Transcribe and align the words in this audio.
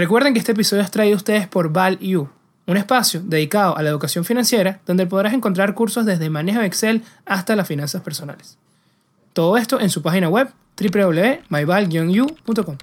Recuerden 0.00 0.32
que 0.32 0.38
este 0.38 0.52
episodio 0.52 0.82
es 0.82 0.90
traído 0.90 1.12
a 1.12 1.18
ustedes 1.18 1.46
por 1.46 1.70
ValU, 1.70 2.30
un 2.66 2.76
espacio 2.78 3.20
dedicado 3.22 3.76
a 3.76 3.82
la 3.82 3.90
educación 3.90 4.24
financiera 4.24 4.80
donde 4.86 5.06
podrás 5.06 5.34
encontrar 5.34 5.74
cursos 5.74 6.06
desde 6.06 6.30
manejo 6.30 6.60
de 6.60 6.66
Excel 6.66 7.02
hasta 7.26 7.54
las 7.54 7.68
finanzas 7.68 8.00
personales. 8.00 8.56
Todo 9.34 9.58
esto 9.58 9.78
en 9.78 9.90
su 9.90 10.00
página 10.00 10.30
web 10.30 10.48
www.myval-u.com. 10.80 12.76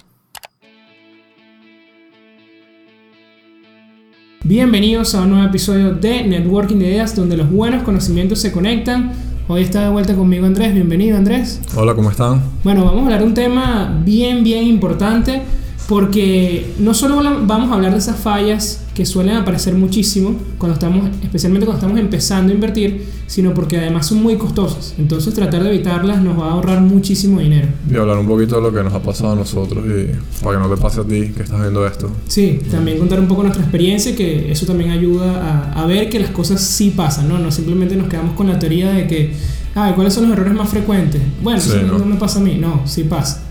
Bienvenidos 4.44 5.16
a 5.16 5.22
un 5.22 5.30
nuevo 5.30 5.48
episodio 5.48 5.94
de 5.94 6.22
Networking 6.22 6.76
de 6.76 6.86
Ideas 6.86 7.16
donde 7.16 7.36
los 7.36 7.50
buenos 7.50 7.82
conocimientos 7.82 8.38
se 8.38 8.52
conectan. 8.52 9.10
Hoy 9.48 9.62
está 9.62 9.82
de 9.82 9.88
vuelta 9.88 10.14
conmigo 10.14 10.46
Andrés. 10.46 10.72
Bienvenido 10.72 11.16
Andrés. 11.16 11.60
Hola, 11.74 11.96
¿cómo 11.96 12.12
están? 12.12 12.40
Bueno, 12.62 12.84
vamos 12.84 13.00
a 13.00 13.04
hablar 13.06 13.18
de 13.22 13.26
un 13.26 13.34
tema 13.34 14.00
bien, 14.04 14.44
bien 14.44 14.62
importante 14.62 15.42
porque 15.88 16.74
no 16.78 16.92
solo 16.92 17.16
vamos 17.46 17.70
a 17.70 17.74
hablar 17.74 17.92
de 17.92 17.98
esas 17.98 18.20
fallas 18.20 18.82
que 18.94 19.06
suelen 19.06 19.36
aparecer 19.36 19.72
muchísimo 19.74 20.36
cuando 20.58 20.74
estamos, 20.74 21.08
especialmente 21.22 21.64
cuando 21.64 21.78
estamos 21.80 21.98
empezando 21.98 22.52
a 22.52 22.54
invertir, 22.54 23.06
sino 23.26 23.54
porque 23.54 23.78
además 23.78 24.06
son 24.06 24.22
muy 24.22 24.36
costosas. 24.36 24.94
Entonces 24.98 25.32
tratar 25.32 25.62
de 25.62 25.70
evitarlas 25.70 26.20
nos 26.20 26.38
va 26.38 26.48
a 26.48 26.52
ahorrar 26.52 26.82
muchísimo 26.82 27.40
dinero. 27.40 27.68
Y 27.90 27.96
hablar 27.96 28.18
un 28.18 28.26
poquito 28.26 28.56
de 28.56 28.62
lo 28.62 28.74
que 28.74 28.82
nos 28.82 28.92
ha 28.92 29.00
pasado 29.00 29.32
a 29.32 29.36
nosotros 29.36 29.82
y 29.86 30.44
para 30.44 30.58
que 30.58 30.68
no 30.68 30.74
te 30.74 30.78
pase 30.78 31.00
a 31.00 31.04
ti 31.04 31.32
que 31.34 31.44
estás 31.44 31.58
viendo 31.58 31.86
esto. 31.86 32.10
Sí, 32.26 32.60
también 32.70 32.98
contar 32.98 33.18
un 33.18 33.26
poco 33.26 33.42
nuestra 33.44 33.62
experiencia, 33.62 34.14
que 34.14 34.52
eso 34.52 34.66
también 34.66 34.90
ayuda 34.90 35.72
a, 35.72 35.84
a 35.84 35.86
ver 35.86 36.10
que 36.10 36.20
las 36.20 36.30
cosas 36.30 36.60
sí 36.60 36.90
pasan, 36.94 37.30
¿no? 37.30 37.38
No 37.38 37.50
simplemente 37.50 37.96
nos 37.96 38.08
quedamos 38.08 38.34
con 38.34 38.46
la 38.46 38.58
teoría 38.58 38.92
de 38.92 39.06
que, 39.06 39.32
ah, 39.74 39.92
¿cuáles 39.94 40.12
son 40.12 40.24
los 40.24 40.32
errores 40.32 40.52
más 40.52 40.68
frecuentes? 40.68 41.22
Bueno, 41.42 41.58
eso 41.58 41.80
¿no? 41.80 41.98
no 41.98 42.04
me 42.04 42.16
pasa 42.16 42.40
a 42.40 42.42
mí, 42.42 42.58
no, 42.60 42.82
sí 42.86 43.04
pasa. 43.04 43.47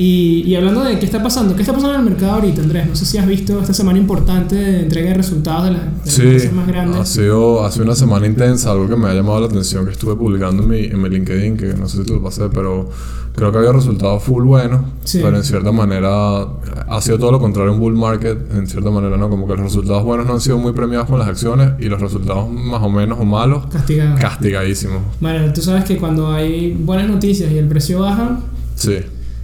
Y, 0.00 0.54
hablando 0.54 0.84
de 0.84 0.96
qué 1.00 1.04
está 1.04 1.20
pasando, 1.20 1.56
¿qué 1.56 1.62
está 1.62 1.74
pasando 1.74 1.94
en 1.94 2.00
el 2.00 2.10
mercado 2.10 2.34
ahorita, 2.34 2.62
Andrés? 2.62 2.86
No 2.86 2.94
sé 2.94 3.04
si 3.04 3.18
has 3.18 3.26
visto 3.26 3.60
esta 3.60 3.74
semana 3.74 3.98
importante 3.98 4.54
de 4.54 4.82
entrega 4.82 5.08
de 5.08 5.14
resultados 5.14 5.64
de, 5.64 5.72
las 5.72 6.18
empresas 6.20 6.52
más 6.52 6.68
grandes. 6.68 7.00
Ha 7.00 7.04
sido, 7.04 7.64
ha 7.64 7.72
sido 7.72 7.84
una 7.84 7.96
semana 7.96 8.26
intensa, 8.28 8.70
algo 8.70 8.88
que 8.88 8.94
me 8.94 9.08
ha 9.08 9.14
llamado 9.14 9.40
la 9.40 9.46
atención, 9.46 9.84
que 9.86 9.90
estuve 9.90 10.14
publicando 10.14 10.62
en 10.62 10.68
mi, 10.68 10.84
en 10.84 11.02
mi 11.02 11.08
LinkedIn, 11.08 11.56
que 11.56 11.74
no 11.74 11.88
sé 11.88 11.98
si 11.98 12.04
tú 12.04 12.14
lo 12.14 12.22
pasé, 12.22 12.48
pero 12.48 12.88
creo 13.34 13.50
que 13.50 13.58
había 13.58 13.72
resultados 13.72 14.22
full 14.22 14.44
buenos, 14.44 14.82
pero 15.14 15.36
en 15.36 15.42
cierta 15.42 15.72
manera 15.72 16.42
ha 16.42 17.00
sido 17.00 17.18
todo 17.18 17.32
lo 17.32 17.40
contrario 17.40 17.72
un 17.72 17.80
bull 17.80 17.96
market, 17.96 18.38
en 18.54 18.68
cierta 18.68 18.90
manera, 18.90 19.16
¿no? 19.16 19.28
Como 19.28 19.48
que 19.48 19.54
los 19.54 19.62
resultados 19.62 20.04
buenos 20.04 20.26
no 20.26 20.34
han 20.34 20.40
sido 20.40 20.58
muy 20.58 20.74
premiados 20.74 21.08
con 21.08 21.18
las 21.18 21.26
acciones 21.26 21.72
y 21.80 21.86
los 21.86 22.00
resultados 22.00 22.48
más 22.48 22.80
o 22.84 22.88
menos 22.88 23.18
o 23.20 23.24
malos, 23.24 23.66
Castigados. 23.66 24.20
castigadísimos. 24.20 25.02
Bueno, 25.20 25.52
tú 25.52 25.60
sabes 25.60 25.84
que 25.84 25.96
cuando 25.96 26.30
hay 26.30 26.72
buenas 26.72 27.08
noticias 27.08 27.50
y 27.50 27.58
el 27.58 27.66
precio 27.66 27.98
baja... 27.98 28.38
Sí 28.76 28.98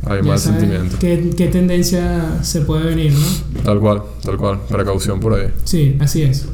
hay 0.06 0.22
mal 0.22 0.38
sentimiento. 0.38 0.96
Qué, 0.98 1.30
qué, 1.36 1.48
tendencia 1.48 2.38
se 2.42 2.60
puede 2.62 2.86
venir, 2.86 3.12
¿no? 3.12 3.62
Tal 3.62 3.80
cual, 3.80 4.02
tal 4.22 4.36
cual. 4.36 4.60
Precaución 4.68 5.20
por 5.20 5.34
ahí. 5.34 5.48
Sí, 5.64 5.96
así 6.00 6.22
es. 6.22 6.46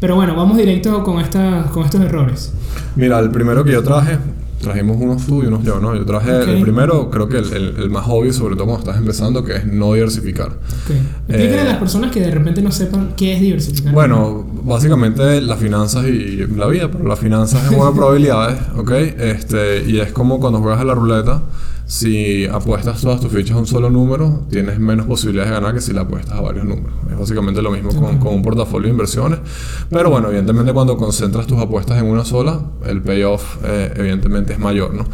Pero 0.00 0.16
bueno, 0.16 0.34
vamos 0.34 0.56
directo 0.56 1.04
con, 1.04 1.20
esta, 1.20 1.70
con 1.72 1.84
estos 1.84 2.00
errores. 2.00 2.52
Mira, 2.96 3.20
el 3.20 3.30
primero 3.30 3.62
que 3.62 3.72
yo 3.72 3.82
traje, 3.84 4.18
trajimos 4.60 4.96
unos 4.98 5.26
tú 5.26 5.42
y 5.42 5.46
unos 5.46 5.62
yo, 5.62 5.78
¿no? 5.80 5.94
Yo 5.94 6.04
traje 6.04 6.42
el 6.42 6.60
primero, 6.60 7.10
creo 7.10 7.28
que 7.28 7.38
el, 7.38 7.52
el, 7.52 7.90
más 7.90 8.06
obvio, 8.08 8.32
sobre 8.32 8.54
todo 8.56 8.66
cuando 8.66 8.80
estás 8.80 8.96
empezando, 8.96 9.44
que 9.44 9.56
es 9.56 9.66
no 9.66 9.92
diversificar. 9.92 10.52
Okay. 10.84 10.96
Explíquenle 11.28 11.60
a 11.60 11.64
las 11.64 11.76
personas 11.78 12.10
que 12.10 12.20
de 12.20 12.30
repente 12.30 12.62
no 12.62 12.72
sepan 12.72 13.14
qué 13.16 13.34
es 13.34 13.40
diversificar. 13.40 13.92
Bueno, 13.92 14.44
básicamente 14.64 15.40
las 15.40 15.60
finanzas 15.60 16.04
y 16.06 16.46
la 16.56 16.66
vida, 16.66 16.90
pero 16.90 17.06
las 17.06 17.18
finanzas 17.18 17.64
es 17.70 17.78
una 17.78 17.92
probabilidades, 17.94 18.58
¿ok? 18.76 18.90
Este, 18.90 19.84
y 19.88 20.00
es 20.00 20.12
como 20.12 20.40
cuando 20.40 20.60
juegas 20.60 20.80
a 20.80 20.84
la 20.84 20.94
ruleta 20.94 21.42
si 21.92 22.46
apuestas 22.46 23.02
todas 23.02 23.20
tus 23.20 23.30
fichas 23.30 23.54
a 23.54 23.58
un 23.58 23.66
solo 23.66 23.90
número, 23.90 24.46
tienes 24.48 24.80
menos 24.80 25.04
posibilidades 25.04 25.50
de 25.50 25.60
ganar 25.60 25.74
que 25.74 25.82
si 25.82 25.92
la 25.92 26.00
apuestas 26.00 26.38
a 26.38 26.40
varios 26.40 26.64
números. 26.64 26.94
Es 27.10 27.18
básicamente 27.18 27.60
lo 27.60 27.70
mismo 27.70 27.94
con, 27.94 28.16
con, 28.16 28.32
un 28.32 28.40
portafolio 28.40 28.86
de 28.86 28.92
inversiones. 28.92 29.40
Pero 29.90 30.08
bueno, 30.08 30.28
evidentemente 30.28 30.72
cuando 30.72 30.96
concentras 30.96 31.46
tus 31.46 31.58
apuestas 31.58 31.98
en 31.98 32.06
una 32.06 32.24
sola, 32.24 32.62
el 32.86 33.02
payoff 33.02 33.58
eh, 33.66 33.92
evidentemente 33.94 34.54
es 34.54 34.58
mayor, 34.58 34.94
¿no? 34.94 35.04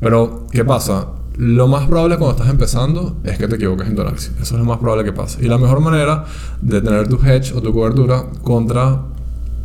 Pero, 0.00 0.48
¿qué 0.50 0.64
pasa? 0.64 1.06
Lo 1.36 1.68
más 1.68 1.86
probable 1.86 2.18
cuando 2.18 2.32
estás 2.32 2.50
empezando 2.50 3.16
es 3.22 3.38
que 3.38 3.46
te 3.46 3.54
equivoques 3.54 3.86
en 3.86 3.94
tu 3.94 4.02
análisis. 4.02 4.32
Eso 4.42 4.56
es 4.56 4.60
lo 4.60 4.64
más 4.64 4.78
probable 4.78 5.04
que 5.04 5.12
pase. 5.12 5.40
Y 5.40 5.46
la 5.46 5.58
mejor 5.58 5.78
manera 5.78 6.24
de 6.60 6.80
tener 6.80 7.06
tu 7.06 7.14
hedge 7.24 7.52
o 7.54 7.62
tu 7.62 7.72
cobertura 7.72 8.24
contra 8.42 9.02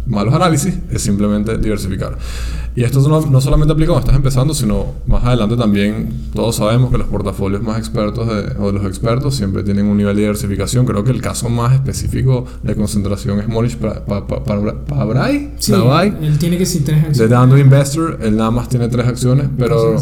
malos 0.06 0.34
análisis 0.34 0.78
es 0.92 1.02
simplemente 1.02 1.58
diversificar. 1.58 2.18
Y 2.76 2.84
esto 2.84 3.02
no, 3.08 3.22
no, 3.22 3.42
solamente 3.42 3.74
aplica 3.74 3.92
cuando 3.92 4.06
estás 4.06 4.16
empezando, 4.16 4.54
sino 4.54 4.94
más 5.08 5.24
adelante 5.24 5.58
también 5.58 6.30
todos 6.34 6.58
sabemos 6.58 6.92
que 6.92 6.98
los 6.98 7.08
portafolios 7.08 7.62
más 7.62 7.78
expertos 7.78 8.28
de, 8.28 8.56
o 8.60 8.72
los 8.72 8.86
expertos 8.86 9.36
siempre 9.36 9.64
tienen 9.64 9.88
un 9.88 9.98
nivel 9.98 10.16
de 10.16 10.22
diversificación. 10.22 10.86
Creo 10.86 11.04
que 11.04 11.12
el 11.12 11.22
caso 11.22 11.50
más 11.50 11.74
específico 11.74 12.46
de 12.64 12.76
concentración 12.76 13.40
es 13.40 13.48
Morish 13.48 13.78
Pabrai. 13.78 15.54
Sí, 15.58 15.74
él 15.74 16.38
tiene 16.40 16.58
que 16.58 16.66
ser 16.66 16.84
tres 16.84 16.98
acciones. 16.98 17.18
De 17.18 17.28
Dando 17.28 17.58
Investor, 17.58 18.20
él 18.22 18.38
nada 18.38 18.52
más 18.52 18.70
tiene 18.70 18.88
tres 18.88 19.08
acciones, 19.08 19.48
pero 19.58 19.98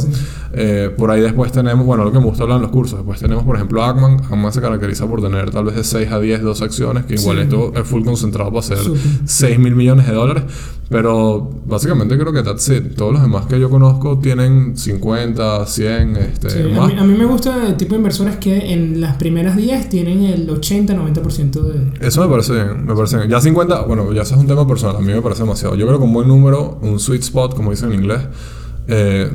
eh, 0.54 0.94
por 0.96 1.12
ahí 1.12 1.22
después 1.22 1.52
tenemos, 1.52 1.86
bueno, 1.86 2.04
lo 2.04 2.12
que 2.12 2.20
me 2.20 2.26
gusta 2.26 2.44
hablar 2.44 2.58
en 2.58 2.64
los 2.64 2.72
cursos, 2.72 3.00
después 3.00 3.20
tenemos 3.20 3.44
por 3.44 3.56
ejemplo 3.56 3.84
Ackman. 3.84 4.20
Ackman 4.26 4.52
se 4.52 4.62
caracteriza 4.62 5.08
por 5.08 5.22
tener 5.22 5.52
tal 5.52 5.66
vez 5.66 5.76
de 5.76 5.84
6 5.84 6.12
a 6.12 6.20
10 6.20 6.42
dos 6.42 6.62
acciones, 6.62 7.06
que 7.06 7.16
igual 7.16 7.40
esto 7.40 7.72
es 7.76 7.88
full 7.88 8.04
concentrado 8.04 8.50
para 8.52 8.60
hacer 8.60 8.80
6 9.26 9.60
mil 9.60 9.76
millones 9.76 10.08
de 10.08 10.14
dólares. 10.14 10.44
Pero 10.90 11.50
básicamente 11.66 12.18
creo 12.18 12.32
que 12.32 12.44
that's 12.58 12.70
it. 12.70 12.96
Todos 12.96 13.14
los 13.14 13.22
demás 13.22 13.46
que 13.46 13.60
yo 13.60 13.70
conozco 13.70 14.18
tienen 14.18 14.76
50, 14.76 15.66
100, 15.66 16.18
este, 16.18 16.64
más. 16.70 16.92
A, 16.94 17.04
mí, 17.04 17.16
me 17.16 17.26
gusta 17.26 17.68
el 17.68 17.78
tipo 17.78 17.92
de 17.92 17.98
inversores 17.98 18.38
que 18.38 18.74
en 18.74 19.00
las 19.00 19.16
primeras 19.18 19.56
10 19.56 19.90
tienen 19.90 20.24
el 20.24 20.50
80, 20.50 20.96
90% 20.96 21.62
de... 21.62 22.08
Eso 22.08 22.22
me 22.22 22.28
parece 22.28 22.54
bien, 22.54 22.86
me 22.86 22.96
parece 22.96 23.18
bien. 23.18 23.30
Ya 23.30 23.40
50, 23.40 23.82
bueno, 23.84 24.12
ya 24.12 24.24
eso 24.24 24.36
es 24.36 24.42
un 24.42 24.48
tema 24.48 24.68
personal, 24.68 24.96
a 24.96 25.00
mí 25.00 25.14
me 25.14 25.22
parece 25.22 25.44
demasiado. 25.44 25.76
Yo 25.76 25.86
creo 25.86 26.00
que 26.00 26.06
un 26.06 26.14
buen 26.14 26.28
número, 26.28 26.80
un 26.82 27.00
sweet 27.00 27.22
spot, 27.22 27.56
como 27.56 27.72
dicen 27.72 27.94
en 27.94 28.00
inglés, 28.00 28.22
eh, 28.88 29.30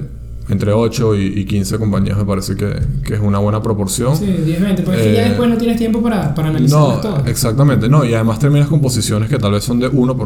entre 0.49 0.73
8 0.73 1.17
y, 1.17 1.45
15 1.45 1.79
compañías 1.79 2.17
me 2.17 2.25
parece 2.25 2.57
que, 2.57 2.75
que, 3.05 3.15
es 3.15 3.21
una 3.21 3.39
buena 3.39 3.63
proporción. 3.63 4.17
Sí, 4.17 4.27
10, 4.27 4.61
20, 4.61 4.83
porque 4.83 5.15
ya 5.15 5.27
eh, 5.27 5.29
después 5.31 5.49
no 5.49 5.57
tienes 5.57 5.77
tiempo 5.77 6.03
para, 6.03 6.35
para 6.35 6.49
analizar 6.49 6.79
no, 6.79 7.01
todo. 7.01 7.23
Exactamente, 7.27 7.89
no, 7.89 8.05
y 8.05 8.15
además 8.15 8.39
terminas 8.39 8.69
con 8.69 8.81
posiciones 8.81 9.29
que 9.29 9.39
tal 9.39 9.53
vez 9.53 9.65
son 9.65 9.79
de 9.79 9.91
1%, 9.91 10.17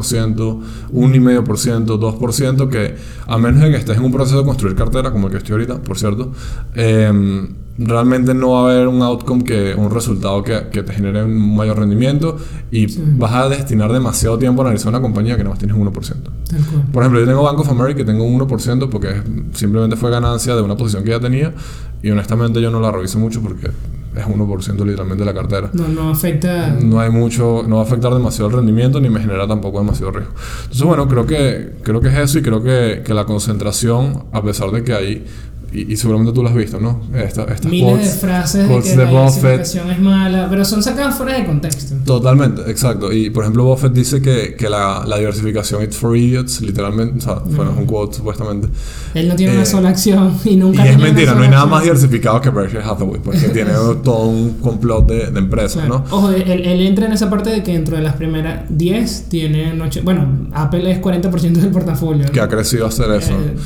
1,5%, 0.93 1.87
2%, 1.87 2.69
que 2.69 2.95
a 3.27 3.39
menos 3.39 3.61
de 3.63 3.71
que 3.71 3.77
estés 3.77 3.97
en 3.97 4.05
un 4.05 4.13
proceso 4.13 4.39
de 4.39 4.45
construir 4.45 4.75
cartera, 4.75 5.11
como 5.11 5.27
el 5.27 5.33
que 5.33 5.39
estoy 5.39 5.53
ahorita, 5.53 5.83
por 5.83 5.99
cierto, 5.99 6.33
eh, 6.75 7.47
realmente 7.79 8.35
no 8.35 8.53
va 8.53 8.61
a 8.61 8.73
haber 8.73 8.89
un 8.89 9.03
outcome 9.03 9.45
que 9.45 9.75
un 9.75 9.91
resultado 9.91 10.43
que, 10.43 10.69
que 10.71 10.83
te 10.83 10.93
genere 10.93 11.25
un 11.25 11.57
mayor 11.57 11.79
rendimiento 11.79 12.37
y 12.71 12.87
vas 13.19 13.33
a 13.33 13.49
destinar 13.49 13.93
demasiado 13.93 14.39
tiempo 14.39 14.63
a 14.63 14.67
analizar 14.67 14.89
una 14.89 15.01
compañía 15.01 15.37
que 15.37 15.43
nada 15.43 15.51
más 15.51 15.59
tienes 15.59 15.77
un 15.77 15.93
1%. 15.93 16.15
Por 16.93 17.03
ejemplo, 17.03 17.21
yo 17.21 17.27
tengo 17.27 17.43
Bank 17.43 17.59
of 17.61 17.69
America 17.69 17.99
que 17.99 18.05
tengo 18.05 18.25
un 18.25 18.39
1% 18.41 18.89
porque 18.89 19.23
simplemente 19.53 19.97
fue 19.97 20.11
ganancia 20.11 20.55
de 20.55 20.63
una 20.63 20.77
posición 20.77 21.05
que 21.05 21.11
ya 21.11 21.21
tenía 21.21 21.53
y 22.03 22.11
honestamente 22.11 22.61
yo 22.61 22.71
no 22.71 22.81
la 22.81 22.91
reviso 22.91 23.19
mucho 23.19 23.43
porque 23.43 23.67
es 23.67 24.25
1% 24.25 24.85
literalmente 24.85 25.25
de 25.25 25.25
la 25.25 25.35
cartera. 25.35 25.71
No, 25.73 25.89
no 25.89 26.11
afecta. 26.11 26.69
No 26.81 27.01
hay 27.01 27.11
mucho, 27.11 27.65
no 27.67 27.77
va 27.77 27.83
a 27.83 27.85
afectar 27.85 28.13
demasiado 28.15 28.49
el 28.49 28.57
rendimiento 28.57 29.01
ni 29.01 29.11
me 29.11 29.21
genera 29.21 29.47
tampoco 29.47 29.79
demasiado 29.79 30.13
riesgo. 30.13 30.33
Entonces, 30.63 30.83
bueno, 30.85 31.07
creo 31.07 31.27
que, 31.27 31.75
creo 31.83 32.01
que 32.01 32.09
es 32.09 32.17
eso 32.17 32.39
y 32.39 32.43
creo 32.43 32.63
que, 32.63 33.03
que 33.05 33.13
la 33.13 33.25
concentración, 33.25 34.25
a 34.33 34.43
pesar 34.43 34.71
de 34.71 34.83
que 34.85 34.95
hay 34.95 35.27
y, 35.73 35.97
seguramente 35.97 36.33
tú 36.33 36.43
lo 36.43 36.49
has 36.49 36.55
visto, 36.55 36.81
¿no? 36.81 37.03
Esta, 37.15 37.45
estas 37.45 37.71
Miles 37.71 38.15
de 38.15 38.21
frases 38.21 38.69
de 38.69 38.83
que 38.83 38.97
la 38.97 39.05
diversificación 39.05 39.91
es 39.91 39.99
mala, 39.99 40.47
pero 40.49 40.65
son 40.65 40.83
sacadas 40.83 41.17
fuera 41.17 41.39
de 41.39 41.45
contexto. 41.45 41.97
Totalmente, 42.05 42.63
exacto. 42.71 43.13
Y 43.13 43.31
por 43.31 43.45
ejemplo, 43.45 43.65
Buffett 43.65 43.93
dice 43.93 44.23
que, 44.23 44.55
que 44.57 44.71
la, 44.71 45.05
la, 45.07 45.19
diversificación 45.19 45.83
es 45.83 45.97
for 45.97 46.17
idiots, 46.17 46.61
literalmente, 46.61 47.19
o 47.19 47.21
sea, 47.21 47.35
bueno, 47.45 47.73
es 47.73 47.79
un 47.79 47.87
quote 47.87 48.17
supuestamente. 48.17 48.69
Él 49.15 49.29
no 49.29 49.37
tiene 49.37 49.55
una 49.55 49.63
eh, 49.63 49.67
sola 49.67 49.89
acción 49.91 50.39
y 50.45 50.57
nunca 50.57 50.87
Y 50.87 50.91
es 50.91 50.99
mentira, 50.99 51.35
no 51.35 51.43
hay 51.43 51.51
nada 51.51 51.67
más 51.67 51.83
diversificado 51.83 52.41
que 52.41 52.51
Berkshire 52.51 52.83
Hathaway, 52.83 53.21
porque 53.21 53.49
tiene 53.49 53.73
todo 54.05 54.29
un 54.29 54.55
complot 54.61 55.07
de, 55.07 55.31
de 55.31 55.39
empresas, 55.39 55.89
¿no? 55.89 56.05
Ojo, 56.11 56.31
él, 56.31 56.49
él, 56.49 56.87
entra 56.87 57.07
en 57.07 57.13
esa 57.13 57.29
parte 57.29 57.51
de 57.51 57.63
que 57.63 57.73
dentro 57.73 57.97
de 57.97 58.03
las 58.03 58.15
primeras 58.15 58.65
10 58.69 59.29
tiene, 59.29 59.75
noche, 59.75 60.01
bueno, 60.03 60.49
Apple 60.53 60.91
es 60.91 61.01
40% 61.01 61.53
del 61.53 61.71
portafolio. 61.71 62.31
Que 62.31 62.41
ha 62.41 62.49
crecido 62.49 62.87
a 62.87 62.89
hacer 62.89 63.11
eso. 63.11 63.33
Eh, 63.33 63.57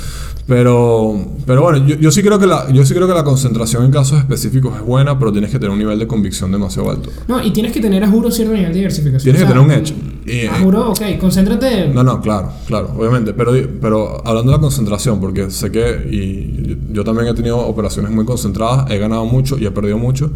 pero, 0.51 1.27
pero 1.47 1.63
bueno, 1.63 1.87
yo, 1.91 1.97
yo, 1.97 2.11
sí 2.11 2.23
creo 2.23 2.39
que 2.39 2.47
la, 2.47 2.71
yo 2.73 2.85
sí 2.85 2.95
creo 2.95 3.09
que 3.09 3.15
la 3.15 3.25
concentración 3.25 3.85
en 3.85 3.91
casos 3.91 4.19
específicos 4.19 4.77
es 4.77 4.83
buena, 4.83 5.19
pero 5.19 5.33
tienes 5.33 5.51
que 5.51 5.59
tener 5.59 5.71
un 5.71 5.79
nivel 5.79 5.99
de 5.99 6.07
convicción 6.07 6.53
demasiado 6.53 6.91
alto. 6.91 7.11
No, 7.27 7.43
y 7.43 7.51
tienes 7.51 7.73
que 7.73 7.81
tener, 7.81 8.05
a 8.05 8.09
juro, 8.09 8.31
cierto 8.31 8.55
nivel 8.55 8.73
de 8.73 8.79
diversificación. 8.79 9.23
Tienes 9.23 9.43
que 9.43 9.49
tener 9.49 9.63
un 9.63 9.71
edge. 9.71 9.95
Y, 10.27 10.47
a 10.47 10.61
juro, 10.61 10.91
ok, 10.91 11.03
concéntrate. 11.19 11.89
No, 11.89 12.05
no, 12.05 12.21
claro, 12.21 12.53
claro, 12.67 12.95
obviamente. 12.97 13.33
Pero, 13.35 13.53
pero 13.81 14.27
hablando 14.27 14.53
de 14.53 14.59
la 14.59 14.61
concentración, 14.61 15.21
porque 15.21 15.51
sé 15.51 15.71
que 15.73 16.09
y 16.11 16.79
yo 16.93 17.05
también 17.05 17.29
he 17.29 17.35
tenido 17.35 17.59
operaciones 17.59 18.11
muy 18.11 18.25
concentradas, 18.25 18.91
he 18.91 18.99
ganado 18.99 19.25
mucho 19.25 19.59
y 19.59 19.67
he 19.67 19.71
perdido 19.71 19.99
mucho. 19.99 20.31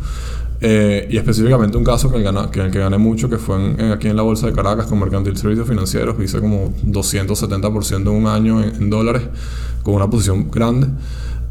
Eh, 0.61 1.09
y 1.11 1.19
específicamente 1.19 1.77
un 1.77 1.85
caso 1.85 2.11
que, 2.11 2.17
el 2.17 2.23
gana, 2.23 2.51
que, 2.51 2.71
que 2.71 2.79
gané 2.79 2.97
mucho, 2.97 3.29
que 3.29 3.37
fue 3.37 3.56
en, 3.56 3.93
aquí 3.93 4.09
en 4.09 4.17
la 4.17 4.23
Bolsa 4.23 4.47
de 4.47 4.53
Caracas 4.53 4.87
con 4.87 4.99
Mercantil 4.99 5.37
Servicios 5.37 5.69
Financieros, 5.69 6.17
hice 6.23 6.41
como 6.41 6.73
270% 6.87 8.01
en 8.01 8.09
un 8.09 8.27
año 8.27 8.62
en, 8.62 8.75
en 8.75 8.91
dólares 8.91 9.23
con 9.83 9.95
una 9.95 10.09
posición 10.09 10.51
grande. 10.51 10.89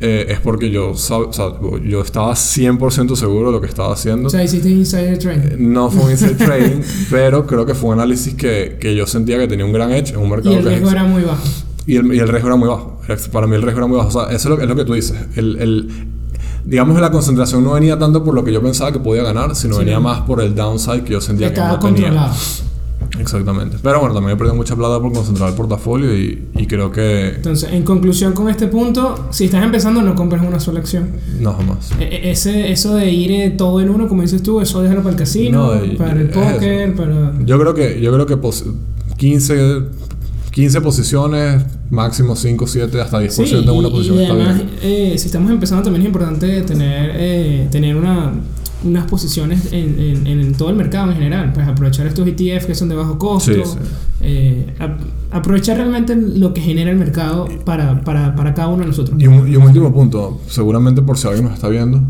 Eh, 0.06 0.34
es 0.34 0.42
porque 0.42 0.70
yo, 0.70 0.90
o 0.90 0.96
sea, 0.98 1.20
yo 1.86 2.02
estaba 2.02 2.34
100% 2.34 3.16
seguro 3.16 3.48
de 3.48 3.52
lo 3.54 3.62
que 3.62 3.68
estaba 3.68 3.94
haciendo. 3.94 4.28
O 4.28 4.30
sea, 4.30 4.44
hiciste 4.44 4.70
insider 4.70 5.18
trading. 5.18 5.40
Eh, 5.40 5.56
no 5.58 5.90
fue 5.90 6.04
un 6.04 6.12
insider 6.12 6.36
trading, 6.46 6.82
pero 7.10 7.48
creo 7.48 7.66
que 7.66 7.74
fue 7.74 7.92
un 7.92 8.02
análisis 8.02 8.34
que, 8.34 8.78
que, 8.82 8.96
yo 8.96 9.08
sentía 9.08 9.38
que 9.38 9.48
tenía 9.48 9.66
un 9.66 9.72
gran 9.72 9.94
edge 9.94 10.10
en 10.10 10.18
un 10.18 10.30
mercado. 10.30 10.56
Y 10.56 10.58
el 10.58 10.66
riesgo 10.66 10.92
era 10.92 11.06
muy 11.06 11.24
bajo. 11.24 11.44
Y 11.88 11.96
el, 11.96 12.14
y 12.14 12.20
el, 12.20 12.28
riesgo 12.28 12.50
era 12.50 12.58
muy 12.58 12.68
bajo. 12.68 13.00
Para 13.32 13.48
mí 13.48 13.56
el 13.56 13.62
riesgo 13.62 13.80
era 13.80 13.88
muy 13.88 13.96
bajo. 13.96 14.10
O 14.10 14.12
sea, 14.12 14.24
eso 14.36 14.36
es 14.36 14.58
lo, 14.58 14.62
es 14.62 14.68
lo 14.68 14.76
que 14.76 14.84
tú 14.84 14.94
dices. 14.94 15.18
El, 15.38 15.56
el, 15.56 15.90
digamos 16.66 16.98
que 16.98 17.02
la 17.02 17.12
concentración 17.12 17.64
no 17.64 17.72
venía 17.72 17.98
tanto 17.98 18.26
por 18.26 18.36
lo 18.36 18.44
que 18.44 18.52
yo 18.52 18.62
pensaba 18.62 18.92
que 18.92 19.00
podía 19.00 19.24
ganar, 19.24 19.56
sino 19.56 19.78
venía 19.78 20.02
más 20.02 20.20
por 20.24 20.42
el 20.42 20.54
downside 20.54 21.06
que 21.06 21.14
yo 21.14 21.22
sentía 21.22 21.54
que 21.54 21.62
no 21.62 21.80
tenía. 21.80 22.30
Exactamente. 23.20 23.78
Pero 23.82 24.00
bueno, 24.00 24.16
también 24.16 24.36
he 24.36 24.38
perdido 24.38 24.56
mucha 24.56 24.76
plata 24.76 25.00
por 25.00 25.14
concentrar 25.14 25.50
el 25.50 25.56
portafolio 25.56 26.16
y, 26.18 26.48
y, 26.56 26.66
creo 26.66 26.92
que... 26.92 27.30
Entonces, 27.36 27.72
en 27.72 27.84
conclusión 27.84 28.34
con 28.34 28.50
este 28.50 28.68
punto, 28.68 29.28
si 29.30 29.46
estás 29.46 29.64
empezando 29.64 30.02
no 30.02 30.16
compres 30.16 30.42
una 30.42 30.60
sola 30.60 30.80
acción. 30.80 31.12
No, 31.40 31.54
jamás. 31.54 31.92
E, 32.00 32.04
e, 32.04 32.32
ese, 32.32 32.72
eso 32.72 32.96
de 32.96 33.12
ir 33.12 33.32
eh, 33.32 33.50
todo 33.52 33.82
en 33.82 33.90
uno, 33.90 34.08
como 34.08 34.24
dices 34.24 34.42
tú, 34.42 34.62
eso 34.62 34.82
déjalo 34.82 35.02
para 35.02 35.12
el 35.12 35.20
casino, 35.20 35.74
para 35.98 36.20
el 36.20 36.30
póker, 36.30 36.96
para... 36.96 37.34
Yo 37.46 37.60
creo 37.60 37.74
que, 37.74 38.02
yo 38.02 38.12
creo 38.12 38.26
que 38.26 38.38
15, 39.18 39.82
15 40.52 40.82
posiciones, 40.82 41.64
máximo 41.90 42.36
5, 42.36 42.68
7, 42.68 43.02
hasta 43.02 43.22
10% 43.22 43.64
de 43.64 43.72
una 43.72 43.90
posición 43.90 44.22
y 44.22 44.26
además, 44.26 44.62
eh, 44.82 45.16
si 45.18 45.28
estamos 45.28 45.52
empezando 45.52 45.84
también 45.84 46.02
es 46.02 46.08
importante 46.08 46.62
tener, 46.62 47.12
eh, 47.16 47.68
tener 47.72 47.96
una 47.96 48.34
unas 48.84 49.06
posiciones 49.06 49.72
en, 49.72 50.28
en, 50.28 50.54
todo 50.54 50.70
el 50.70 50.76
mercado 50.76 51.12
en 51.12 51.18
general. 51.18 51.52
Pues 51.54 51.68
aprovechar 51.68 52.08
estos 52.08 52.28
ETF 52.28 52.66
que 52.66 52.76
son 52.76 52.90
de 52.90 52.96
bajo 52.96 53.18
costo. 53.18 53.52
Eh, 54.22 54.74
aprovechar 55.32 55.78
realmente 55.78 56.16
lo 56.16 56.54
que 56.54 56.62
genera 56.62 56.92
el 56.92 56.98
mercado 56.98 57.48
para, 57.66 58.02
para, 58.04 58.36
para 58.36 58.54
cada 58.54 58.70
uno 58.70 58.84
de 58.84 58.88
nosotros. 58.88 59.20
Y 59.20 59.28
un, 59.28 59.48
y 59.52 59.56
un, 59.56 59.64
último 59.64 59.94
punto, 59.94 60.42
seguramente 60.48 61.02
por 61.02 61.18
si 61.18 61.28
alguien 61.28 61.46
nos 61.46 61.56
está 61.56 61.70
viendo, 61.70 62.02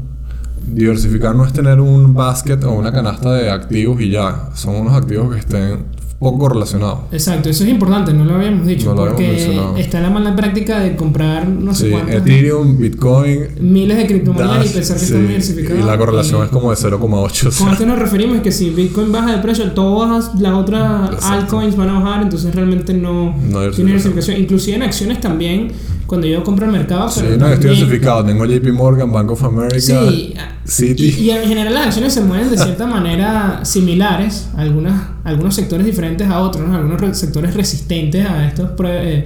diversificar 0.68 1.36
no 1.36 1.46
es 1.46 1.54
tener 1.54 1.80
un 1.80 2.14
basket 2.14 2.64
o 2.64 2.72
una 2.72 2.92
canasta 2.92 3.34
de 3.34 3.50
activos 3.50 4.02
y 4.02 4.10
ya. 4.10 4.50
Son 4.54 4.76
unos 4.76 4.94
activos 4.94 5.34
que 5.34 5.40
estén 5.40 5.93
poco 6.24 6.50
relacionado. 6.50 7.04
Exacto, 7.12 7.50
eso 7.50 7.64
es 7.64 7.70
importante, 7.70 8.14
no 8.14 8.26
lo 8.26 8.36
habíamos 8.36 8.66
dicho, 8.66 8.96
porque 8.96 9.60
está 9.78 10.00
la 10.00 10.10
mala 10.10 10.36
práctica 10.36 10.80
de 10.80 10.96
comprar 10.96 11.48
no 11.48 11.74
sé 11.74 11.90
sí, 11.90 11.96
Ethereum, 12.12 12.78
Bitcoin, 12.78 13.48
miles 13.60 13.98
de 13.98 14.08
criptomonedas 14.08 14.66
y 14.66 14.74
pensar 14.74 14.98
que 14.98 15.04
están 15.04 15.28
diversificados. 15.28 15.84
Y 15.84 15.86
la 15.86 15.98
correlación 15.98 16.44
es 16.44 16.50
como 16.50 16.72
de 16.72 16.78
0,8. 16.78 17.58
Con 17.58 17.70
esto 17.70 17.86
nos 17.86 18.00
referimos 18.00 18.42
que 18.42 18.52
si 18.52 18.70
Bitcoin 18.70 19.12
baja 19.12 19.36
de 19.36 19.42
precio, 19.42 19.72
todas 19.72 20.34
las 20.40 20.54
otras 20.54 21.24
altcoins 21.24 21.76
van 21.76 21.90
a 21.90 22.00
bajar, 22.00 22.24
entonces 22.24 22.54
realmente 22.54 22.94
no, 22.94 23.36
tiene 23.76 23.92
diversificación. 23.92 24.38
Inclusive 24.38 24.78
en 24.78 24.84
acciones 24.84 25.20
también 25.20 25.72
cuando 26.08 26.28
yo 26.28 26.44
compro 26.44 26.66
el 26.66 26.72
mercado. 26.72 27.10
Sí, 27.10 27.24
no, 27.38 27.48
estoy 27.48 27.72
diversificado. 27.72 28.26
Tengo 28.26 28.46
JP 28.46 28.72
Morgan, 28.74 29.12
Bank 29.12 29.32
of 29.32 29.44
America, 29.44 29.80
sí, 29.80 30.34
City. 30.66 31.16
Y, 31.20 31.30
en 31.32 31.48
general 31.48 31.74
las 31.74 31.88
acciones 31.88 32.14
se 32.14 32.22
mueven 32.22 32.50
de 32.50 32.58
cierta 32.64 32.86
manera 32.86 33.62
similares, 33.64 34.50
algunas, 34.56 35.10
algunos 35.24 35.56
sectores 35.56 35.86
diferentes 35.86 36.28
a 36.28 36.40
otros, 36.40 36.70
algunos 36.70 37.18
sectores 37.18 37.54
resistentes 37.54 38.26
a 38.26 38.48
estos 38.48 38.72
eh, 38.86 39.26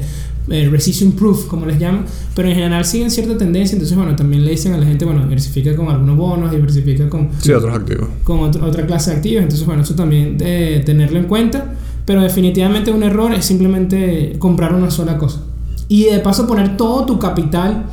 eh, 0.50 0.70
resistance 0.72 1.18
proof, 1.18 1.48
como 1.48 1.66
les 1.66 1.78
llaman, 1.78 2.06
pero 2.34 2.48
en 2.48 2.56
general 2.56 2.86
siguen 2.86 3.12
cierta 3.12 3.38
tendencia. 3.38 3.76
Entonces, 3.76 3.98
bueno, 3.98 4.16
también 4.16 4.46
le 4.46 4.52
dicen 4.52 4.74
a 4.74 4.78
la 4.78 4.86
gente, 4.86 5.04
bueno, 5.04 5.24
diversifica 5.24 5.76
con 5.76 5.90
algunos 5.90 6.16
bonos, 6.16 6.52
diversifica 6.52 7.10
con. 7.10 7.30
Sí, 7.40 7.52
otros 7.52 7.76
activos. 7.76 8.08
Con 8.24 8.40
otra 8.40 8.86
clase 8.86 9.12
de 9.12 9.18
activos. 9.18 9.44
Entonces, 9.44 9.66
bueno, 9.66 9.82
eso 9.82 9.96
también 9.96 10.38
de 10.38 10.82
tenerlo 10.86 11.20
en 11.20 11.26
cuenta. 11.26 11.74
Pero 12.08 12.22
definitivamente 12.22 12.90
un 12.90 13.04
error 13.04 13.34
es 13.34 13.44
simplemente 13.44 14.38
comprar 14.40 14.74
una 14.74 14.90
sola 14.90 15.18
cosa. 15.18 15.42
Y 15.90 16.06
de 16.06 16.20
paso 16.20 16.48
poner 16.48 16.76
todo 16.76 17.06
tu 17.06 17.18
capital 17.18 17.86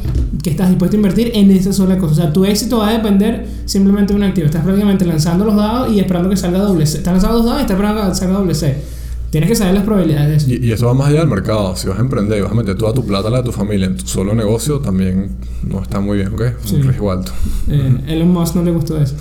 que 0.43 0.50
estás 0.50 0.69
dispuesto 0.69 0.96
a 0.96 0.99
invertir 0.99 1.31
en 1.35 1.50
esa 1.50 1.73
sola 1.73 1.96
cosa. 1.96 2.12
O 2.12 2.17
sea, 2.17 2.32
tu 2.32 2.44
éxito 2.44 2.79
va 2.79 2.88
a 2.88 2.93
depender 2.93 3.46
simplemente 3.67 4.12
de 4.12 4.19
un 4.19 4.25
activo. 4.25 4.46
Estás 4.46 4.64
prácticamente 4.64 5.05
lanzando 5.05 5.44
los 5.44 5.56
dados 5.56 5.93
y 5.93 6.00
esperando 6.00 6.29
que 6.29 6.37
salga 6.37 6.58
doble 6.58 6.87
C. 6.87 6.99
Estás 6.99 7.12
lanzando 7.12 7.38
los 7.38 7.46
dados 7.46 7.61
y 7.61 7.62
estás 7.62 7.76
esperando 7.76 8.08
que 8.08 8.14
salga 8.14 8.35
doble 8.35 8.55
C. 8.55 8.94
Tienes 9.35 9.50
que 9.50 9.56
saber 9.56 9.75
las 9.75 9.82
probabilidades 9.82 10.46
Y, 10.46 10.70
eso 10.70 10.87
va 10.87 10.94
más 10.94 11.08
allá 11.08 11.20
del 11.20 11.29
mercado. 11.29 11.75
Si 11.75 11.88
vas 11.88 11.99
a 11.99 12.00
emprender 12.02 12.38
y 12.38 12.43
vas 12.43 12.52
a 12.52 12.55
meter 12.55 12.76
toda 12.76 12.94
tu 12.94 13.05
plata, 13.05 13.31
la 13.31 13.38
de 13.38 13.43
tu 13.43 13.50
familia, 13.50 13.87
en 13.87 13.97
tu 13.97 14.06
solo 14.06 14.32
negocio, 14.32 14.79
también 14.79 15.31
no 15.69 15.82
está 15.82 15.99
muy 15.99 16.19
bien, 16.19 16.29
¿ok? 16.35 16.43
Un 16.73 16.82
riesgo 16.85 17.11
alto. 17.11 17.32
Eh, 17.69 17.97
Elon 18.06 18.31
Musk 18.32 18.55
no 18.55 18.62
le 18.62 18.70
gustó 18.70 19.00
eso. 19.00 19.17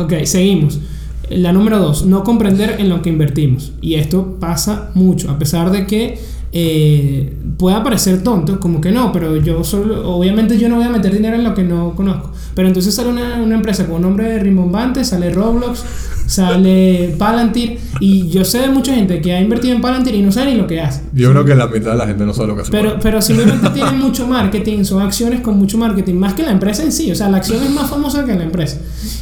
ok, 0.00 0.24
seguimos. 0.24 0.80
La 1.28 1.52
número 1.52 1.80
dos, 1.80 2.06
no 2.06 2.24
comprender 2.24 2.76
en 2.78 2.88
lo 2.88 3.02
que 3.02 3.10
invertimos. 3.10 3.72
Y 3.82 3.96
esto 3.96 4.36
pasa 4.40 4.90
mucho, 4.94 5.30
a 5.30 5.38
pesar 5.38 5.70
de 5.70 5.86
que 5.86 6.18
eh, 6.52 7.36
pueda 7.58 7.82
parecer 7.82 8.22
tonto, 8.22 8.60
como 8.60 8.80
que 8.80 8.90
no, 8.90 9.12
pero 9.12 9.36
yo 9.36 9.64
solo, 9.64 10.08
obviamente 10.16 10.58
yo 10.58 10.68
no 10.68 10.76
voy 10.76 10.84
a 10.84 10.90
meter 10.90 11.12
dinero 11.12 11.36
en 11.36 11.44
lo 11.44 11.54
que 11.54 11.64
no 11.64 11.94
conozco. 11.94 12.32
Pero 12.54 12.68
entonces 12.68 12.94
sale 12.94 13.08
una, 13.08 13.42
una 13.42 13.56
empresa 13.56 13.86
con 13.86 13.96
un 13.96 14.02
nombre 14.02 14.38
rimbombante, 14.38 15.04
sale 15.04 15.30
Roblox, 15.30 15.84
sale 16.26 17.14
Palantir, 17.18 17.78
y 18.00 18.28
yo 18.28 18.44
sé 18.44 18.60
de 18.60 18.68
mucha 18.68 18.94
gente 18.94 19.20
que 19.20 19.34
ha 19.34 19.40
invertido 19.40 19.74
en 19.74 19.80
Palantir 19.80 20.14
y 20.14 20.22
no 20.22 20.32
sabe 20.32 20.52
ni 20.52 20.58
lo 20.58 20.66
que 20.66 20.80
hace. 20.80 21.02
Yo 21.12 21.30
creo 21.30 21.44
que 21.44 21.54
la 21.54 21.66
mitad 21.66 21.92
de 21.92 21.98
la 21.98 22.06
gente 22.06 22.24
no 22.24 22.32
sabe 22.32 22.48
lo 22.48 22.56
que 22.56 22.62
hace. 22.62 22.70
Pero, 22.70 22.98
pero 23.02 23.20
simplemente 23.20 23.68
tienen 23.74 23.98
mucho 23.98 24.26
marketing, 24.26 24.84
son 24.84 25.02
acciones 25.02 25.40
con 25.40 25.58
mucho 25.58 25.78
marketing, 25.78 26.14
más 26.14 26.34
que 26.34 26.42
la 26.42 26.52
empresa 26.52 26.82
en 26.82 26.92
sí, 26.92 27.10
o 27.10 27.14
sea, 27.14 27.28
la 27.28 27.38
acción 27.38 27.62
es 27.62 27.70
más 27.70 27.90
famosa 27.90 28.24
que 28.24 28.34
la 28.34 28.44
empresa. 28.44 28.78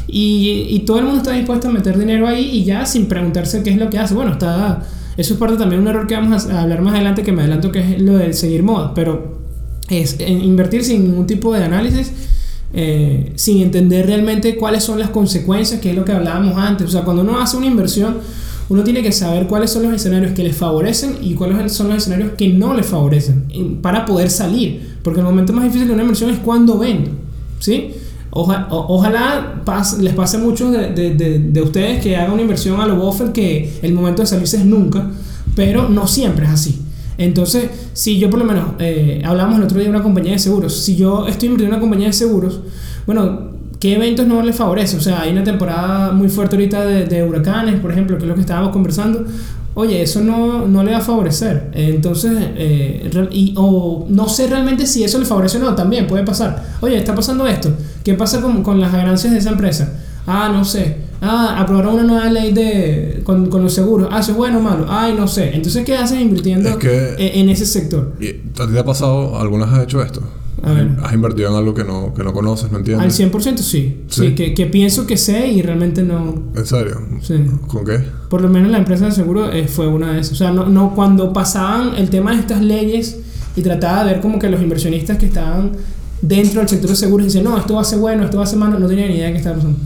Y, 0.06 0.66
y 0.70 0.80
todo 0.80 0.98
el 0.98 1.04
mundo 1.04 1.18
está 1.18 1.32
dispuesto 1.32 1.68
a 1.68 1.70
meter 1.72 1.98
dinero 1.98 2.28
ahí 2.28 2.50
y 2.52 2.64
ya 2.64 2.86
sin 2.86 3.06
preguntarse 3.06 3.62
qué 3.62 3.70
es 3.70 3.78
lo 3.78 3.90
que 3.90 3.98
hace. 3.98 4.14
Bueno, 4.14 4.32
está 4.32 4.82
eso 5.16 5.34
es 5.34 5.40
parte 5.40 5.56
también 5.56 5.82
de 5.82 5.90
un 5.90 5.94
error 5.94 6.06
que 6.06 6.14
vamos 6.14 6.46
a 6.46 6.62
hablar 6.62 6.82
más 6.82 6.94
adelante, 6.94 7.22
que 7.22 7.32
me 7.32 7.42
adelanto 7.42 7.70
que 7.70 7.80
es 7.80 8.02
lo 8.02 8.16
del 8.16 8.34
seguir 8.34 8.62
moda, 8.62 8.92
pero 8.94 9.38
es 9.88 10.18
invertir 10.20 10.84
sin 10.84 11.04
ningún 11.04 11.26
tipo 11.26 11.52
de 11.52 11.62
análisis, 11.62 12.12
eh, 12.72 13.32
sin 13.36 13.62
entender 13.62 14.06
realmente 14.06 14.56
cuáles 14.56 14.82
son 14.82 14.98
las 14.98 15.10
consecuencias, 15.10 15.80
que 15.80 15.90
es 15.90 15.96
lo 15.96 16.04
que 16.04 16.12
hablábamos 16.12 16.56
antes. 16.56 16.88
O 16.88 16.90
sea, 16.90 17.02
cuando 17.02 17.22
uno 17.22 17.38
hace 17.38 17.56
una 17.56 17.66
inversión, 17.66 18.16
uno 18.68 18.82
tiene 18.82 19.02
que 19.02 19.12
saber 19.12 19.46
cuáles 19.46 19.70
son 19.70 19.84
los 19.84 19.92
escenarios 19.92 20.32
que 20.32 20.42
les 20.42 20.56
favorecen 20.56 21.18
y 21.20 21.34
cuáles 21.34 21.72
son 21.72 21.88
los 21.88 21.98
escenarios 21.98 22.32
que 22.36 22.48
no 22.48 22.74
les 22.74 22.86
favorecen 22.86 23.78
para 23.82 24.04
poder 24.04 24.30
salir. 24.30 24.96
Porque 25.02 25.20
el 25.20 25.26
momento 25.26 25.52
más 25.52 25.64
difícil 25.64 25.86
de 25.86 25.94
una 25.94 26.02
inversión 26.02 26.30
es 26.30 26.38
cuando 26.38 26.78
vendo. 26.78 27.10
¿Sí? 27.60 27.92
Ojalá 28.34 29.62
les 30.00 30.14
pase 30.14 30.36
a 30.36 30.40
muchos 30.40 30.72
de, 30.72 31.62
ustedes 31.62 32.02
que 32.02 32.16
hagan 32.16 32.32
una 32.32 32.42
inversión 32.42 32.80
a 32.80 32.86
lo 32.86 32.96
buffer 32.96 33.32
que 33.32 33.78
el 33.82 33.94
momento 33.94 34.22
de 34.22 34.26
salirse 34.26 34.56
es 34.58 34.64
nunca, 34.64 35.10
pero 35.54 35.88
no 35.88 36.06
siempre 36.06 36.44
es 36.46 36.50
así. 36.50 36.80
Entonces, 37.16 37.70
si 37.92 38.18
yo 38.18 38.28
por 38.28 38.40
lo 38.40 38.44
menos, 38.44 38.70
eh, 38.80 39.22
hablamos 39.24 39.58
el 39.58 39.64
otro 39.64 39.78
día 39.78 39.84
de 39.84 39.90
una 39.94 40.02
compañía 40.02 40.32
de 40.32 40.40
seguros, 40.40 40.76
si 40.76 40.96
yo 40.96 41.28
estoy 41.28 41.46
invirtiendo 41.46 41.64
en 41.64 41.68
una 41.68 41.80
compañía 41.80 42.08
de 42.08 42.12
seguros, 42.12 42.60
bueno, 43.06 43.52
¿qué 43.78 43.94
eventos 43.94 44.26
no 44.26 44.42
les 44.42 44.56
favorece? 44.56 44.96
O 44.96 45.00
sea, 45.00 45.22
hay 45.22 45.30
una 45.30 45.44
temporada 45.44 46.10
muy 46.10 46.28
fuerte 46.28 46.56
ahorita 46.56 46.84
de, 46.84 47.06
de 47.06 47.22
huracanes, 47.22 47.78
por 47.78 47.92
ejemplo, 47.92 48.16
que 48.16 48.24
es 48.24 48.28
lo 48.28 48.34
que 48.34 48.40
estábamos 48.40 48.72
conversando 48.72 49.26
oye, 49.74 50.02
eso 50.02 50.20
no, 50.22 50.66
no 50.66 50.82
le 50.82 50.92
va 50.92 50.98
a 50.98 51.00
favorecer. 51.00 51.70
Entonces, 51.72 52.32
eh, 52.56 53.28
y, 53.30 53.54
o 53.56 54.06
no 54.08 54.28
sé 54.28 54.46
realmente 54.46 54.86
si 54.86 55.04
eso 55.04 55.18
le 55.18 55.26
favorece 55.26 55.58
o 55.58 55.60
no, 55.60 55.74
también 55.74 56.06
puede 56.06 56.24
pasar. 56.24 56.64
Oye, 56.80 56.96
está 56.96 57.14
pasando 57.14 57.46
esto. 57.46 57.70
¿Qué 58.04 58.14
pasa 58.14 58.42
con, 58.42 58.62
con 58.62 58.80
las 58.80 58.92
ganancias 58.92 59.32
de 59.32 59.38
esa 59.38 59.50
empresa? 59.50 59.94
Ah, 60.26 60.50
no 60.52 60.64
sé. 60.64 60.96
Ah, 61.22 61.56
aprobaron 61.58 61.94
una 61.94 62.02
nueva 62.02 62.30
ley 62.30 62.52
de, 62.52 63.22
con, 63.24 63.48
con 63.48 63.62
los 63.62 63.72
seguros. 63.72 64.08
Ah, 64.12 64.20
eso 64.20 64.32
es 64.32 64.36
bueno 64.36 64.58
o 64.58 64.60
malo. 64.60 64.86
Ay, 64.88 65.14
no 65.14 65.26
sé. 65.26 65.54
Entonces, 65.54 65.84
¿qué 65.84 65.96
haces 65.96 66.20
invirtiendo 66.20 66.78
en, 66.80 67.16
en, 67.18 67.48
ese 67.48 67.64
sector? 67.64 68.12
¿Y 68.20 68.28
¿A 68.28 68.66
ti 68.66 68.72
te 68.74 68.78
ha 68.78 68.84
pasado, 68.84 69.38
algunas 69.38 69.72
has 69.72 69.84
hecho 69.84 70.02
esto? 70.02 70.22
¿Has 71.02 71.12
invertido 71.12 71.50
en 71.50 71.56
algo 71.56 71.74
que 71.74 71.84
no, 71.84 72.14
que 72.14 72.22
no 72.22 72.32
conoces, 72.32 72.70
no 72.70 72.78
entiendes? 72.78 73.20
Al 73.20 73.30
100% 73.30 73.58
sí. 73.58 74.04
Sí, 74.08 74.34
que, 74.34 74.54
que, 74.54 74.66
pienso 74.66 75.06
que 75.06 75.16
sé 75.16 75.48
y 75.48 75.62
realmente 75.62 76.02
no. 76.02 76.42
¿En 76.54 76.66
serio? 76.66 77.00
Sí. 77.22 77.34
¿Con 77.66 77.84
qué? 77.84 78.00
Por 78.28 78.40
lo 78.40 78.48
menos 78.48 78.70
la 78.70 78.78
empresa 78.78 79.06
de 79.06 79.12
seguro 79.12 79.50
eh, 79.52 79.66
fue 79.68 79.86
una 79.86 80.12
de 80.12 80.20
esas. 80.20 80.32
O 80.32 80.36
sea, 80.36 80.50
no, 80.52 80.66
no, 80.66 80.94
cuando 80.94 81.32
pasaban 81.32 81.94
el 81.96 82.08
tema 82.08 82.32
de 82.32 82.40
estas 82.40 82.62
leyes 82.62 83.18
y 83.56 83.62
trataba 83.62 84.04
de 84.04 84.12
ver 84.12 84.20
como 84.20 84.38
que 84.38 84.48
los 84.48 84.60
inversionistas 84.62 85.18
que 85.18 85.26
estaban 85.26 85.72
dentro 86.26 86.60
del 86.60 86.68
sector 86.68 86.90
de 86.90 86.96
seguros 86.96 87.26
dicen, 87.26 87.44
no, 87.44 87.58
esto 87.58 87.74
va 87.74 87.82
a 87.82 87.84
ser 87.84 87.98
bueno, 87.98 88.24
esto 88.24 88.38
va 88.38 88.44
a 88.44 88.46
ser 88.46 88.58
malo, 88.58 88.78
no 88.78 88.88
tenía 88.88 89.06
ni 89.06 89.14
idea 89.14 89.26
de 89.26 89.32
qué 89.32 89.38
estaba 89.38 89.56
pasando. 89.56 89.78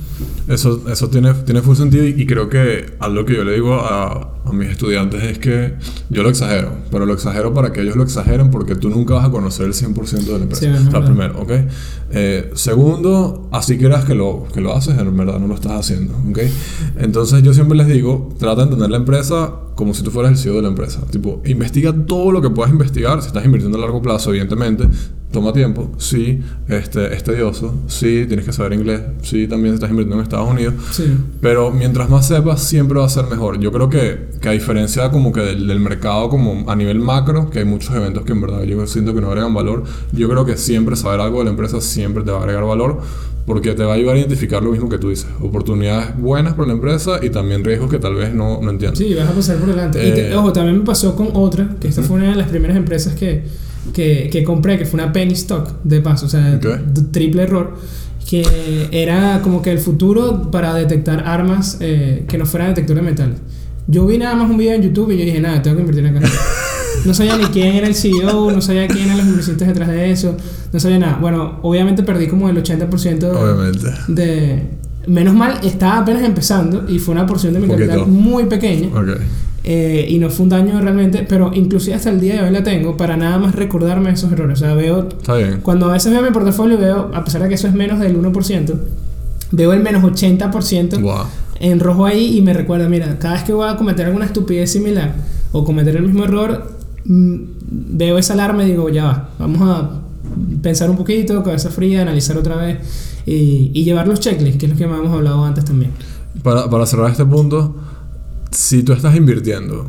Eso, 0.47 0.83
eso 0.91 1.11
tiene, 1.11 1.35
tiene 1.35 1.61
full 1.61 1.77
sentido 1.77 2.07
y, 2.07 2.25
creo 2.27 2.49
que 2.49 2.95
algo 3.01 3.25
que 3.27 3.35
yo 3.35 3.45
le 3.45 3.53
digo 3.53 3.75
a, 3.75 4.39
a, 4.47 4.53
mis 4.53 4.71
estudiantes 4.71 5.23
es 5.23 5.39
que 5.39 5.75
yo 6.09 6.23
lo 6.23 6.31
exagero, 6.31 6.73
pero 6.91 7.05
lo 7.05 7.13
exagero 7.13 7.53
para 7.53 7.71
que 7.71 7.83
ellos 7.83 7.97
lo 7.97 8.03
exageren 8.03 8.51
porque 8.51 8.75
tú 8.75 8.89
nunca 8.89 9.15
vas 9.15 9.27
a 9.27 9.31
conocer 9.31 9.67
el 9.67 9.75
100% 9.75 10.11
de 10.11 10.33
la 10.33 10.39
empresa. 10.39 10.61
Sí, 10.61 10.89
o 10.89 10.91
sea, 10.91 11.05
primero, 11.05 11.39
¿ok? 11.41 11.51
Eh, 12.13 12.51
segundo, 12.55 13.51
así 13.53 13.77
creas 13.77 14.07
que 14.07 14.15
lo, 14.15 14.47
que 14.55 14.63
lo 14.63 14.75
haces, 14.75 14.99
en 14.99 15.17
verdad 15.17 15.39
no 15.39 15.49
lo 15.49 15.55
estás 15.55 15.73
haciendo, 15.73 16.15
¿ok? 16.31 16.39
Entonces 16.99 17.43
yo 17.43 17.53
siempre 17.53 17.77
les 17.77 17.89
digo, 17.89 18.35
trata 18.39 18.63
de 18.63 18.63
entender 18.63 18.91
la 18.91 18.97
empresa 18.97 19.53
como 19.75 19.93
si 19.93 20.03
tú 20.03 20.11
fueras 20.11 20.33
el 20.33 20.39
CEO 20.39 20.55
de 20.55 20.63
la 20.63 20.69
empresa. 20.69 21.03
Tipo, 21.11 21.43
investiga 21.45 21.93
todo 22.07 22.33
lo 22.33 22.41
que 22.41 22.51
puedas 22.51 22.73
investigar, 22.73 23.21
si 23.21 23.29
estás 23.29 23.45
invirtiendo 23.45 23.77
a 23.77 23.81
largo 23.83 24.01
plazo, 24.01 24.31
evidentemente, 24.31 24.89
toma 25.31 25.53
tiempo, 25.53 25.91
sí, 25.99 26.41
este, 26.69 27.15
es 27.15 27.23
tedioso, 27.23 27.75
sí, 27.87 28.25
tienes 28.27 28.47
que 28.47 28.53
saber 28.53 28.73
inglés, 28.73 29.03
sí, 29.23 29.47
también 29.47 29.75
estás 29.75 29.91
invirtiendo 29.91 30.17
en 30.17 30.23
Estados 30.23 30.51
Unidos, 30.51 30.73
Sí. 30.91 31.05
pero 31.43 31.71
mientras 31.71 32.09
más 32.09 32.27
sepas, 32.27 32.63
siempre 32.63 32.99
va 32.99 33.05
a 33.05 33.09
ser 33.11 33.27
mejor. 33.27 33.61
Yo 33.61 33.71
creo 33.71 33.91
que, 33.91 34.29
que 34.41 34.49
a 34.49 34.53
diferencia 34.53 35.11
como 35.11 35.31
que 35.33 35.41
del, 35.43 35.67
del 35.67 35.81
mercado 35.81 36.31
como 36.31 36.71
a 36.71 36.75
nivel 36.75 36.99
macro, 36.99 37.51
que 37.51 37.59
hay 37.59 37.65
muchos 37.67 37.95
eventos 37.95 38.25
que 38.25 38.33
en 38.33 38.41
verdad 38.41 38.63
yo 38.63 38.87
siento 38.87 39.15
que 39.15 39.21
no 39.21 39.29
agregan 39.29 39.53
valor, 39.53 39.85
yo 40.13 40.29
creo 40.31 40.47
que 40.47 40.57
siempre 40.57 40.97
saber 40.97 41.21
algo 41.21 41.39
de 41.41 41.45
la 41.45 41.51
empresa 41.51 41.81
siempre 41.83 42.23
te 42.25 42.31
va 42.31 42.39
a 42.39 42.41
agregar 42.41 42.65
valor 42.65 43.01
porque 43.45 43.73
te 43.75 43.83
va 43.83 43.93
a 43.93 43.97
ayudar 43.97 44.17
a 44.17 44.19
identificar 44.19 44.63
lo 44.63 44.71
mismo 44.73 44.89
que 44.91 44.99
tú 44.99 45.09
dices, 45.11 45.27
oportunidades 45.41 46.19
buenas 46.19 46.55
para 46.55 46.69
la 46.69 46.75
empresa 46.75 47.19
y 47.23 47.31
también 47.31 47.65
riesgos 47.65 47.91
que 47.91 47.99
tal 47.99 48.15
vez 48.15 48.35
no, 48.35 48.61
no 48.63 48.71
entiendes. 48.71 48.99
Sí, 48.99 49.15
vas 49.15 49.29
a 49.29 49.33
pasar 49.33 49.57
por 49.59 49.69
delante. 49.69 50.07
Y 50.07 50.13
te- 50.13 50.31
Eh, 50.31 50.35
ojo, 50.37 50.53
también 50.53 50.79
me 50.79 50.85
pasó 50.85 51.15
con 51.17 51.29
otra, 51.35 51.77
que 51.81 51.89
esta 51.89 52.03
fue 52.03 52.17
una 52.17 52.31
de 52.31 52.37
las 52.37 52.49
primeras 52.49 52.77
empresas 52.77 53.15
que, 53.15 53.45
que, 53.93 54.29
que 54.31 54.45
compré, 54.45 54.79
que 54.79 54.85
fue 54.85 55.01
una 55.03 55.13
penny 55.13 55.33
stock, 55.35 55.71
de 55.85 56.01
paso, 56.01 56.27
o 56.27 56.29
sea, 56.29 56.57
Ok. 56.57 56.67
d- 56.87 57.03
triple 57.11 57.43
error, 57.45 57.75
que 58.29 58.89
era 58.93 59.41
como 59.43 59.63
que 59.63 59.71
el 59.73 59.79
futuro 59.79 60.51
para 60.51 60.75
detectar 60.75 61.25
armas 61.27 61.79
eh, 61.81 62.25
que 62.29 62.37
no 62.39 62.45
fueran 62.47 62.69
detector 62.71 62.97
de 62.97 63.03
metal. 63.03 63.35
Yo 63.87 64.07
vi 64.07 64.19
nada 64.19 64.35
más 64.35 64.51
un 64.51 64.59
video 64.59 64.75
en 64.75 64.83
YouTube 64.83 65.11
y 65.13 65.19
yo 65.19 65.25
dije, 65.25 65.41
nada, 65.41 65.63
tengo 65.63 65.77
que 65.77 65.83
invertir 65.83 66.07
acá. 66.07 66.21
No 67.05 67.15
sabía 67.15 67.37
ni 67.39 67.45
quién 67.45 67.77
era 67.77 67.87
el 67.87 67.95
CEO, 67.95 68.51
no 68.51 68.61
sabía 68.61 68.89
quién 68.89 69.05
eran 69.05 69.19
los 69.19 69.27
inversionistas 69.29 69.69
detrás 69.69 69.89
de 69.89 70.11
eso, 70.11 70.37
no 70.73 70.81
sabía 70.81 70.99
nada. 70.99 71.19
Bueno, 71.21 71.61
obviamente 71.63 72.03
perdí 72.03 72.27
como 72.27 72.49
el 72.51 72.61
80% 72.61 73.19
de, 73.19 73.31
Obviamente. 73.31 73.87
de... 74.09 74.63
Menos 75.07 75.33
mal, 75.33 75.61
estaba 75.63 75.99
apenas 75.99 76.25
empezando 76.25 76.87
y 76.91 76.99
fue 76.99 77.15
una 77.15 77.25
porción 77.25 77.55
de 77.55 77.61
mi 77.61 77.69
capital 77.69 78.05
muy 78.09 78.47
pequeña. 78.47 78.89
Ok. 78.89 79.11
Eh, 79.65 80.07
y 80.09 80.19
no 80.19 80.31
fue 80.31 80.45
un 80.45 80.51
daño 80.51 80.81
realmente, 80.81 81.27
pero 81.29 81.51
inclusive 81.53 81.95
hasta 81.95 82.11
el 82.11 82.21
día 82.21 82.35
de 82.37 82.43
hoy 82.49 82.51
la 82.51 82.63
tengo 82.63 82.97
para 82.97 83.17
nada 83.17 83.39
más 83.39 83.55
recordarme 83.55 84.11
esos 84.11 84.33
errores. 84.33 84.61
O 84.63 84.65
sea, 84.65 84.75
veo, 84.75 85.09
Está 85.09 85.35
bien. 85.37 85.61
cuando 85.63 85.87
a 85.91 85.93
veces 85.93 86.11
veo 86.13 86.23
mi 86.23 86.31
portafolio, 86.31 86.79
veo, 86.79 87.11
a 87.13 87.25
pesar 87.25 87.43
de 87.43 87.49
que 87.49 87.55
eso 87.57 87.67
es 87.69 87.75
menos 87.75 87.99
del 88.01 88.17
1%, 88.17 88.75
veo 89.53 89.73
el 89.73 89.83
menos 89.83 90.03
80% 90.05 91.01
Wow. 91.01 91.17
en 91.61 91.81
rojo 91.81 92.07
ahí 92.07 92.39
y 92.39 92.43
me 92.43 92.55
recuerda, 92.55 92.89
mira, 92.89 93.19
cada 93.19 93.35
vez 93.35 93.43
que 93.43 93.53
voy 93.53 93.69
a 93.69 93.77
cometer 93.77 94.07
alguna 94.07 94.25
estupidez 94.27 94.71
similar 94.73 95.15
o 95.53 95.65
cometer 95.65 95.97
el 95.97 96.03
mismo 96.05 96.25
error, 96.25 96.71
mm, 97.05 97.37
veo 97.97 98.17
esa 98.17 98.35
alarma 98.35 98.65
y 98.65 98.69
digo, 98.69 98.89
ya 98.89 99.05
va, 99.05 99.29
vamos 99.39 99.61
a 99.63 100.01
pensar 100.63 100.89
un 100.89 100.97
poquito, 100.97 101.43
cabeza 101.43 101.69
fría, 101.71 102.03
analizar 102.03 102.37
otra 102.39 102.57
vez 102.57 102.79
y, 103.27 103.71
y 103.75 103.85
llevar 103.85 104.07
los 104.09 104.21
checklists, 104.21 104.59
que 104.59 104.67
es 104.67 104.73
lo 104.73 104.79
que 104.79 104.85
hemos 104.85 105.11
hablado 105.13 105.45
antes 105.45 105.65
también. 105.65 105.91
Para, 106.43 106.71
para 106.71 106.87
cerrar 106.87 107.11
este 107.11 107.25
punto, 107.25 107.75
si 108.51 108.83
tú 108.83 108.93
estás 108.93 109.17
invirtiendo 109.17 109.87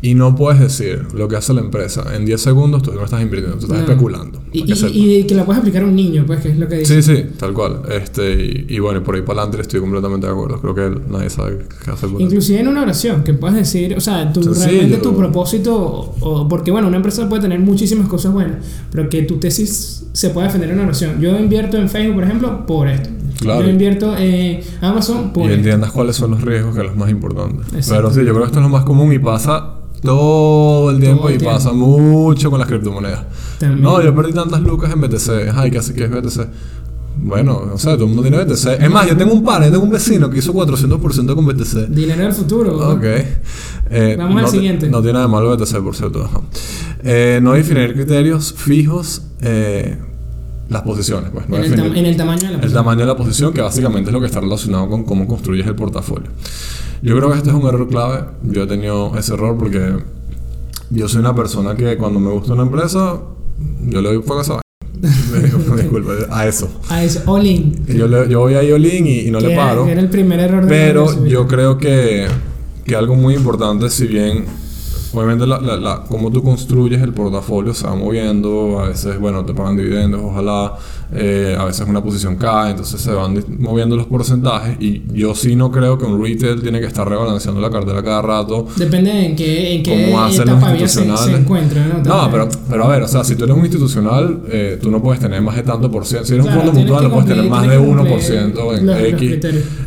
y 0.00 0.14
no 0.14 0.36
puedes 0.36 0.60
decir 0.60 1.06
lo 1.12 1.26
que 1.26 1.34
hace 1.34 1.52
la 1.52 1.60
empresa 1.60 2.14
en 2.14 2.24
10 2.24 2.40
segundos, 2.40 2.84
tú 2.84 2.92
no 2.92 3.04
estás 3.04 3.20
invirtiendo, 3.20 3.58
tú 3.58 3.64
estás 3.66 3.80
No. 3.80 3.84
especulando. 3.84 4.40
Y, 4.52 4.62
y- 4.92 5.24
que 5.24 5.34
la 5.34 5.44
puedes 5.44 5.58
aplicar 5.60 5.82
a 5.82 5.86
un 5.86 5.96
niño, 5.96 6.22
pues, 6.24 6.40
que 6.40 6.50
es 6.50 6.56
lo 6.56 6.68
que 6.68 6.76
dice. 6.76 7.02
Sí, 7.02 7.16
sí, 7.16 7.24
tal 7.36 7.52
cual. 7.52 7.82
Este, 7.90 8.32
y, 8.44 8.66
y 8.76 8.78
bueno, 8.78 9.02
por 9.02 9.16
ahí 9.16 9.22
para 9.22 9.40
adelante 9.42 9.60
estoy 9.62 9.80
completamente 9.80 10.28
de 10.28 10.32
acuerdo. 10.32 10.60
Creo 10.60 10.74
que 10.74 11.00
nadie 11.10 11.28
sabe 11.30 11.66
qué 11.84 11.90
hacer 11.90 12.08
eso. 12.10 12.20
Inclusive 12.20 12.60
en 12.60 12.68
una 12.68 12.82
oración, 12.82 13.24
que 13.24 13.34
puedes 13.34 13.56
decir, 13.56 13.94
o 13.96 14.00
sea, 14.00 14.32
tu, 14.32 14.40
realmente 14.42 14.98
tu 14.98 15.16
propósito, 15.16 15.74
o, 15.76 16.14
o- 16.20 16.48
porque 16.48 16.70
bueno, 16.70 16.86
una 16.86 16.98
empresa 16.98 17.28
puede 17.28 17.42
tener 17.42 17.58
muchísimas 17.58 18.06
cosas 18.08 18.32
buenas, 18.32 18.64
pero 18.92 19.08
que 19.08 19.22
tu 19.22 19.38
tesis 19.38 20.04
se 20.12 20.30
pueda 20.30 20.46
defender 20.46 20.70
en 20.70 20.76
una 20.76 20.84
oración. 20.84 21.20
Yo 21.20 21.36
invierto 21.38 21.76
en 21.76 21.88
Facebook, 21.88 22.14
por 22.14 22.24
ejemplo, 22.24 22.66
por 22.66 22.86
esto. 22.86 23.10
Claro. 23.40 23.62
Yo 23.62 23.68
invierto 23.70 24.16
en 24.16 24.60
Amazon 24.80 25.32
por 25.32 25.48
Y 25.48 25.54
entiendas 25.54 25.92
cuáles 25.92 26.16
son 26.16 26.32
los 26.32 26.42
riesgos, 26.42 26.74
que 26.74 26.80
es 26.82 26.88
lo 26.90 26.96
más 26.96 27.08
importante. 27.10 27.62
Pero 27.88 28.10
sí, 28.10 28.18
yo 28.20 28.26
creo 28.32 28.38
que 28.40 28.44
esto 28.46 28.58
es 28.58 28.64
lo 28.64 28.68
más 28.68 28.84
común 28.84 29.12
y 29.12 29.18
pasa 29.18 29.74
todo 30.02 30.90
el 30.90 30.98
tiempo 31.00 31.28
el 31.28 31.36
y 31.36 31.38
tiempo. 31.38 31.54
pasa 31.56 31.72
mucho 31.72 32.50
con 32.50 32.58
las 32.58 32.68
criptomonedas. 32.68 33.24
También. 33.58 33.82
No, 33.82 34.02
yo 34.02 34.14
perdí 34.14 34.32
tantas 34.32 34.60
lucas 34.60 34.92
en 34.92 35.00
BTC. 35.00 35.52
Ay, 35.54 35.70
¿qué 35.70 35.78
hace 35.78 35.94
que 35.94 36.04
es 36.04 36.10
BTC? 36.10 36.48
Bueno, 37.20 37.62
o 37.74 37.78
sea, 37.78 37.94
todo 37.94 38.04
el 38.04 38.14
mundo 38.14 38.22
tiene 38.22 38.38
BTC. 38.44 38.80
Es 38.80 38.90
más, 38.90 39.08
yo 39.08 39.16
tengo 39.16 39.32
un 39.32 39.42
par, 39.44 39.62
yo 39.64 39.70
tengo 39.72 39.82
un 39.82 39.90
vecino 39.90 40.30
que 40.30 40.38
hizo 40.38 40.52
400% 40.54 41.34
con 41.34 41.46
BTC. 41.46 41.88
Dinero 41.88 42.22
del 42.22 42.32
futuro. 42.32 42.72
¿no? 42.76 42.88
Ok. 42.90 43.04
Eh, 43.90 44.14
Vamos 44.16 44.38
al 44.38 44.44
te- 44.44 44.50
siguiente. 44.52 44.88
No 44.88 44.98
tiene 44.98 45.14
nada 45.14 45.26
de 45.26 45.32
malo 45.32 45.56
BTC, 45.56 45.80
por 45.82 45.96
cierto. 45.96 46.28
Eh, 47.02 47.40
no 47.42 47.52
definir 47.54 47.92
criterios 47.94 48.52
fijos. 48.56 49.22
eh, 49.40 49.96
las 50.68 50.82
posiciones, 50.82 51.30
pues. 51.32 51.48
No 51.48 51.56
en, 51.56 51.64
el 51.64 51.70
definir- 51.76 51.96
en 51.98 52.06
el 52.06 52.16
tamaño 52.16 52.40
de 52.42 52.46
la 52.48 52.54
el 52.54 52.60
persona. 52.60 52.80
tamaño 52.80 53.00
de 53.00 53.06
la 53.06 53.16
posición, 53.16 53.52
que 53.52 53.60
básicamente 53.62 54.10
es 54.10 54.14
lo 54.14 54.20
que 54.20 54.26
está 54.26 54.40
relacionado 54.40 54.88
con 54.88 55.04
cómo 55.04 55.26
construyes 55.26 55.66
el 55.66 55.74
portafolio. 55.74 56.28
Yo 57.02 57.16
creo 57.16 57.30
que 57.30 57.38
este 57.38 57.50
es 57.50 57.54
un 57.54 57.66
error 57.66 57.88
clave. 57.88 58.24
Yo 58.42 58.64
he 58.64 58.66
tenido 58.66 59.16
ese 59.16 59.34
error 59.34 59.56
porque 59.56 59.94
yo 60.90 61.08
soy 61.08 61.20
una 61.20 61.34
persona 61.34 61.74
que 61.74 61.96
cuando 61.96 62.18
me 62.20 62.30
gusta 62.30 62.52
una 62.54 62.62
empresa, 62.64 63.20
yo 63.86 64.02
le 64.02 64.08
doy 64.14 64.22
fuego 64.22 64.40
a 64.40 64.42
esa. 64.42 64.60
Disculpa, 65.76 66.12
a 66.30 66.46
eso. 66.46 66.68
Ah, 66.88 67.04
es 67.04 67.22
all 67.26 67.46
in. 67.46 67.86
Yo, 67.86 68.08
le- 68.08 68.28
yo 68.28 68.40
voy 68.40 68.54
a 68.54 68.62
Yolín 68.62 69.06
y, 69.06 69.20
y 69.20 69.30
no 69.30 69.38
Que 69.38 69.48
le 69.48 69.56
paro. 69.56 69.86
era 69.86 70.00
el 70.00 70.08
primer 70.10 70.40
error 70.40 70.62
de 70.64 70.68
Pero 70.68 71.24
yo 71.26 71.46
creo 71.46 71.78
que, 71.78 72.26
que 72.84 72.96
algo 72.96 73.14
muy 73.14 73.34
importante, 73.34 73.88
si 73.90 74.06
bien 74.06 74.44
obviamente 75.14 75.46
la, 75.46 75.60
la, 75.60 75.76
la- 75.76 76.02
cómo 76.08 76.30
tú 76.30 76.42
construyes 76.42 77.00
el 77.02 77.12
portafolio 77.12 77.74
se 77.74 77.86
va 77.86 77.94
moviendo, 77.94 78.80
a 78.80 78.88
veces, 78.88 79.18
bueno, 79.18 79.44
te 79.44 79.54
pagan 79.54 79.76
dividendos, 79.76 80.20
ojalá, 80.22 80.74
eh, 81.12 81.56
a 81.58 81.64
veces 81.64 81.86
una 81.88 82.02
posición 82.02 82.36
cae, 82.36 82.70
entonces 82.72 83.00
se 83.00 83.10
van 83.12 83.42
moviendo 83.58 83.96
los 83.96 84.06
porcentajes 84.06 84.76
y 84.80 85.02
yo 85.14 85.34
sí 85.34 85.56
no 85.56 85.70
creo 85.70 85.96
que 85.98 86.04
un 86.04 86.22
retail 86.22 86.60
tiene 86.60 86.80
que 86.80 86.86
estar 86.86 87.08
rebalanceando 87.08 87.60
la 87.60 87.70
cartera 87.70 88.02
cada 88.02 88.20
rato. 88.22 88.66
Depende 88.76 89.26
en 89.26 89.34
qué, 89.36 89.74
en 89.76 89.82
qué 89.82 90.10
los 90.12 90.38
etapa 90.38 90.76
se, 90.88 91.32
encuentra, 91.34 91.86
¿no? 92.04 92.28
Pero, 92.30 92.48
pero 92.68 92.84
a 92.84 92.88
ver, 92.88 93.02
o 93.02 93.08
sea, 93.08 93.24
si 93.24 93.36
tú 93.36 93.44
eres 93.44 93.56
un 93.56 93.62
institucional, 93.64 94.42
eh, 94.50 94.78
tú 94.82 94.90
no 94.90 95.02
puedes 95.02 95.20
tener 95.20 95.40
más 95.40 95.56
de 95.56 95.62
tanto 95.62 95.90
por 95.90 96.04
ciento. 96.04 96.26
Si 96.26 96.34
eres 96.34 96.44
Claro, 96.44 96.60
un 96.60 96.66
fondo 96.66 96.80
mutual, 96.80 97.04
no 97.04 97.10
puedes 97.10 97.28
tener 97.28 97.50
más 97.50 97.62
de 97.62 97.68
tienes 97.68 97.86
que 97.86 97.92
1% 97.92 98.54
cumplir 98.54 98.78
en 98.78 98.86
los- 98.86 98.98
X. 99.00 99.32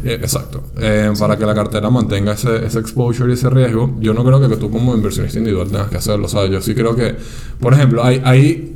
Eh, 0.04 0.20
exacto. 0.22 0.64
Eh, 0.80 1.12
Para 1.20 1.38
que 1.38 1.46
la 1.46 1.54
cartera 1.54 1.90
mantenga 1.92 2.34
ese, 2.34 2.66
ese 2.66 2.80
exposure 2.80 3.30
y 3.30 3.34
ese 3.34 3.50
riesgo, 3.50 3.96
yo 4.00 4.14
no 4.14 4.24
creo 4.24 4.42
que 4.50 4.56
tú 4.58 4.72
como 4.72 4.96
inversionista 5.20 5.40
individual 5.40 5.68
tengas 5.70 5.90
que 5.90 5.98
hacerlo. 5.98 6.26
O 6.26 6.30
sea, 6.30 6.46
yo 6.48 6.62
sí 6.62 6.74
creo 6.74 6.96
que, 6.96 7.16
por 7.60 7.74
ejemplo, 7.74 8.04
hay... 8.04 8.22
hay 8.24 8.74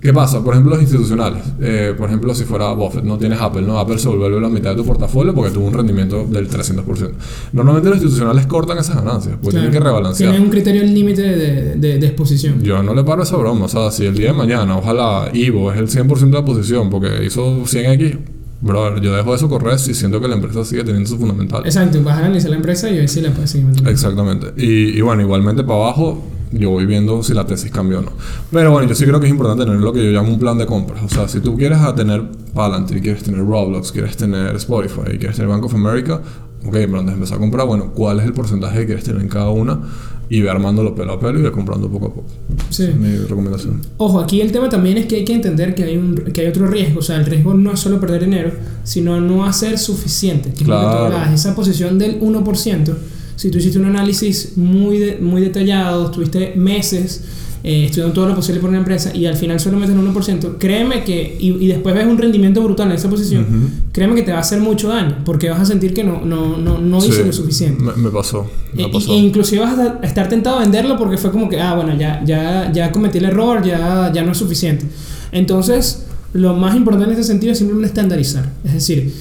¿Qué 0.00 0.12
pasa? 0.12 0.42
Por 0.42 0.54
ejemplo, 0.54 0.72
los 0.74 0.82
institucionales. 0.82 1.44
Eh, 1.60 1.94
por 1.96 2.08
ejemplo, 2.08 2.34
si 2.34 2.42
fuera 2.42 2.72
Buffett, 2.72 3.04
no 3.04 3.18
tienes 3.18 3.40
Apple, 3.40 3.62
¿no? 3.62 3.78
Apple 3.78 4.00
se 4.00 4.08
vuelve 4.08 4.40
la 4.40 4.48
mitad 4.48 4.70
de 4.70 4.76
tu 4.78 4.84
portafolio 4.84 5.32
porque 5.32 5.52
tuvo 5.52 5.66
un 5.68 5.72
rendimiento 5.74 6.26
del 6.26 6.50
300%. 6.50 7.10
Normalmente 7.52 7.88
los 7.88 7.98
institucionales 7.98 8.46
cortan 8.48 8.78
esas 8.78 8.96
ganancias, 8.96 9.36
porque 9.40 9.58
Claro. 9.58 9.68
tienen 9.68 9.70
que 9.70 9.78
rebalancear. 9.78 10.30
Tienes 10.32 10.44
un 10.44 10.50
criterio 10.50 10.82
límite 10.82 11.22
de, 11.22 11.74
de, 11.76 11.98
de 12.00 12.06
exposición. 12.08 12.60
Yo 12.64 12.82
no 12.82 12.94
le 12.94 13.04
paro 13.04 13.22
esa 13.22 13.36
broma. 13.36 13.66
O 13.66 13.68
sea, 13.68 13.92
si 13.92 14.04
el 14.04 14.16
día 14.16 14.32
de 14.32 14.32
mañana, 14.32 14.76
ojalá 14.76 15.30
Ivo 15.34 15.70
es 15.72 15.78
el 15.78 15.86
100% 15.88 16.18
de 16.18 16.32
la 16.32 16.44
posición 16.44 16.90
porque 16.90 17.24
hizo 17.24 17.58
100x, 17.64 18.18
brother, 18.62 19.02
yo 19.02 19.14
dejo 19.14 19.34
eso 19.34 19.48
correr 19.48 19.78
si 19.78 19.92
siento 19.92 20.20
que 20.20 20.28
la 20.28 20.36
empresa 20.36 20.64
sigue 20.64 20.84
teniendo 20.84 21.08
su 21.08 21.18
fundamental. 21.18 21.62
Exacto, 21.64 22.02
vas 22.02 22.16
a 22.16 22.18
analizar 22.20 22.50
la 22.50 22.56
empresa 22.56 22.88
y 22.88 22.96
ver 22.96 23.08
si 23.08 23.20
la 23.20 23.30
puedes 23.32 23.50
seguir 23.50 23.66
manteniendo. 23.66 23.90
Exactamente. 23.90 24.54
Y, 24.56 24.96
y 24.96 25.00
bueno, 25.00 25.22
igualmente 25.22 25.64
para 25.64 25.80
abajo, 25.80 26.22
yo 26.52 26.70
voy 26.70 26.86
viendo 26.86 27.22
si 27.22 27.34
la 27.34 27.46
tesis 27.46 27.70
cambió 27.70 27.98
o 27.98 28.02
no. 28.02 28.12
Pero 28.50 28.70
bueno, 28.70 28.88
yo 28.88 28.94
sí 28.94 29.04
creo 29.04 29.18
que 29.20 29.26
es 29.26 29.32
importante 29.32 29.64
tener 29.64 29.80
lo 29.80 29.92
que 29.92 30.04
yo 30.04 30.10
llamo 30.10 30.32
un 30.32 30.38
plan 30.38 30.58
de 30.58 30.66
compras. 30.66 31.02
O 31.02 31.08
sea, 31.08 31.28
si 31.28 31.40
tú 31.40 31.56
quieres 31.56 31.78
a 31.78 31.94
tener 31.94 32.22
Palantir, 32.54 33.00
quieres 33.00 33.22
tener 33.22 33.40
Roblox, 33.40 33.92
quieres 33.92 34.16
tener 34.16 34.54
Spotify, 34.56 35.18
quieres 35.18 35.36
tener 35.36 35.48
Bank 35.48 35.64
of 35.64 35.74
America, 35.74 36.20
ok, 36.64 36.72
pero 36.72 36.98
antes 36.98 37.06
de 37.06 37.14
empezar 37.14 37.38
a 37.38 37.40
comprar, 37.40 37.66
bueno, 37.66 37.92
¿cuál 37.94 38.20
es 38.20 38.26
el 38.26 38.32
porcentaje 38.32 38.80
que 38.80 38.86
quieres 38.86 39.04
tener 39.04 39.22
en 39.22 39.28
cada 39.28 39.50
una? 39.50 39.80
Y 40.34 40.40
ve 40.40 40.48
armándolo 40.48 40.94
pelo 40.94 41.12
a 41.12 41.20
pelo 41.20 41.38
y 41.38 41.42
ve 41.42 41.52
comprando 41.52 41.90
poco 41.90 42.06
a 42.06 42.14
poco. 42.14 42.26
Sí. 42.70 42.84
Es 42.84 42.96
mi 42.96 43.16
recomendación. 43.16 43.82
Ojo, 43.98 44.18
aquí 44.18 44.40
el 44.40 44.50
tema 44.50 44.68
también 44.70 44.96
es 44.96 45.04
que 45.06 45.16
hay 45.16 45.24
que 45.26 45.34
entender 45.34 45.74
que 45.74 45.84
hay, 45.84 45.98
un, 45.98 46.14
que 46.32 46.40
hay 46.40 46.46
otro 46.46 46.66
riesgo. 46.68 47.00
O 47.00 47.02
sea, 47.02 47.16
el 47.16 47.26
riesgo 47.26 47.52
no 47.52 47.72
es 47.72 47.80
solo 47.80 48.00
perder 48.00 48.24
dinero, 48.24 48.50
sino 48.82 49.20
no 49.20 49.44
hacer 49.44 49.78
suficiente. 49.78 50.48
Que 50.54 50.62
es 50.62 50.68
lo 50.68 50.74
que 50.76 50.80
tú 50.84 50.88
Claro. 50.88 51.04
hablabas. 51.04 51.32
Esa 51.34 51.54
posición 51.54 51.98
del 51.98 52.18
1%, 52.18 52.94
si 53.36 53.50
tú 53.50 53.58
hiciste 53.58 53.78
un 53.78 53.84
análisis 53.84 54.56
muy, 54.56 54.98
de- 54.98 55.18
muy 55.18 55.42
detallado, 55.42 56.06
estuviste 56.06 56.54
meses 56.56 57.24
eh, 57.64 57.84
estudiando 57.86 58.12
todo 58.14 58.26
lo 58.28 58.34
posible 58.34 58.60
por 58.60 58.70
una 58.70 58.78
empresa 58.78 59.14
y 59.14 59.26
al 59.26 59.36
final 59.36 59.60
solo 59.60 59.78
metes 59.78 59.94
un 59.94 60.12
1%, 60.14 60.56
créeme 60.58 61.04
que, 61.04 61.36
y, 61.38 61.50
y 61.64 61.66
después 61.68 61.94
ves 61.94 62.06
un 62.06 62.18
rendimiento 62.18 62.60
brutal 62.62 62.88
en 62.88 62.96
esa 62.96 63.08
posición, 63.08 63.70
créeme 63.92 64.14
que 64.16 64.22
te 64.22 64.32
va 64.32 64.38
a 64.38 64.40
hacer 64.40 64.60
mucho 64.60 64.88
daño, 64.88 65.18
porque 65.24 65.48
vas 65.50 65.60
a 65.60 65.64
sentir 65.66 65.94
que 65.94 66.02
no, 66.04 66.20
no, 66.24 66.56
no, 66.56 66.78
no 66.78 67.00
Sí, 67.00 67.08
hice 67.10 67.24
lo 67.24 67.32
suficiente. 67.32 67.82
Me, 67.82 67.92
me 67.94 68.10
pasó. 68.10 68.46
Me 68.72 68.84
E, 68.84 68.88
pasó. 68.88 69.12
e 69.12 69.16
inclusive 69.16 69.60
vas 69.62 69.78
a 69.78 69.98
a 70.02 70.06
estar 70.06 70.28
tentado 70.28 70.56
a 70.56 70.60
venderlo 70.60 70.96
porque 70.98 71.16
fue 71.18 71.30
como 71.30 71.48
que, 71.48 71.60
ah, 71.60 71.74
bueno, 71.74 71.96
ya, 71.98 72.22
ya, 72.24 72.70
ya 72.72 72.90
cometí 72.92 73.18
el 73.18 73.26
error, 73.26 73.64
ya, 73.64 74.10
ya 74.12 74.22
no 74.22 74.32
es 74.32 74.38
suficiente. 74.38 74.86
Entonces, 75.32 76.06
lo 76.32 76.54
más 76.54 76.74
importante 76.76 77.06
en 77.06 77.20
este 77.20 77.24
sentido 77.24 77.52
es 77.52 77.58
simplemente 77.58 77.88
estandarizar. 77.88 78.50
Es 78.64 78.72
decir, 78.74 79.12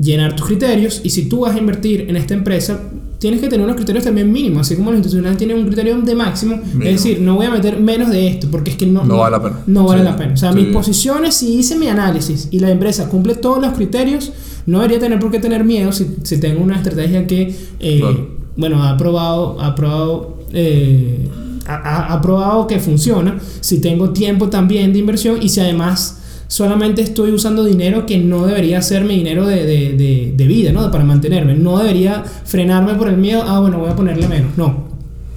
llenar 0.00 0.34
tus 0.36 0.46
criterios 0.46 1.00
y 1.04 1.10
si 1.10 1.28
tú 1.28 1.40
vas 1.40 1.54
a 1.54 1.58
invertir 1.58 2.06
en 2.08 2.16
esta 2.16 2.34
empresa, 2.34 2.80
tienes 3.20 3.40
que 3.40 3.48
tener 3.48 3.64
unos 3.64 3.76
criterios 3.76 4.02
también 4.02 4.32
mínimos, 4.32 4.62
así 4.62 4.74
como 4.74 4.90
los 4.90 4.98
institucionales 4.98 5.38
tienen 5.38 5.58
un 5.58 5.66
criterio 5.66 6.00
de 6.00 6.14
máximo. 6.16 6.56
Mínimo. 6.56 6.82
Es 6.84 6.92
decir, 7.04 7.20
no 7.20 7.36
voy 7.36 7.46
a 7.46 7.50
meter 7.50 7.78
menos 7.78 8.08
de 8.10 8.26
esto 8.26 8.48
porque 8.50 8.70
es 8.72 8.76
que 8.76 8.86
no, 8.86 9.04
No 9.04 9.18
vale 9.18 9.36
la 9.36 9.42
pena. 9.42 9.56
No 9.66 9.84
vale 9.84 10.00
Sí. 10.00 10.04
la 10.08 10.16
pena. 10.16 10.32
O 10.32 10.36
sea, 10.36 10.52
Sí. 10.52 10.58
mis 10.58 10.66
posiciones, 10.72 11.34
si 11.36 11.54
hice 11.58 11.76
mi 11.76 11.86
análisis 11.88 12.48
y 12.50 12.58
la 12.58 12.70
empresa 12.70 13.08
cumple 13.08 13.34
todos 13.36 13.60
los 13.62 13.74
criterios, 13.74 14.32
no 14.66 14.78
debería 14.78 14.98
tener 14.98 15.18
por 15.20 15.30
qué 15.30 15.38
tener 15.38 15.64
miedo 15.64 15.92
si, 15.92 16.06
si 16.24 16.38
tengo 16.40 16.62
una 16.64 16.76
estrategia 16.76 17.26
que, 17.26 17.54
eh, 17.78 17.98
Claro. 18.00 18.28
bueno, 18.56 18.82
ha 18.82 18.96
probado, 18.96 19.60
ha 19.60 19.74
probado 19.74 20.38
eh, 20.52 21.28
ha, 21.66 22.12
ha, 22.14 22.20
probado 22.20 22.66
que 22.66 22.80
funciona, 22.80 23.38
si 23.60 23.80
tengo 23.80 24.10
tiempo 24.10 24.48
también 24.48 24.92
de 24.92 24.98
inversión 24.98 25.38
y 25.40 25.48
si 25.50 25.60
además 25.60 26.19
solamente 26.50 27.00
estoy 27.00 27.30
usando 27.30 27.62
dinero 27.64 28.06
que 28.06 28.18
no 28.18 28.44
debería 28.44 28.82
ser 28.82 29.04
mi 29.04 29.14
dinero 29.14 29.46
de, 29.46 29.64
de, 29.64 30.34
de, 30.36 30.46
vida, 30.48 30.72
¿no? 30.72 30.90
Para 30.90 31.04
mantenerme. 31.04 31.54
No 31.54 31.78
debería 31.78 32.24
frenarme 32.24 32.94
por 32.94 33.08
el 33.08 33.16
miedo, 33.16 33.44
ah, 33.46 33.60
bueno, 33.60 33.78
voy 33.78 33.88
a 33.88 33.94
ponerle 33.94 34.26
menos. 34.26 34.58
No. 34.58 34.90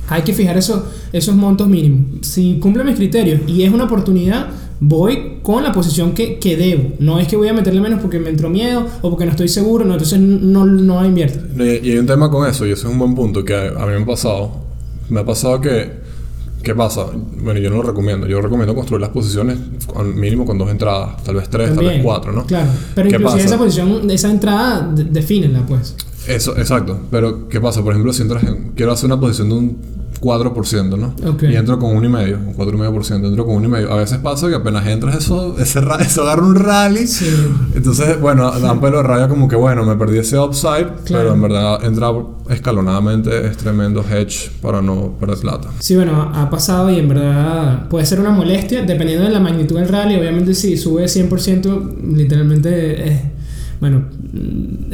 Hay 0.09 0.23
que 0.23 0.33
fijar 0.33 0.57
eso, 0.57 0.91
esos 1.13 1.35
montos 1.35 1.67
mínimos. 1.67 2.25
Si 2.27 2.57
cumple 2.59 2.83
mis 2.83 2.95
criterios 2.95 3.41
y 3.47 3.61
es 3.61 3.71
una 3.71 3.83
oportunidad, 3.83 4.47
voy 4.79 5.37
con 5.43 5.63
la 5.63 5.71
posición 5.71 6.13
que, 6.13 6.39
que, 6.39 6.57
debo. 6.57 6.93
No 6.97 7.19
es 7.19 7.27
que 7.27 7.35
voy 7.35 7.47
a 7.47 7.53
meterle 7.53 7.79
menos 7.79 8.01
porque 8.01 8.17
me 8.17 8.31
entró 8.31 8.49
miedo 8.49 8.83
o 9.03 9.11
porque 9.11 9.25
no 9.25 9.31
estoy 9.31 9.49
seguro, 9.49 9.85
no, 9.85 9.93
entonces 9.93 10.19
no, 10.19 10.65
no 10.65 11.05
invierto. 11.05 11.39
Y 11.63 11.91
hay 11.91 11.97
un 11.99 12.07
tema 12.07 12.31
con 12.31 12.49
eso, 12.49 12.65
y 12.65 12.71
ese 12.71 12.87
es 12.87 12.91
un 12.91 12.97
buen 12.97 13.13
punto 13.13 13.45
que 13.45 13.55
a 13.55 13.85
mí 13.85 13.91
me 13.97 14.01
ha 14.01 14.05
pasado. 14.05 14.63
Me 15.09 15.19
ha 15.19 15.25
pasado 15.25 15.61
que 15.61 16.02
¿Qué 16.63 16.73
pasa? 16.73 17.07
Bueno, 17.41 17.59
yo 17.59 17.69
no 17.69 17.75
lo 17.77 17.83
recomiendo. 17.83 18.25
Yo 18.25 18.41
recomiendo 18.41 18.73
construir 18.73 19.01
las 19.01 19.09
posiciones 19.09 19.57
al 19.97 20.15
mínimo 20.15 20.45
con 20.45 20.57
dos 20.57 20.69
entradas, 20.69 21.21
tal 21.21 21.35
vez 21.35 21.49
tres, 21.49 21.75
tal 21.75 21.85
vez 21.85 22.01
cuatro, 22.01 22.31
¿no? 22.31 22.45
Claro. 22.45 22.69
Pero 22.95 23.09
inclusive 23.09 23.43
esa 23.43 23.57
posición, 23.57 24.09
esa 24.09 24.31
entrada, 24.31 24.89
defínela, 24.93 25.65
pues. 25.65 25.93
Eso, 26.25 26.57
exacto. 26.57 27.01
Pero, 27.11 27.49
¿qué 27.49 27.59
pasa? 27.59 27.83
Por 27.83 27.91
ejemplo, 27.91 28.13
si 28.13 28.21
entras 28.21 28.43
en, 28.45 28.71
quiero 28.75 28.93
hacer 28.93 29.07
una 29.07 29.19
posición 29.19 29.49
de 29.49 29.55
un 29.55 29.77
4%, 30.23 30.97
¿no? 30.97 31.13
Y 31.47 31.55
entro 31.55 31.77
con 31.77 31.97
1,5, 31.97 32.47
un 32.47 32.55
4,5%, 32.55 33.27
entro 33.27 33.45
con 33.45 33.63
1,5. 33.63 33.89
A 33.89 33.95
veces 33.97 34.17
pasa 34.19 34.47
que 34.47 34.55
apenas 34.55 34.87
entras 34.87 35.17
eso, 35.17 35.57
ese, 35.59 35.81
eso 35.99 36.21
agarra 36.23 36.43
un 36.43 36.55
rally. 36.55 37.05
Sí. 37.05 37.29
Entonces, 37.75 38.19
bueno, 38.21 38.49
dan 38.51 38.79
pelo 38.79 38.97
de 38.97 39.03
raya 39.03 39.27
como 39.27 39.47
que, 39.47 39.55
bueno, 39.55 39.83
me 39.83 39.95
perdí 39.95 40.19
ese 40.19 40.39
upside, 40.39 40.87
pero 41.07 41.33
en 41.33 41.41
verdad 41.41 41.83
entrar 41.83 42.13
escalonadamente 42.49 43.47
es 43.47 43.57
tremendo 43.57 44.03
hedge 44.03 44.51
para 44.61 44.81
no 44.81 45.13
perder 45.19 45.33
plata. 45.39 45.69
Sí, 45.79 45.95
bueno, 45.95 46.31
ha 46.33 46.49
pasado 46.49 46.89
y 46.89 46.99
en 46.99 47.09
verdad 47.09 47.89
puede 47.89 48.05
ser 48.05 48.19
una 48.19 48.31
molestia 48.31 48.83
dependiendo 48.83 49.25
de 49.25 49.31
la 49.31 49.39
magnitud 49.39 49.77
del 49.77 49.89
rally. 49.89 50.15
Obviamente, 50.15 50.53
si 50.53 50.77
sube 50.77 51.05
100%, 51.05 52.15
literalmente 52.15 53.09
es. 53.09 53.21
Bueno, 53.79 54.05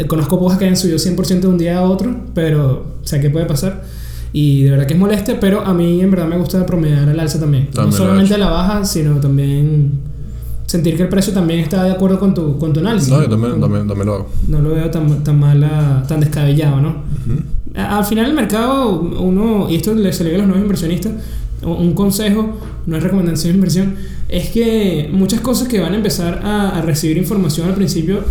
conozco 0.07 0.39
pocas 0.39 0.57
que 0.57 0.65
hayan 0.65 0.75
subido 0.75 0.97
100% 0.97 1.41
de 1.41 1.47
un 1.47 1.59
día 1.59 1.77
a 1.77 1.81
otro, 1.83 2.15
pero, 2.33 2.85
o 3.03 3.05
sea, 3.07 3.21
¿qué 3.21 3.29
puede 3.29 3.45
pasar? 3.45 3.83
Y 4.31 4.63
de 4.63 4.71
verdad 4.71 4.85
que 4.85 4.93
es 4.93 4.99
molestia, 4.99 5.39
pero 5.39 5.65
a 5.65 5.73
mí 5.73 6.01
en 6.01 6.11
verdad 6.11 6.27
me 6.27 6.37
gusta 6.37 6.65
promediar 6.65 7.09
al 7.09 7.19
alza 7.19 7.39
también. 7.39 7.69
no 7.73 7.91
solamente 7.91 8.35
a 8.35 8.37
la 8.37 8.49
baja, 8.49 8.85
sino 8.85 9.19
también 9.19 9.91
sentir 10.65 10.95
que 10.95 11.03
el 11.03 11.09
precio 11.09 11.33
también 11.33 11.61
está 11.61 11.83
de 11.83 11.91
acuerdo 11.91 12.19
con 12.19 12.33
tu, 12.33 12.57
con 12.59 12.71
tu 12.71 12.79
análisis. 12.79 13.09
No, 13.09 13.21
yo 13.21 13.29
también, 13.29 13.59
también, 13.59 13.87
también, 13.87 14.05
lo 14.05 14.13
hago. 14.13 14.29
No 14.47 14.59
lo 14.59 14.69
veo 14.69 14.89
tan, 14.91 15.23
tan 15.23 15.39
mala, 15.39 16.03
tan 16.07 16.19
descabellado, 16.19 16.79
¿no? 16.79 16.95
Al 17.73 18.05
final 18.05 18.27
el 18.27 18.33
mercado, 18.33 18.99
uno, 18.99 19.67
y 19.69 19.75
esto 19.75 19.93
le 19.93 20.11
ve 20.11 20.35
a 20.35 20.37
los 20.37 20.47
nuevos 20.47 20.61
inversionistas, 20.61 21.13
un 21.63 21.93
consejo, 21.93 22.57
no 22.85 22.97
es 22.97 23.03
recomendación 23.03 23.53
de 23.53 23.57
inversión, 23.57 23.95
es 24.27 24.49
que 24.49 25.09
muchas 25.11 25.41
cosas 25.41 25.67
que 25.67 25.79
van 25.79 25.93
a 25.93 25.95
empezar 25.95 26.41
a, 26.43 26.77
a 26.77 26.81
recibir 26.81 27.17
información 27.17 27.67
al 27.67 27.73
principio 27.73 28.23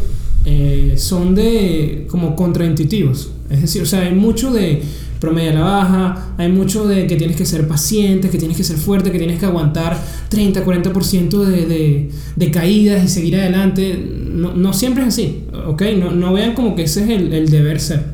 eh, 0.44 0.94
son 0.96 1.34
de 1.34 2.06
como 2.08 2.34
contraintuitivos. 2.36 3.30
Es 3.50 3.60
decir, 3.60 3.82
o 3.82 3.86
sea, 3.86 4.00
hay 4.00 4.14
mucho 4.14 4.52
de 4.52 4.82
promedio 5.20 5.50
a 5.50 5.54
la 5.54 5.60
baja, 5.62 6.26
hay 6.38 6.50
mucho 6.50 6.86
de 6.86 7.06
que 7.06 7.16
tienes 7.16 7.36
que 7.36 7.44
ser 7.44 7.66
paciente, 7.66 8.30
que 8.30 8.38
tienes 8.38 8.56
que 8.56 8.64
ser 8.64 8.76
fuerte, 8.76 9.10
que 9.10 9.18
tienes 9.18 9.38
que 9.38 9.46
aguantar 9.46 9.98
30, 10.28 10.64
40% 10.64 11.44
de, 11.44 11.66
de, 11.66 12.10
de 12.36 12.50
caídas 12.50 13.04
y 13.04 13.08
seguir 13.08 13.36
adelante. 13.36 13.98
No, 14.30 14.54
no, 14.54 14.72
siempre 14.72 15.02
es 15.02 15.08
así, 15.08 15.44
¿ok? 15.66 15.82
No, 15.98 16.10
no 16.10 16.32
vean 16.32 16.54
como 16.54 16.74
que 16.74 16.84
ese 16.84 17.04
es 17.04 17.10
el, 17.10 17.32
el 17.32 17.48
deber 17.50 17.80
ser, 17.80 18.04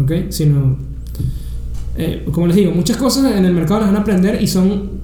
¿ok? 0.00 0.12
Sino, 0.30 0.78
eh, 1.96 2.24
como 2.32 2.46
les 2.46 2.56
digo, 2.56 2.72
muchas 2.72 2.96
cosas 2.96 3.36
en 3.36 3.44
el 3.44 3.52
mercado 3.52 3.80
las 3.80 3.88
van 3.88 3.96
a 3.96 4.00
aprender 4.00 4.42
y 4.42 4.46
son 4.46 5.00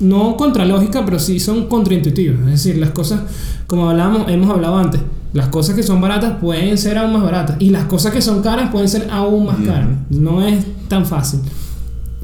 no 0.00 0.36
contra 0.36 0.64
lógica, 0.64 1.04
pero 1.04 1.18
sí 1.18 1.38
son 1.38 1.66
contraintuitivas. 1.68 2.40
Es 2.40 2.64
decir, 2.64 2.78
las 2.78 2.90
cosas, 2.90 3.22
como 3.66 3.88
hablábamos, 3.88 4.30
hemos 4.30 4.50
hablado 4.50 4.78
antes, 4.78 5.00
las 5.32 5.48
cosas 5.48 5.76
que 5.76 5.82
son 5.82 6.00
baratas 6.00 6.38
pueden 6.40 6.76
ser 6.76 6.98
aún 6.98 7.12
más 7.12 7.22
baratas 7.22 7.56
y 7.60 7.70
las 7.70 7.84
cosas 7.84 8.12
que 8.12 8.20
son 8.20 8.42
caras 8.42 8.70
pueden 8.70 8.88
ser 8.88 9.08
aún 9.10 9.46
más 9.46 9.56
caras. 9.58 9.88
No 10.10 10.46
es 10.46 10.64
tan 10.88 11.06
fácil. 11.06 11.40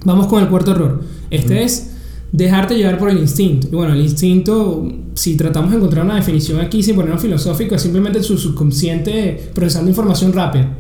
Vamos 0.04 0.26
con 0.26 0.42
el 0.42 0.48
cuarto 0.48 0.72
error. 0.72 1.02
Este 1.30 1.62
es 1.62 1.92
dejarte 2.32 2.76
llevar 2.76 2.98
por 2.98 3.10
el 3.10 3.18
instinto. 3.18 3.68
Y 3.70 3.75
bueno, 3.75 3.94
el 3.94 4.00
instinto, 4.00 4.88
si 5.14 5.36
tratamos 5.36 5.70
de 5.70 5.76
encontrar 5.76 6.04
una 6.04 6.16
definición 6.16 6.60
aquí 6.60 6.82
sin 6.82 6.96
ponerlo 6.96 7.18
filosófico, 7.18 7.75
es 7.76 7.82
simplemente 7.82 8.22
su 8.22 8.36
subconsciente 8.36 9.50
procesando 9.54 9.90
información 9.90 10.32
rápida. 10.32 10.76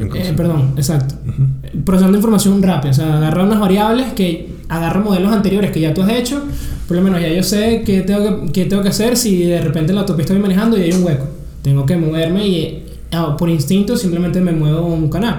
inconsciente. 0.00 0.30
Eh, 0.30 0.32
perdón, 0.36 0.72
exacto. 0.76 1.14
Procesando 1.84 2.16
información 2.16 2.62
rápida. 2.62 2.90
O 2.90 2.94
sea, 2.94 3.16
agarrar 3.18 3.46
unas 3.46 3.60
variables 3.60 4.12
que 4.14 4.52
agarra 4.68 5.00
modelos 5.00 5.32
anteriores 5.32 5.70
que 5.70 5.80
ya 5.80 5.92
tú 5.92 6.02
has 6.02 6.10
hecho 6.10 6.42
por 6.92 6.98
lo 6.98 7.04
menos 7.04 7.22
ya 7.22 7.32
yo 7.32 7.42
sé 7.42 7.84
qué 7.86 8.02
tengo 8.02 8.44
que, 8.44 8.52
qué 8.52 8.64
tengo 8.66 8.82
que 8.82 8.90
hacer 8.90 9.16
si 9.16 9.44
de 9.44 9.62
repente 9.62 9.94
la 9.94 10.00
autopista 10.00 10.34
estoy 10.34 10.42
manejando 10.42 10.76
y 10.76 10.82
hay 10.82 10.92
un 10.92 11.02
hueco. 11.02 11.26
Tengo 11.62 11.86
que 11.86 11.96
moverme 11.96 12.46
y 12.46 12.82
ah, 13.12 13.34
por 13.34 13.48
instinto 13.48 13.96
simplemente 13.96 14.42
me 14.42 14.52
muevo 14.52 14.84
un 14.88 15.08
canal. 15.08 15.38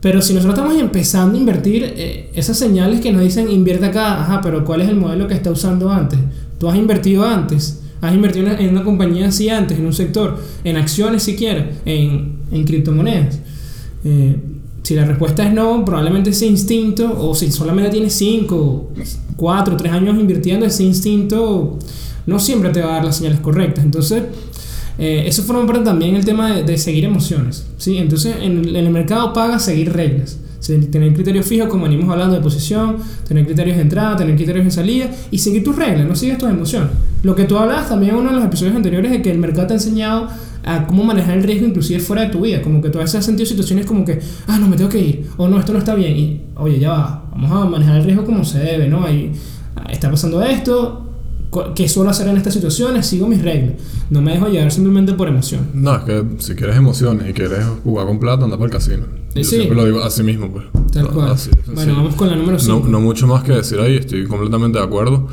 Pero 0.00 0.20
si 0.20 0.34
nosotros 0.34 0.58
estamos 0.58 0.82
empezando 0.82 1.36
a 1.36 1.40
invertir, 1.40 1.94
eh, 1.96 2.30
esas 2.34 2.58
señales 2.58 3.00
que 3.00 3.12
nos 3.12 3.22
dicen 3.22 3.48
invierte 3.48 3.86
acá, 3.86 4.20
ajá, 4.20 4.40
pero 4.42 4.64
¿cuál 4.64 4.80
es 4.80 4.88
el 4.88 4.96
modelo 4.96 5.28
que 5.28 5.34
está 5.34 5.52
usando 5.52 5.90
antes? 5.90 6.18
¿Tú 6.58 6.68
has 6.68 6.74
invertido 6.74 7.24
antes? 7.24 7.84
¿Has 8.00 8.12
invertido 8.12 8.48
en 8.48 8.70
una 8.70 8.82
compañía 8.82 9.28
así 9.28 9.48
antes, 9.48 9.78
en 9.78 9.86
un 9.86 9.92
sector, 9.92 10.42
en 10.64 10.76
acciones 10.76 11.22
siquiera, 11.22 11.70
en, 11.84 12.32
en 12.50 12.64
criptomonedas? 12.64 13.38
Eh, 14.02 14.34
si 14.82 14.94
la 14.94 15.04
respuesta 15.04 15.46
es 15.46 15.52
no, 15.52 15.84
probablemente 15.84 16.30
ese 16.30 16.46
instinto, 16.46 17.14
o 17.18 17.34
si 17.34 17.50
solamente 17.50 17.90
tienes 17.90 18.14
5, 18.14 18.92
4, 19.36 19.76
3 19.76 19.92
años 19.92 20.18
invirtiendo, 20.18 20.66
ese 20.66 20.84
instinto 20.84 21.78
no 22.26 22.38
siempre 22.38 22.70
te 22.70 22.80
va 22.80 22.90
a 22.90 22.94
dar 22.94 23.04
las 23.04 23.16
señales 23.16 23.40
correctas. 23.40 23.84
Entonces, 23.84 24.24
eh, 24.98 25.24
eso 25.26 25.42
forma 25.42 25.66
parte 25.66 25.84
también 25.84 26.16
el 26.16 26.24
tema 26.24 26.52
de, 26.52 26.78
seguir 26.78 27.04
emociones. 27.04 27.66
¿sí? 27.78 27.98
Entonces, 27.98 28.36
en, 28.40 28.68
en, 28.68 28.76
el 28.76 28.90
mercado 28.90 29.32
paga 29.32 29.58
seguir 29.58 29.92
reglas. 29.92 30.38
Tener 30.60 31.14
criterios 31.14 31.46
fijos, 31.46 31.68
como 31.68 31.84
venimos 31.84 32.10
hablando 32.10 32.34
de 32.34 32.42
posición, 32.42 32.98
tener 33.26 33.46
criterios 33.46 33.76
de 33.76 33.82
entrada, 33.82 34.16
tener 34.16 34.36
criterios 34.36 34.64
de 34.66 34.70
salida 34.70 35.10
y 35.30 35.38
seguir 35.38 35.64
tus 35.64 35.74
reglas, 35.74 36.06
no 36.06 36.14
sigues 36.14 36.36
tus 36.38 36.50
emociones. 36.50 36.90
Lo 37.22 37.34
que 37.34 37.44
tú 37.44 37.56
hablabas 37.56 37.88
también 37.88 38.12
en 38.12 38.20
uno 38.20 38.30
de 38.30 38.36
los 38.36 38.44
episodios 38.44 38.76
anteriores 38.76 39.10
de 39.10 39.22
que 39.22 39.30
el 39.30 39.38
mercado 39.38 39.68
te 39.68 39.72
ha 39.72 39.76
enseñado 39.76 40.28
a 40.64 40.86
cómo 40.86 41.02
manejar 41.02 41.38
el 41.38 41.44
riesgo 41.44 41.66
inclusive 41.66 41.98
fuera 42.00 42.22
de 42.22 42.28
tu 42.28 42.42
vida, 42.42 42.60
como 42.60 42.82
que 42.82 42.90
tú 42.90 42.98
a 42.98 43.02
veces 43.02 43.16
has 43.16 43.24
sentido 43.24 43.46
situaciones 43.46 43.86
como 43.86 44.04
que, 44.04 44.20
ah, 44.46 44.58
no, 44.58 44.68
me 44.68 44.76
tengo 44.76 44.90
que 44.90 45.00
ir, 45.00 45.26
o 45.38 45.48
no, 45.48 45.58
esto 45.58 45.72
no 45.72 45.78
está 45.78 45.94
bien, 45.94 46.16
y 46.16 46.40
oye, 46.56 46.78
ya 46.78 46.90
va, 46.90 47.24
vamos 47.32 47.50
a 47.50 47.64
manejar 47.64 47.96
el 47.96 48.04
riesgo 48.04 48.24
como 48.24 48.44
se 48.44 48.58
debe, 48.58 48.86
¿no? 48.86 49.04
Ahí 49.04 49.32
está 49.88 50.10
pasando 50.10 50.42
esto, 50.42 51.09
¿qué 51.74 51.88
suelo 51.88 52.10
hacer 52.10 52.28
en 52.28 52.36
estas 52.36 52.54
situaciones? 52.54 53.06
Sigo 53.06 53.26
mis 53.26 53.42
reglas, 53.42 53.74
no 54.10 54.22
me 54.22 54.32
dejo 54.32 54.48
llevar 54.48 54.70
simplemente 54.70 55.14
por 55.14 55.28
emoción. 55.28 55.68
No, 55.74 55.96
es 55.96 56.02
que 56.04 56.24
si 56.38 56.54
quieres 56.54 56.76
emociones 56.76 57.28
y 57.28 57.32
quieres 57.32 57.64
jugar 57.84 58.06
con 58.06 58.18
plata, 58.18 58.44
anda 58.44 58.56
por 58.56 58.66
el 58.66 58.72
casino. 58.72 59.06
Yo 59.34 59.44
sí. 59.44 59.56
siempre 59.56 59.76
lo 59.76 59.84
digo 59.84 60.02
así 60.02 60.22
mismo, 60.22 60.50
pues. 60.50 60.64
Tal 60.92 61.08
cual. 61.08 61.36
bueno, 61.72 61.94
vamos 61.94 62.14
con 62.14 62.28
la 62.28 62.36
número 62.36 62.58
5. 62.58 62.80
No, 62.84 62.88
no 62.88 63.00
mucho 63.00 63.26
más 63.26 63.44
que 63.44 63.52
decir 63.52 63.78
ahí, 63.78 63.96
estoy 63.96 64.26
completamente 64.26 64.78
de 64.78 64.84
acuerdo. 64.84 65.28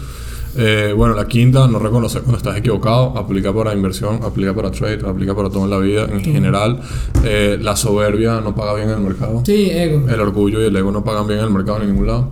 Eh, 0.60 0.92
bueno, 0.98 1.14
la 1.14 1.28
quinta, 1.28 1.68
no 1.68 1.78
reconocer 1.78 2.24
cuando 2.24 2.38
estás 2.38 2.58
equivocado, 2.58 3.16
aplica 3.16 3.54
para 3.54 3.74
inversión, 3.74 4.20
aplica 4.24 4.56
para 4.56 4.72
trade, 4.72 5.08
aplica 5.08 5.36
para 5.36 5.50
todo 5.50 5.66
en 5.66 5.70
la 5.70 5.78
vida 5.78 6.08
en 6.12 6.22
general. 6.22 6.80
Eh, 7.24 7.60
la 7.62 7.76
soberbia 7.76 8.42
no 8.42 8.56
paga 8.56 8.74
bien 8.74 8.90
en 8.90 8.96
el 8.96 9.02
mercado. 9.02 9.44
Sí, 9.46 9.70
ego. 9.70 10.10
El 10.10 10.20
orgullo 10.20 10.60
y 10.62 10.66
el 10.66 10.76
ego 10.76 10.92
no 10.92 11.04
pagan 11.04 11.28
bien 11.28 11.40
en 11.40 11.46
el 11.46 11.52
mercado 11.52 11.82
en 11.82 11.90
ningún 11.90 12.08
lado. 12.08 12.32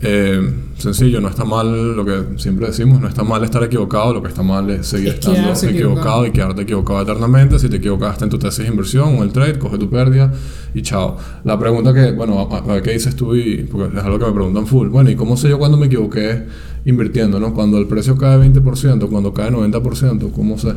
Eh, 0.00 0.54
sencillo, 0.78 1.20
no 1.20 1.28
está 1.28 1.44
mal 1.44 1.96
lo 1.96 2.04
que 2.04 2.38
siempre 2.38 2.68
decimos, 2.68 3.00
no 3.00 3.08
está 3.08 3.24
mal 3.24 3.42
estar 3.42 3.62
equivocado, 3.64 4.14
lo 4.14 4.22
que 4.22 4.28
está 4.28 4.44
mal 4.44 4.70
es 4.70 4.86
seguir 4.86 5.08
estando 5.08 5.52
equivocado, 5.52 6.24
y 6.24 6.30
quedarte 6.30 6.62
equivocado 6.62 7.02
eternamente. 7.02 7.58
Si 7.58 7.68
te 7.68 7.76
equivocaste 7.78 8.24
en 8.24 8.30
tu 8.30 8.38
tesis 8.38 8.64
de 8.64 8.68
inversión 8.68 9.18
o 9.18 9.24
el 9.24 9.32
trade, 9.32 9.58
coge 9.58 9.76
tu 9.76 9.90
pérdida 9.90 10.32
y 10.72 10.82
chao. 10.82 11.16
La 11.44 11.58
pregunta 11.58 11.92
que, 11.92 12.12
bueno, 12.12 12.48
a, 12.50 12.60
ver 12.60 12.82
qué 12.82 12.92
dices 12.92 13.16
tú 13.16 13.34
y 13.34 13.64
porque 13.64 13.98
es 13.98 14.04
algo 14.04 14.18
que 14.18 14.26
me 14.26 14.32
preguntan 14.32 14.66
full. 14.66 14.88
Bueno, 14.88 15.10
¿y 15.10 15.16
cómo 15.16 15.36
sé 15.36 15.48
yo 15.48 15.58
cuando 15.58 15.76
me 15.76 15.86
equivoqué 15.86 16.44
invirtiendo, 16.84 17.40
no? 17.40 17.52
Cuando 17.52 17.78
el 17.78 17.86
precio 17.86 18.16
cae 18.16 18.38
20%, 18.38 19.08
cuando 19.08 19.34
cae 19.34 19.50
90%, 19.50 20.30
¿cómo 20.30 20.58
sé? 20.58 20.74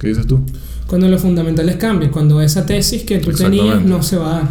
¿Qué 0.00 0.08
dices 0.08 0.26
tú? 0.26 0.40
Cuando 0.86 1.08
los 1.08 1.20
fundamentales 1.20 1.76
cambian, 1.76 2.10
cuando 2.10 2.40
esa 2.40 2.64
tesis 2.64 3.04
que 3.04 3.18
tú 3.18 3.32
tenías 3.32 3.84
no 3.84 4.02
se 4.02 4.16
va 4.16 4.26
a 4.26 4.40
dar. 4.40 4.48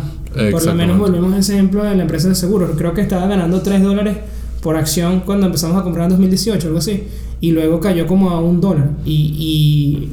Por 0.51 0.65
lo 0.65 0.75
menos 0.75 0.97
volvemos 0.97 1.33
a 1.33 1.37
ese 1.37 1.53
ejemplo 1.53 1.83
de 1.83 1.95
la 1.95 2.01
empresa 2.01 2.29
de 2.29 2.35
seguros. 2.35 2.71
Creo 2.77 2.93
que 2.93 3.01
estaba 3.01 3.27
ganando 3.27 3.61
3 3.61 3.81
dólares 3.81 4.17
por 4.61 4.77
acción 4.77 5.21
cuando 5.25 5.45
empezamos 5.45 5.77
a 5.77 5.83
comprar 5.83 6.05
en 6.05 6.11
2018, 6.11 6.67
algo 6.67 6.79
así. 6.79 7.03
Y 7.41 7.51
luego 7.51 7.79
cayó 7.79 8.07
como 8.07 8.29
a 8.29 8.41
un 8.41 8.61
dólar. 8.61 8.91
Y, 9.05 10.09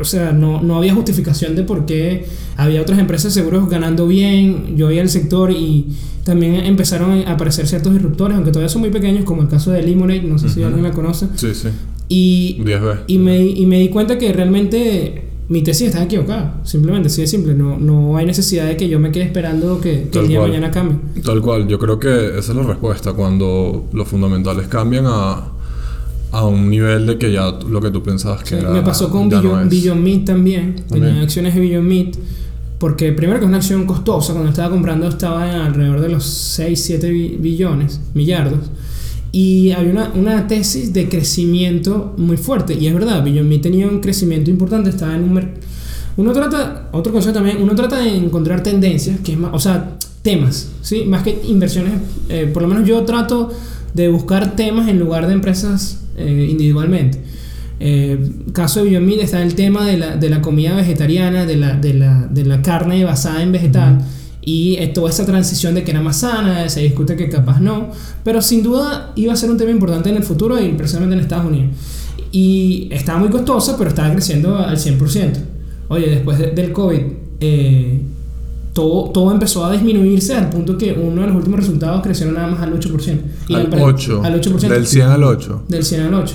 o 0.00 0.04
sea, 0.04 0.32
no, 0.32 0.62
no, 0.62 0.76
había 0.76 0.94
justificación 0.94 1.54
de 1.54 1.62
por 1.62 1.84
qué 1.84 2.26
había 2.56 2.80
otras 2.80 2.98
empresas 2.98 3.34
de 3.34 3.40
seguros 3.40 3.68
ganando 3.68 4.06
bien. 4.06 4.76
Yo 4.76 4.88
veía 4.88 5.02
el 5.02 5.10
sector 5.10 5.50
y 5.50 5.88
también 6.24 6.54
empezaron 6.54 7.22
a 7.26 7.32
aparecer 7.32 7.66
ciertos 7.66 7.92
disruptores, 7.92 8.36
aunque 8.36 8.50
todavía 8.50 8.70
son 8.70 8.80
muy 8.80 8.90
pequeños, 8.90 9.24
como 9.24 9.42
el 9.42 9.48
caso 9.48 9.70
de 9.70 9.82
Lemonade, 9.82 10.22
no 10.22 10.38
sé 10.38 10.48
si 10.48 10.62
alguien 10.62 10.82
la 10.82 10.92
conoce. 10.92 11.26
Sí, 11.34 11.54
sí. 11.54 11.68
Y, 12.08 12.62
y, 13.06 13.18
me, 13.18 13.44
y 13.44 13.66
me 13.66 13.78
di 13.78 13.88
cuenta 13.88 14.18
que 14.18 14.32
realmente 14.32 15.31
mi 15.48 15.62
tesis 15.62 15.88
está 15.88 16.02
equivocada. 16.04 16.60
Simplemente, 16.64 17.08
así 17.08 17.20
de 17.20 17.26
simple. 17.26 17.54
No, 17.54 17.78
no 17.78 18.16
hay 18.16 18.26
necesidad 18.26 18.66
de 18.66 18.76
que 18.76 18.88
yo 18.88 18.98
me 18.98 19.10
quede 19.10 19.24
esperando 19.24 19.80
que, 19.80 20.08
que 20.10 20.18
el 20.18 20.28
día 20.28 20.40
de 20.40 20.48
mañana 20.48 20.70
cambie. 20.70 20.98
Tal 21.22 21.40
cual. 21.42 21.68
Yo 21.68 21.78
creo 21.78 21.98
que 21.98 22.38
esa 22.38 22.52
es 22.52 22.56
la 22.56 22.62
respuesta. 22.62 23.12
Cuando 23.12 23.88
los 23.92 24.08
fundamentales 24.08 24.68
cambian 24.68 25.04
a, 25.06 25.52
a 26.30 26.46
un 26.46 26.70
nivel 26.70 27.06
de 27.06 27.18
que 27.18 27.32
ya 27.32 27.50
lo 27.50 27.80
que 27.80 27.90
tú 27.90 28.02
pensabas 28.02 28.42
que 28.44 28.58
era. 28.58 28.70
Me 28.70 28.82
pasó 28.82 29.10
con 29.10 29.28
Billion, 29.68 30.02
Meat 30.02 30.24
también. 30.24 30.76
Tenía 30.88 31.20
acciones 31.20 31.54
de 31.54 31.60
Billion 31.60 31.86
Meat. 31.86 32.16
Porque 32.78 33.12
primero 33.12 33.38
que 33.38 33.44
es 33.44 33.48
una 33.48 33.58
acción 33.58 33.86
costosa. 33.86 34.32
Cuando 34.32 34.50
estaba 34.50 34.70
comprando 34.70 35.06
estaba 35.06 35.48
en 35.48 35.60
alrededor 35.60 36.00
de 36.00 36.08
los 36.08 36.24
6, 36.24 36.82
7 36.82 37.10
billones, 37.38 38.00
millardos. 38.14 38.70
Y 39.32 39.72
había 39.72 39.90
una, 39.90 40.12
una, 40.14 40.46
tesis 40.46 40.92
de 40.92 41.08
crecimiento 41.08 42.14
muy 42.18 42.36
fuerte. 42.36 42.74
Y 42.74 42.86
es 42.86 42.94
verdad, 42.94 43.24
Beyond 43.24 43.60
tenía 43.62 43.88
un 43.88 44.00
crecimiento 44.00 44.50
importante, 44.50 44.90
estaba 44.90 45.14
en 45.14 45.24
un 45.24 45.50
Uno 46.18 46.32
trata, 46.32 46.90
otro 46.92 47.12
consejo 47.12 47.32
también, 47.32 47.56
uno 47.62 47.74
trata 47.74 47.98
de 47.98 48.14
encontrar 48.14 48.62
tendencias, 48.62 49.20
que 49.20 49.32
es 49.32 49.38
más, 49.38 49.52
o 49.54 49.58
sea, 49.58 49.96
temas, 50.20 50.70
¿sí? 50.82 51.04
Más 51.06 51.22
que 51.22 51.40
inversiones, 51.48 51.94
eh, 52.28 52.50
por 52.52 52.62
lo 52.62 52.68
menos 52.68 52.86
yo 52.86 53.02
trato 53.04 53.50
de 53.94 54.08
buscar 54.08 54.54
temas 54.54 54.88
en 54.88 54.98
lugar 54.98 55.26
de 55.26 55.32
empresas 55.32 56.00
eh, 56.16 56.48
individualmente. 56.50 57.18
Eh, 57.80 58.18
caso 58.52 58.84
de 58.84 58.90
Beyond 58.90 59.20
está 59.20 59.42
el 59.42 59.54
tema 59.54 59.86
de 59.86 59.96
la, 59.96 60.16
de 60.16 60.28
la 60.28 60.42
comida 60.42 60.76
vegetariana, 60.76 61.46
de 61.46 61.56
la, 61.56 61.74
de, 61.74 61.94
la, 61.94 62.28
de 62.30 62.44
la 62.44 62.60
carne 62.60 63.02
basada 63.04 63.42
en 63.42 63.50
vegetal 63.50 63.98
y 64.44 64.76
toda 64.88 65.10
esa 65.10 65.24
transición 65.24 65.74
de 65.74 65.84
que 65.84 65.92
era 65.92 66.00
más 66.00 66.18
sana, 66.18 66.68
se 66.68 66.80
discute 66.80 67.16
que 67.16 67.28
capaz 67.28 67.60
no, 67.60 67.90
pero 68.24 68.42
sin 68.42 68.62
duda 68.62 69.12
iba 69.14 69.32
a 69.32 69.36
ser 69.36 69.50
un 69.50 69.56
tema 69.56 69.70
importante 69.70 70.10
en 70.10 70.16
el 70.16 70.24
futuro 70.24 70.60
y 70.60 70.72
precisamente 70.72 71.14
en 71.14 71.20
Estados 71.20 71.46
Unidos. 71.46 71.70
Y 72.32 72.88
estaba 72.90 73.20
muy 73.20 73.28
costosa, 73.28 73.76
pero 73.78 73.90
estaba 73.90 74.10
creciendo 74.12 74.56
al 74.56 74.76
100%. 74.76 75.32
Oye, 75.88 76.08
después 76.08 76.38
del 76.38 76.72
COVID, 76.72 77.00
eh, 77.40 78.00
todo, 78.72 79.10
todo 79.10 79.30
empezó 79.30 79.64
a 79.64 79.72
disminuirse 79.72 80.34
al 80.34 80.48
punto 80.48 80.76
que 80.76 80.92
uno 80.92 81.20
de 81.20 81.28
los 81.28 81.36
últimos 81.36 81.60
resultados 81.60 82.02
crecieron 82.02 82.34
nada 82.34 82.48
más 82.48 82.60
al 82.62 82.72
8%. 82.72 83.18
Y 83.48 83.54
al, 83.54 83.68
8, 83.72 84.22
al 84.24 84.40
8%. 84.40 84.68
Del 84.68 84.86
100 84.86 85.06
al 85.08 85.22
8. 85.22 85.62
Del 85.68 85.84
100 85.84 86.00
al 86.02 86.14
8. 86.14 86.34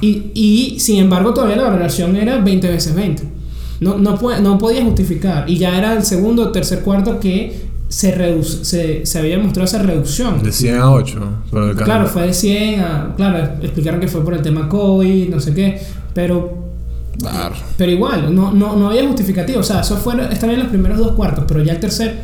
Y, 0.00 0.30
y 0.34 0.80
sin 0.80 0.98
embargo 0.98 1.34
todavía 1.34 1.56
la 1.56 1.64
valoración 1.64 2.16
era 2.16 2.38
20 2.38 2.68
veces 2.68 2.94
20. 2.94 3.43
No, 3.80 3.98
no, 3.98 4.18
no 4.40 4.58
podía 4.58 4.84
justificar. 4.84 5.48
Y 5.48 5.58
ya 5.58 5.76
era 5.76 5.94
el 5.94 6.04
segundo, 6.04 6.52
tercer, 6.52 6.80
cuarto 6.80 7.18
que 7.18 7.74
se, 7.88 8.42
se, 8.64 9.06
se 9.06 9.18
había 9.18 9.38
mostrado 9.38 9.64
esa 9.64 9.82
reducción. 9.82 10.42
De 10.42 10.52
100 10.52 10.76
a 10.76 10.90
8. 10.90 11.20
claro, 11.76 12.06
fue 12.08 12.26
de 12.26 12.34
100 12.34 12.80
a... 12.80 13.14
Claro, 13.16 13.38
explicaron 13.62 14.00
que 14.00 14.08
fue 14.08 14.24
por 14.24 14.34
el 14.34 14.42
tema 14.42 14.68
COVID, 14.68 15.28
no 15.28 15.40
sé 15.40 15.54
qué. 15.54 15.80
Pero... 16.12 16.64
Pero 17.76 17.92
igual, 17.92 18.34
no, 18.34 18.52
no, 18.52 18.74
no 18.76 18.88
había 18.88 19.06
justificativo. 19.06 19.60
O 19.60 19.62
sea, 19.62 19.80
eso 19.80 19.96
fue, 19.96 20.14
estaba 20.32 20.52
en 20.52 20.60
los 20.60 20.68
primeros 20.68 20.98
dos 20.98 21.12
cuartos, 21.12 21.44
pero 21.46 21.62
ya 21.62 21.72
el 21.72 21.80
tercer 21.80 22.18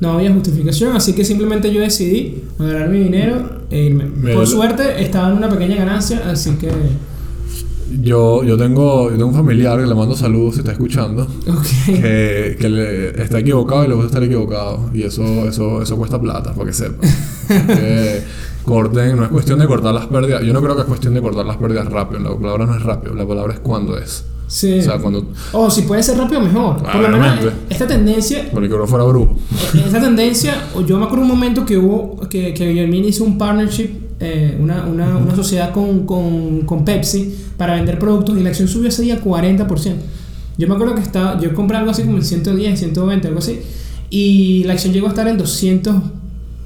no 0.00 0.12
había 0.12 0.32
justificación. 0.32 0.94
Así 0.94 1.12
que 1.12 1.24
simplemente 1.24 1.72
yo 1.72 1.80
decidí 1.80 2.44
agarrar 2.58 2.88
mi 2.88 3.00
dinero 3.00 3.62
e 3.70 3.82
irme. 3.82 4.04
Por 4.32 4.46
suerte 4.46 5.02
estaba 5.02 5.30
en 5.30 5.38
una 5.38 5.48
pequeña 5.48 5.76
ganancia, 5.76 6.22
así 6.30 6.52
que... 6.52 6.68
Yo, 8.00 8.42
yo, 8.44 8.56
tengo, 8.56 9.10
yo 9.10 9.16
tengo 9.16 9.28
un 9.28 9.34
familiar 9.34 9.78
que 9.78 9.86
le 9.86 9.94
mando 9.94 10.16
saludos 10.16 10.54
si 10.54 10.60
está 10.60 10.72
escuchando. 10.72 11.26
Que, 11.86 12.56
que 12.58 12.68
le, 12.68 13.22
está 13.22 13.40
equivocado 13.40 13.84
y 13.84 13.88
le 13.88 13.94
gusta 13.94 14.08
estar 14.08 14.22
equivocado. 14.22 14.90
Y 14.94 15.02
eso, 15.02 15.22
eso, 15.46 15.82
eso 15.82 15.96
cuesta 15.96 16.20
plata, 16.20 16.52
para 16.52 16.66
que 16.66 16.72
sepa. 16.72 17.06
que 17.48 18.22
corten, 18.64 19.16
no 19.16 19.24
es 19.24 19.30
cuestión 19.30 19.58
de 19.58 19.66
cortar 19.66 19.92
las 19.94 20.06
pérdidas. 20.06 20.42
Yo 20.42 20.52
no 20.52 20.62
creo 20.62 20.74
que 20.74 20.82
es 20.82 20.86
cuestión 20.86 21.14
de 21.14 21.20
cortar 21.20 21.44
las 21.44 21.56
pérdidas 21.56 21.86
rápido. 21.90 22.20
La 22.20 22.36
palabra 22.36 22.66
no 22.66 22.76
es 22.76 22.82
rápido, 22.82 23.14
la 23.14 23.26
palabra 23.26 23.54
es 23.54 23.60
cuándo 23.60 23.98
es. 23.98 24.24
Sí. 24.46 24.80
O 24.80 24.82
sea, 24.82 24.98
cuando. 24.98 25.26
O 25.52 25.70
si 25.70 25.82
puede 25.82 26.02
ser 26.02 26.18
rápido, 26.18 26.40
mejor. 26.40 26.82
Por 26.82 26.96
lo 26.96 27.08
menos, 27.08 27.38
esta 27.70 27.86
tendencia. 27.86 28.50
Porque 28.52 28.68
que 28.68 28.76
no 28.76 28.86
fuera 28.86 29.04
brujo. 29.04 29.36
Esta 29.74 30.00
tendencia, 30.00 30.68
yo 30.86 30.98
me 30.98 31.06
acuerdo 31.06 31.22
un 31.22 31.30
momento 31.30 31.64
que 31.64 31.78
hubo. 31.78 32.20
Que, 32.28 32.52
que 32.52 32.68
Guillermín 32.68 33.04
hizo 33.06 33.24
un 33.24 33.38
partnership 33.38 34.11
eh, 34.24 34.56
una, 34.60 34.86
una, 34.86 35.16
una, 35.16 35.34
sociedad 35.34 35.72
con, 35.72 36.06
con, 36.06 36.60
con, 36.60 36.84
Pepsi 36.84 37.34
para 37.56 37.74
vender 37.74 37.98
productos 37.98 38.38
y 38.38 38.42
la 38.44 38.50
acción 38.50 38.68
subió 38.68 38.88
ese 38.88 39.02
día 39.02 39.20
40%. 39.20 39.94
Yo 40.56 40.68
me 40.68 40.74
acuerdo 40.74 40.94
que 40.94 41.00
estaba, 41.00 41.40
yo 41.40 41.52
compré 41.54 41.76
algo 41.76 41.90
así 41.90 42.04
como 42.04 42.18
en 42.18 42.24
110, 42.24 42.78
120, 42.78 43.26
algo 43.26 43.40
así, 43.40 43.58
y 44.10 44.62
la 44.62 44.74
acción 44.74 44.92
llegó 44.92 45.08
a 45.08 45.10
estar 45.10 45.26
en 45.26 45.38
200, 45.38 45.94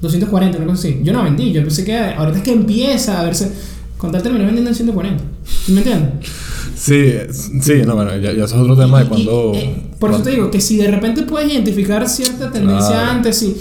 240, 0.01 0.59
algo 0.59 0.71
así. 0.71 0.99
Yo 1.01 1.13
no 1.13 1.23
vendí, 1.23 1.51
yo 1.51 1.61
pensé 1.61 1.83
que 1.83 1.97
ahorita 1.97 2.37
es 2.37 2.43
que 2.43 2.51
empieza 2.51 3.19
a 3.19 3.23
verse, 3.23 3.51
con 3.97 4.11
tal 4.11 4.21
terminé 4.21 4.45
vendiendo 4.45 4.69
en 4.69 4.75
140. 4.75 5.23
¿Me 5.69 5.77
entiendes? 5.79 6.29
Sí, 6.75 7.11
sí, 7.59 7.81
no, 7.87 7.95
bueno, 7.95 8.15
ya, 8.17 8.33
ya 8.33 8.43
es 8.43 8.53
otro 8.53 8.77
tema 8.77 8.99
de 8.99 9.07
cuando... 9.07 9.53
Eh, 9.55 9.83
por 9.97 10.11
eso 10.11 10.21
te 10.21 10.29
digo 10.29 10.51
que 10.51 10.61
si 10.61 10.77
de 10.77 10.91
repente 10.91 11.23
puedes 11.23 11.51
identificar 11.51 12.07
cierta 12.07 12.51
tendencia 12.51 13.09
antes, 13.09 13.35
sí 13.35 13.57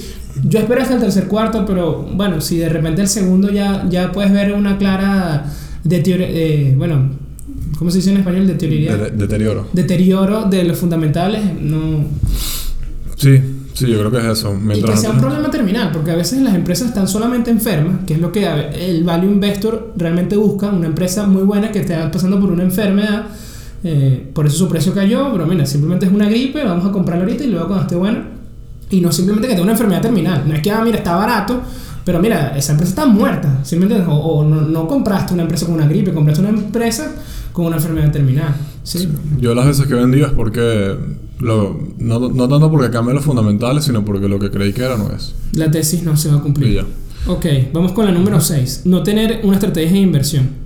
yo 0.48 0.58
espero 0.58 0.82
hasta 0.82 0.94
el 0.94 1.00
tercer 1.00 1.26
cuarto, 1.26 1.64
pero 1.66 2.02
bueno, 2.02 2.40
si 2.40 2.58
de 2.58 2.68
repente 2.68 3.02
el 3.02 3.08
segundo 3.08 3.50
ya, 3.50 3.86
ya 3.88 4.12
puedes 4.12 4.32
ver 4.32 4.52
una 4.52 4.78
clara 4.78 5.46
de 5.82 6.74
bueno, 6.76 7.10
¿cómo 7.78 7.90
se 7.90 7.98
dice 7.98 8.10
en 8.10 8.18
español? 8.18 8.46
Deterioro. 8.46 9.10
deterioro. 9.10 9.68
Deterioro 9.72 10.44
de 10.44 10.64
los 10.64 10.78
fundamentales, 10.78 11.42
no. 11.60 12.04
Sí, 13.16 13.40
sí, 13.72 13.86
yo 13.86 13.98
creo 13.98 14.10
que 14.10 14.18
es 14.18 14.38
eso. 14.38 14.56
y 14.74 14.82
que 14.82 14.96
sea 14.96 15.10
un 15.10 15.20
problema 15.20 15.50
terminal, 15.50 15.90
porque 15.92 16.10
a 16.10 16.16
veces 16.16 16.42
las 16.42 16.54
empresas 16.54 16.88
están 16.88 17.08
solamente 17.08 17.50
enfermas, 17.50 18.00
que 18.06 18.14
es 18.14 18.20
lo 18.20 18.30
que 18.30 18.46
el 18.46 19.04
value 19.04 19.30
investor 19.30 19.94
realmente 19.96 20.36
busca, 20.36 20.68
una 20.68 20.86
empresa 20.86 21.26
muy 21.26 21.42
buena 21.42 21.70
que 21.70 21.80
esté 21.80 21.96
pasando 22.12 22.40
por 22.40 22.50
una 22.50 22.62
enfermedad. 22.62 23.26
Eh, 23.84 24.30
por 24.32 24.46
eso 24.46 24.56
su 24.56 24.68
precio 24.68 24.92
cayó, 24.92 25.30
pero 25.32 25.46
mira, 25.46 25.64
simplemente 25.66 26.06
es 26.06 26.12
una 26.12 26.28
gripe, 26.28 26.64
vamos 26.64 26.86
a 26.86 26.90
comprarla 26.90 27.24
ahorita 27.24 27.44
y 27.44 27.48
luego 27.48 27.68
cuando 27.68 27.82
esté 27.82 27.94
buena 27.94 28.35
y 28.90 29.00
no 29.00 29.12
simplemente 29.12 29.48
que 29.48 29.54
tenga 29.54 29.64
una 29.64 29.72
enfermedad 29.72 30.02
terminal. 30.02 30.44
No 30.46 30.54
es 30.54 30.62
que, 30.62 30.70
ah, 30.70 30.82
mira, 30.84 30.98
está 30.98 31.16
barato, 31.16 31.60
pero 32.04 32.20
mira, 32.20 32.56
esa 32.56 32.72
empresa 32.72 32.90
está 32.90 33.06
muerta. 33.06 33.60
simplemente 33.64 34.04
O, 34.08 34.44
no, 34.44 34.62
no, 34.62 34.86
compraste 34.86 35.34
una 35.34 35.42
empresa 35.42 35.66
con 35.66 35.74
una 35.74 35.88
gripe, 35.88 36.12
compraste 36.12 36.40
una 36.40 36.50
empresa 36.50 37.12
con 37.52 37.66
una 37.66 37.76
enfermedad 37.76 38.12
terminal. 38.12 38.54
¿sí? 38.82 39.08
Yo 39.40 39.54
las 39.54 39.66
veces 39.66 39.86
que 39.86 39.94
he 39.94 39.96
vendido 39.96 40.26
es 40.26 40.32
porque. 40.32 40.96
Lo, 41.38 41.78
no, 41.98 42.18
no 42.30 42.48
tanto 42.48 42.70
porque 42.70 42.88
cambia 42.90 43.12
los 43.12 43.24
fundamentales, 43.24 43.84
sino 43.84 44.02
porque 44.04 44.26
lo 44.26 44.38
que 44.38 44.50
creí 44.50 44.72
que 44.72 44.82
era 44.82 44.96
no 44.96 45.10
es. 45.14 45.34
La 45.52 45.70
tesis 45.70 46.02
no 46.02 46.16
se 46.16 46.30
va 46.30 46.38
a 46.38 46.40
cumplir. 46.40 46.76
ya. 46.76 46.86
Ok, 47.26 47.44
vamos 47.74 47.92
con 47.92 48.06
la 48.06 48.12
número 48.12 48.40
6. 48.40 48.82
No 48.84 49.02
tener 49.02 49.40
una 49.42 49.54
estrategia 49.54 49.92
de 49.92 49.98
inversión. 49.98 50.65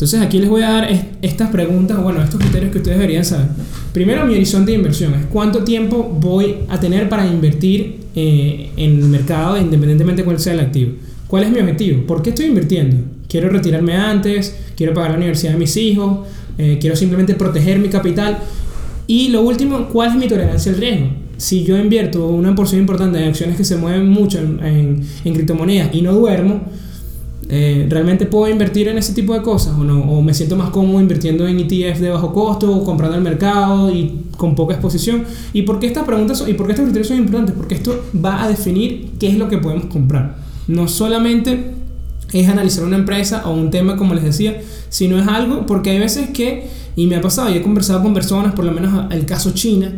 Entonces 0.00 0.22
aquí 0.22 0.38
les 0.38 0.48
voy 0.48 0.62
a 0.62 0.70
dar 0.70 0.88
estas 1.20 1.50
preguntas, 1.50 2.02
bueno, 2.02 2.22
estos 2.22 2.40
criterios 2.40 2.72
que 2.72 2.78
ustedes 2.78 2.96
deberían 2.96 3.22
saber. 3.22 3.48
Primero, 3.92 4.24
mi 4.24 4.32
horizonte 4.32 4.70
de 4.70 4.78
inversión 4.78 5.12
es 5.12 5.26
cuánto 5.26 5.62
tiempo 5.62 6.16
voy 6.18 6.56
a 6.70 6.80
tener 6.80 7.06
para 7.10 7.26
invertir 7.26 8.00
eh, 8.16 8.70
en 8.78 8.96
el 8.96 9.04
mercado 9.10 9.58
independientemente 9.58 10.22
de 10.22 10.24
cuál 10.24 10.40
sea 10.40 10.54
el 10.54 10.60
activo. 10.60 10.92
¿Cuál 11.26 11.42
es 11.42 11.50
mi 11.50 11.60
objetivo? 11.60 12.06
¿Por 12.06 12.22
qué 12.22 12.30
estoy 12.30 12.46
invirtiendo? 12.46 12.96
¿Quiero 13.28 13.50
retirarme 13.50 13.92
antes? 13.92 14.56
¿Quiero 14.74 14.94
pagar 14.94 15.10
la 15.10 15.16
universidad 15.18 15.52
de 15.52 15.58
mis 15.58 15.76
hijos? 15.76 16.26
Eh, 16.56 16.78
¿Quiero 16.80 16.96
simplemente 16.96 17.34
proteger 17.34 17.78
mi 17.78 17.90
capital? 17.90 18.38
Y 19.06 19.28
lo 19.28 19.42
último, 19.42 19.86
¿cuál 19.92 20.12
es 20.12 20.16
mi 20.16 20.28
tolerancia 20.28 20.72
al 20.72 20.78
riesgo? 20.78 21.08
Si 21.36 21.62
yo 21.62 21.76
invierto 21.76 22.26
una 22.26 22.54
porción 22.54 22.80
importante 22.80 23.18
de 23.18 23.26
acciones 23.26 23.54
que 23.54 23.64
se 23.64 23.76
mueven 23.76 24.08
mucho 24.08 24.38
en, 24.38 25.02
en 25.26 25.34
criptomonedas 25.34 25.90
y 25.92 26.00
no 26.00 26.14
duermo, 26.14 26.62
eh, 27.52 27.84
¿realmente 27.88 28.26
puedo 28.26 28.48
invertir 28.48 28.86
en 28.86 28.96
ese 28.96 29.12
tipo 29.12 29.34
de 29.34 29.42
cosas 29.42 29.74
o 29.76 29.82
no? 29.82 30.02
¿O 30.02 30.22
me 30.22 30.32
siento 30.34 30.54
más 30.54 30.70
cómodo 30.70 31.00
invirtiendo 31.00 31.48
en 31.48 31.58
ETF 31.58 31.98
de 31.98 32.10
bajo 32.10 32.32
costo 32.32 32.70
o 32.72 32.84
comprando 32.84 33.16
al 33.16 33.24
mercado 33.24 33.90
y 33.90 34.26
con 34.36 34.54
poca 34.54 34.74
exposición? 34.74 35.24
¿Y 35.52 35.62
por 35.62 35.80
qué 35.80 35.88
estas 35.88 36.04
preguntas 36.04 36.44
y 36.46 36.54
por 36.54 36.66
qué 36.66 36.72
estos 36.74 36.84
criterios 36.84 37.08
son 37.08 37.16
importantes? 37.16 37.56
Porque 37.56 37.74
esto 37.74 38.04
va 38.24 38.44
a 38.44 38.48
definir 38.48 39.10
qué 39.18 39.26
es 39.26 39.36
lo 39.36 39.48
que 39.48 39.58
podemos 39.58 39.86
comprar. 39.86 40.36
No 40.68 40.86
solamente 40.86 41.72
es 42.32 42.48
analizar 42.48 42.84
una 42.84 42.96
empresa 42.96 43.42
o 43.44 43.52
un 43.52 43.70
tema, 43.70 43.96
como 43.96 44.14
les 44.14 44.22
decía, 44.22 44.62
sino 44.88 45.18
es 45.18 45.26
algo, 45.26 45.66
porque 45.66 45.90
hay 45.90 45.98
veces 45.98 46.30
que, 46.30 46.68
y 46.94 47.08
me 47.08 47.16
ha 47.16 47.20
pasado, 47.20 47.50
y 47.50 47.56
he 47.56 47.62
conversado 47.62 48.00
con 48.00 48.14
personas, 48.14 48.54
por 48.54 48.64
lo 48.64 48.70
menos 48.70 49.12
el 49.12 49.26
caso 49.26 49.50
China, 49.50 49.92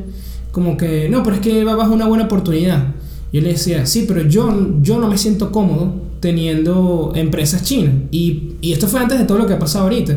como 0.52 0.78
que, 0.78 1.10
no, 1.10 1.22
pero 1.22 1.36
es 1.36 1.42
que 1.42 1.64
va 1.64 1.74
bajo 1.74 1.92
una 1.92 2.06
buena 2.06 2.24
oportunidad. 2.24 2.94
Yo 3.30 3.42
le 3.42 3.50
decía, 3.50 3.84
sí, 3.84 4.06
pero 4.08 4.22
yo, 4.22 4.78
yo 4.80 4.98
no 4.98 5.08
me 5.08 5.18
siento 5.18 5.52
cómodo 5.52 6.01
teniendo 6.22 7.12
empresas 7.16 7.64
chinas. 7.64 7.94
Y, 8.12 8.52
y, 8.62 8.72
esto 8.72 8.86
fue 8.86 9.00
antes 9.00 9.18
de 9.18 9.26
todo 9.26 9.36
lo 9.38 9.46
que 9.46 9.54
ha 9.54 9.58
pasado 9.58 9.84
ahorita. 9.84 10.16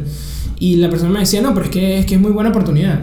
Y 0.60 0.76
la 0.78 0.89
persona 0.89 1.10
me 1.10 1.20
decía, 1.20 1.41
no, 1.41 1.54
pero 1.54 1.65
es 1.65 1.72
que 1.72 2.00
es, 2.00 2.06
que 2.06 2.15
es 2.15 2.22
muy 2.22 2.32
buena 2.32 2.52
oportunidad. 2.52 3.02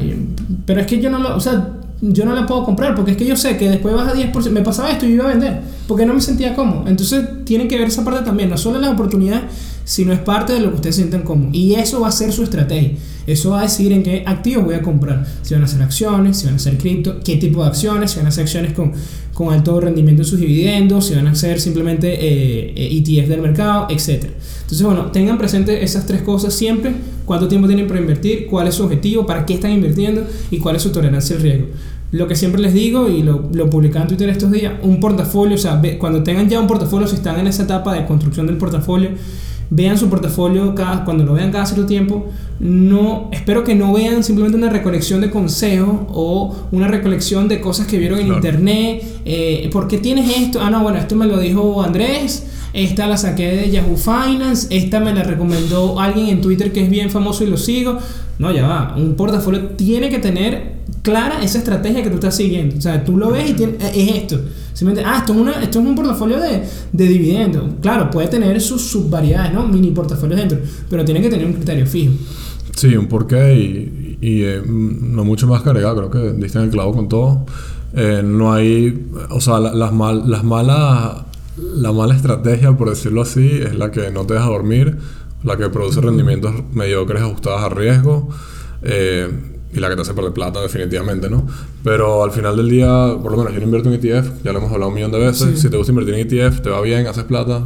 pero 0.64 0.80
es 0.80 0.86
que 0.86 1.00
yo 1.00 1.10
no 1.10 1.18
lo, 1.18 1.36
o 1.36 1.40
sea, 1.40 1.74
yo 2.00 2.24
no 2.24 2.34
la 2.34 2.46
puedo 2.46 2.64
comprar 2.64 2.94
porque 2.94 3.10
es 3.10 3.16
que 3.16 3.26
yo 3.26 3.36
sé 3.36 3.56
que 3.58 3.68
después 3.68 3.92
baja 3.94 4.14
10%. 4.14 4.50
Me 4.50 4.62
pasaba 4.62 4.90
esto 4.90 5.04
y 5.04 5.10
iba 5.10 5.24
a 5.24 5.28
vender 5.28 5.60
porque 5.88 6.06
no 6.06 6.14
me 6.14 6.20
sentía 6.20 6.54
cómodo. 6.54 6.84
Entonces 6.86 7.44
tiene 7.44 7.66
que 7.66 7.76
ver 7.76 7.88
esa 7.88 8.04
parte 8.04 8.24
también, 8.24 8.48
no 8.48 8.56
solo 8.56 8.78
la 8.78 8.90
oportunidad, 8.90 9.42
si 9.84 10.04
no 10.04 10.12
es 10.12 10.20
parte 10.20 10.52
de 10.52 10.60
lo 10.60 10.70
que 10.70 10.76
ustedes 10.76 10.96
sientan 10.96 11.22
como. 11.22 11.50
Y 11.52 11.74
eso 11.74 12.00
va 12.00 12.08
a 12.08 12.12
ser 12.12 12.32
su 12.32 12.42
estrategia. 12.42 12.92
Eso 13.26 13.50
va 13.50 13.60
a 13.60 13.62
decidir 13.62 13.92
en 13.92 14.02
qué 14.02 14.24
activos 14.26 14.64
voy 14.64 14.74
a 14.74 14.82
comprar. 14.82 15.26
Si 15.42 15.54
van 15.54 15.62
a 15.62 15.66
ser 15.66 15.82
acciones, 15.82 16.38
si 16.38 16.46
van 16.46 16.56
a 16.56 16.58
ser 16.58 16.76
cripto, 16.76 17.20
qué 17.24 17.36
tipo 17.36 17.62
de 17.62 17.68
acciones, 17.68 18.10
si 18.10 18.18
van 18.18 18.26
a 18.26 18.30
ser 18.30 18.42
acciones 18.42 18.72
con, 18.72 18.92
con 19.32 19.52
alto 19.52 19.80
rendimiento 19.80 20.22
en 20.22 20.28
sus 20.28 20.40
dividendos, 20.40 21.06
si 21.06 21.14
van 21.14 21.28
a 21.28 21.34
ser 21.34 21.60
simplemente 21.60 22.16
eh, 22.20 22.96
ETF 22.96 23.28
del 23.28 23.40
mercado, 23.40 23.86
etc. 23.90 24.24
Entonces, 24.62 24.82
bueno, 24.82 25.06
tengan 25.12 25.38
presente 25.38 25.84
esas 25.84 26.06
tres 26.06 26.22
cosas 26.22 26.54
siempre. 26.54 26.92
Cuánto 27.24 27.46
tiempo 27.46 27.68
tienen 27.68 27.86
para 27.86 28.00
invertir, 28.00 28.46
cuál 28.46 28.66
es 28.66 28.74
su 28.74 28.84
objetivo, 28.84 29.24
para 29.24 29.46
qué 29.46 29.54
están 29.54 29.70
invirtiendo 29.70 30.26
y 30.50 30.58
cuál 30.58 30.76
es 30.76 30.82
su 30.82 30.90
tolerancia 30.90 31.36
al 31.36 31.42
riesgo 31.42 31.66
lo 32.12 32.28
que 32.28 32.36
siempre 32.36 32.60
les 32.60 32.74
digo 32.74 33.08
y 33.08 33.22
lo, 33.22 33.48
lo 33.54 33.70
publicaba 33.70 34.02
en 34.02 34.08
Twitter 34.08 34.28
estos 34.28 34.50
días, 34.50 34.74
un 34.82 35.00
portafolio, 35.00 35.54
o 35.54 35.58
sea, 35.58 35.80
cuando 35.98 36.22
tengan 36.22 36.46
ya 36.46 36.60
un 36.60 36.66
portafolio, 36.66 37.08
si 37.08 37.16
están 37.16 37.40
en 37.40 37.46
esa 37.46 37.62
etapa 37.62 37.94
de 37.94 38.04
construcción 38.04 38.46
del 38.46 38.58
portafolio, 38.58 39.12
vean 39.70 39.98
su 39.98 40.08
portafolio 40.08 40.74
cada, 40.74 41.04
cuando 41.04 41.24
lo 41.24 41.34
vean 41.34 41.50
cada 41.50 41.66
cierto 41.66 41.86
tiempo, 41.86 42.26
no, 42.60 43.28
espero 43.32 43.64
que 43.64 43.74
no 43.74 43.92
vean 43.92 44.22
simplemente 44.22 44.56
una 44.56 44.70
recolección 44.70 45.20
de 45.20 45.30
consejos 45.30 46.00
o 46.08 46.54
una 46.70 46.88
recolección 46.88 47.48
de 47.48 47.60
cosas 47.60 47.86
que 47.86 47.98
vieron 47.98 48.20
en 48.20 48.28
internet, 48.28 49.02
eh, 49.24 49.68
¿por 49.72 49.88
qué 49.88 49.98
tienes 49.98 50.36
esto? 50.36 50.60
Ah, 50.62 50.70
no, 50.70 50.82
bueno, 50.82 50.98
esto 50.98 51.16
me 51.16 51.26
lo 51.26 51.38
dijo 51.38 51.82
Andrés, 51.82 52.46
esta 52.72 53.06
la 53.06 53.16
saqué 53.16 53.56
de 53.56 53.70
Yahoo 53.70 53.96
Finance, 53.96 54.68
esta 54.70 55.00
me 55.00 55.14
la 55.14 55.22
recomendó 55.22 56.00
alguien 56.00 56.28
en 56.28 56.40
Twitter 56.40 56.72
que 56.72 56.84
es 56.84 56.90
bien 56.90 57.10
famoso 57.10 57.44
y 57.44 57.48
lo 57.48 57.56
sigo. 57.56 57.98
No, 58.38 58.50
ya 58.50 58.66
va, 58.66 58.94
un 58.96 59.14
portafolio 59.14 59.60
tiene 59.76 60.08
que 60.08 60.18
tener 60.18 60.72
clara 61.02 61.42
esa 61.42 61.58
estrategia 61.58 62.02
que 62.02 62.08
tú 62.08 62.14
estás 62.16 62.36
siguiendo. 62.36 62.76
O 62.76 62.80
sea, 62.80 63.04
tú 63.04 63.16
lo 63.16 63.30
ves 63.30 63.50
y 63.50 63.52
tiene, 63.54 63.76
es 63.76 64.16
esto. 64.16 64.40
Simplemente, 64.72 65.08
ah, 65.08 65.18
esto 65.18 65.32
es, 65.32 65.38
una, 65.38 65.52
esto 65.62 65.80
es 65.80 65.86
un 65.86 65.94
portafolio 65.94 66.40
de, 66.40 66.62
de 66.92 67.08
dividendos. 67.08 67.64
Claro, 67.80 68.10
puede 68.10 68.28
tener 68.28 68.60
sus 68.60 68.82
subvariedades, 68.82 69.52
¿no? 69.52 69.66
Mini 69.68 69.90
portafolios 69.90 70.40
dentro, 70.40 70.58
pero 70.88 71.04
tiene 71.04 71.20
que 71.20 71.28
tener 71.28 71.46
un 71.46 71.52
criterio 71.52 71.86
fijo. 71.86 72.12
Sí, 72.74 72.96
un 72.96 73.06
porqué 73.06 73.54
y, 73.54 74.18
y 74.20 74.42
eh, 74.44 74.62
no 74.66 75.24
mucho 75.24 75.46
más 75.46 75.62
cargado, 75.62 76.08
creo 76.08 76.10
que 76.10 76.40
diste 76.40 76.58
en 76.58 76.64
el 76.64 76.70
clavo 76.70 76.92
con 76.94 77.08
todo. 77.08 77.44
Eh, 77.94 78.22
no 78.24 78.52
hay, 78.52 79.08
o 79.28 79.40
sea, 79.40 79.60
las, 79.60 79.92
mal, 79.92 80.30
las 80.30 80.42
malas 80.42 81.24
la 81.56 81.92
mala 81.92 82.14
estrategia, 82.14 82.76
por 82.76 82.90
decirlo 82.90 83.22
así, 83.22 83.60
es 83.62 83.74
la 83.74 83.90
que 83.90 84.10
no 84.10 84.26
te 84.26 84.34
deja 84.34 84.46
dormir, 84.46 84.98
la 85.42 85.56
que 85.56 85.68
produce 85.68 86.00
rendimientos 86.00 86.54
mediocres 86.72 87.22
ajustados 87.22 87.62
a 87.62 87.68
riesgo 87.68 88.28
eh, 88.82 89.28
y 89.72 89.80
la 89.80 89.88
que 89.88 89.96
te 89.96 90.02
hace 90.02 90.14
perder 90.14 90.32
plata 90.32 90.60
definitivamente, 90.60 91.28
¿no? 91.28 91.46
Pero 91.82 92.22
al 92.22 92.30
final 92.32 92.56
del 92.56 92.68
día, 92.68 93.16
por 93.22 93.32
lo 93.32 93.38
menos 93.38 93.52
yo 93.52 93.58
no 93.58 93.64
invierto 93.64 93.92
en 93.92 93.94
ETF, 93.94 94.44
ya 94.44 94.52
lo 94.52 94.58
hemos 94.58 94.72
hablado 94.72 94.88
un 94.88 94.94
millón 94.94 95.12
de 95.12 95.18
veces, 95.18 95.60
si 95.60 95.68
te 95.68 95.76
gusta 95.76 95.92
invertir 95.92 96.14
en 96.14 96.26
ETF, 96.26 96.60
te 96.60 96.70
va 96.70 96.80
bien, 96.80 97.06
haces 97.06 97.24
plata, 97.24 97.64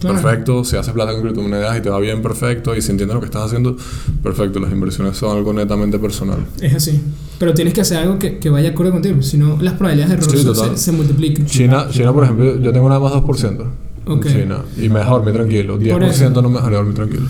Perfecto, 0.00 0.64
si 0.64 0.76
haces 0.76 0.92
plata 0.94 1.12
con 1.12 1.22
criptomonedas 1.22 1.76
y 1.78 1.82
te 1.82 1.90
va 1.90 1.98
bien, 2.00 2.22
perfecto. 2.22 2.74
Y 2.74 2.80
si 2.80 2.90
entiendes 2.90 3.14
lo 3.14 3.20
que 3.20 3.26
estás 3.26 3.42
haciendo, 3.42 3.76
perfecto. 4.22 4.58
Las 4.58 4.72
inversiones 4.72 5.16
son 5.16 5.36
algo 5.36 5.52
netamente 5.52 5.98
personal. 5.98 6.46
Es 6.60 6.74
así. 6.74 7.02
Pero 7.40 7.54
tienes 7.54 7.72
que 7.72 7.80
hacer 7.80 7.96
algo 7.96 8.18
que, 8.18 8.36
que 8.36 8.50
vaya 8.50 8.68
acorde 8.68 8.90
contigo, 8.90 9.22
si 9.22 9.38
no, 9.38 9.56
las 9.62 9.72
probabilidades 9.72 10.28
de 10.28 10.36
error 10.36 10.76
se, 10.76 10.92
multiplican. 10.92 11.46
China, 11.46 11.86
China, 11.90 12.12
por 12.12 12.24
ejemplo, 12.24 12.60
yo 12.60 12.70
tengo 12.70 12.86
nada 12.86 13.00
más 13.00 13.14
2%. 13.14 13.64
Okay. 14.04 14.42
China. 14.42 14.58
Y 14.76 14.90
me 14.90 14.98
deja 14.98 15.10
dormir 15.10 15.32
tranquilo. 15.32 15.78
10% 15.80 16.42
no 16.42 16.50
me 16.50 16.56
dejaría 16.56 16.76
dormir 16.76 16.94
tranquilo. 16.96 17.22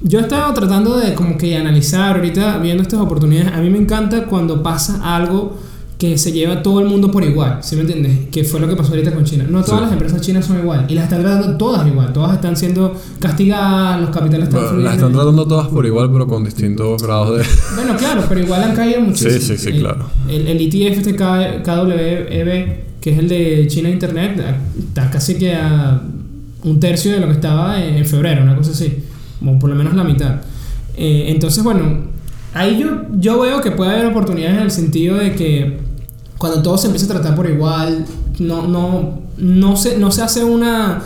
Yo 0.00 0.20
he 0.20 0.22
estado 0.22 0.54
tratando 0.54 0.96
de 0.96 1.12
como 1.14 1.36
que 1.36 1.56
analizar 1.56 2.14
ahorita, 2.14 2.58
viendo 2.58 2.84
estas 2.84 3.00
oportunidades. 3.00 3.52
A 3.52 3.60
mí 3.60 3.68
me 3.68 3.78
encanta 3.78 4.26
cuando 4.26 4.62
pasa 4.62 5.16
algo 5.16 5.58
que 5.98 6.16
se 6.16 6.30
lleva 6.30 6.62
todo 6.62 6.78
el 6.78 6.86
mundo 6.86 7.10
por 7.10 7.24
igual, 7.24 7.58
¿sí 7.60 7.74
me 7.74 7.82
entiendes? 7.82 8.28
Que 8.30 8.44
fue 8.44 8.60
lo 8.60 8.68
que 8.68 8.76
pasó 8.76 8.90
ahorita 8.90 9.12
con 9.12 9.24
China. 9.24 9.44
No 9.50 9.64
todas 9.64 9.82
las 9.82 9.92
empresas 9.92 10.20
chinas 10.20 10.46
son 10.46 10.60
igual 10.60 10.86
y 10.88 10.94
las 10.94 11.04
están 11.04 11.22
tratando 11.22 11.56
todas 11.56 11.84
igual, 11.88 12.12
todas 12.12 12.34
están 12.34 12.56
siendo 12.56 12.94
castigadas, 13.18 14.00
los 14.00 14.10
capitales 14.10 14.46
están 14.48 14.62
bueno, 14.62 14.78
Las 14.78 14.94
están 14.94 15.12
tratando 15.12 15.44
todas 15.48 15.66
por 15.66 15.84
igual, 15.84 16.12
pero 16.12 16.28
con 16.28 16.44
distintos 16.44 17.02
grados 17.02 17.38
de. 17.38 17.44
Bueno, 17.74 17.96
claro, 17.96 18.22
pero 18.28 18.40
igual 18.40 18.62
han 18.62 18.76
caído 18.76 19.00
muchísimo. 19.00 19.32
Sí, 19.32 19.40
sí, 19.40 19.58
sí, 19.58 19.72
claro. 19.80 20.08
El, 20.28 20.46
el 20.46 20.60
ETF 20.60 20.98
este 20.98 21.16
KWEB, 21.16 22.76
que 23.00 23.10
es 23.10 23.18
el 23.18 23.28
de 23.28 23.66
China 23.66 23.90
Internet, 23.90 24.40
está 24.78 25.10
casi 25.10 25.34
que 25.34 25.56
a 25.56 26.00
un 26.62 26.78
tercio 26.78 27.10
de 27.10 27.18
lo 27.18 27.26
que 27.26 27.32
estaba 27.32 27.84
en 27.84 28.06
febrero, 28.06 28.44
una 28.44 28.54
cosa 28.54 28.70
así, 28.70 29.02
o 29.44 29.58
por 29.58 29.68
lo 29.68 29.74
menos 29.74 29.94
la 29.94 30.04
mitad. 30.04 30.42
Eh, 30.96 31.24
entonces, 31.28 31.64
bueno, 31.64 32.06
ahí 32.54 32.78
yo, 32.78 33.02
yo 33.18 33.40
veo 33.40 33.60
que 33.60 33.72
puede 33.72 33.90
haber 33.90 34.06
oportunidades 34.06 34.56
en 34.58 34.62
el 34.62 34.70
sentido 34.70 35.16
de 35.16 35.34
que 35.34 35.87
cuando 36.38 36.62
todo 36.62 36.78
se 36.78 36.86
empieza 36.86 37.06
a 37.06 37.08
tratar 37.08 37.34
por 37.34 37.50
igual, 37.50 38.06
no, 38.38 38.66
no, 38.66 39.20
no, 39.36 39.76
se, 39.76 39.98
no 39.98 40.10
se 40.10 40.22
hace 40.22 40.44
una 40.44 41.02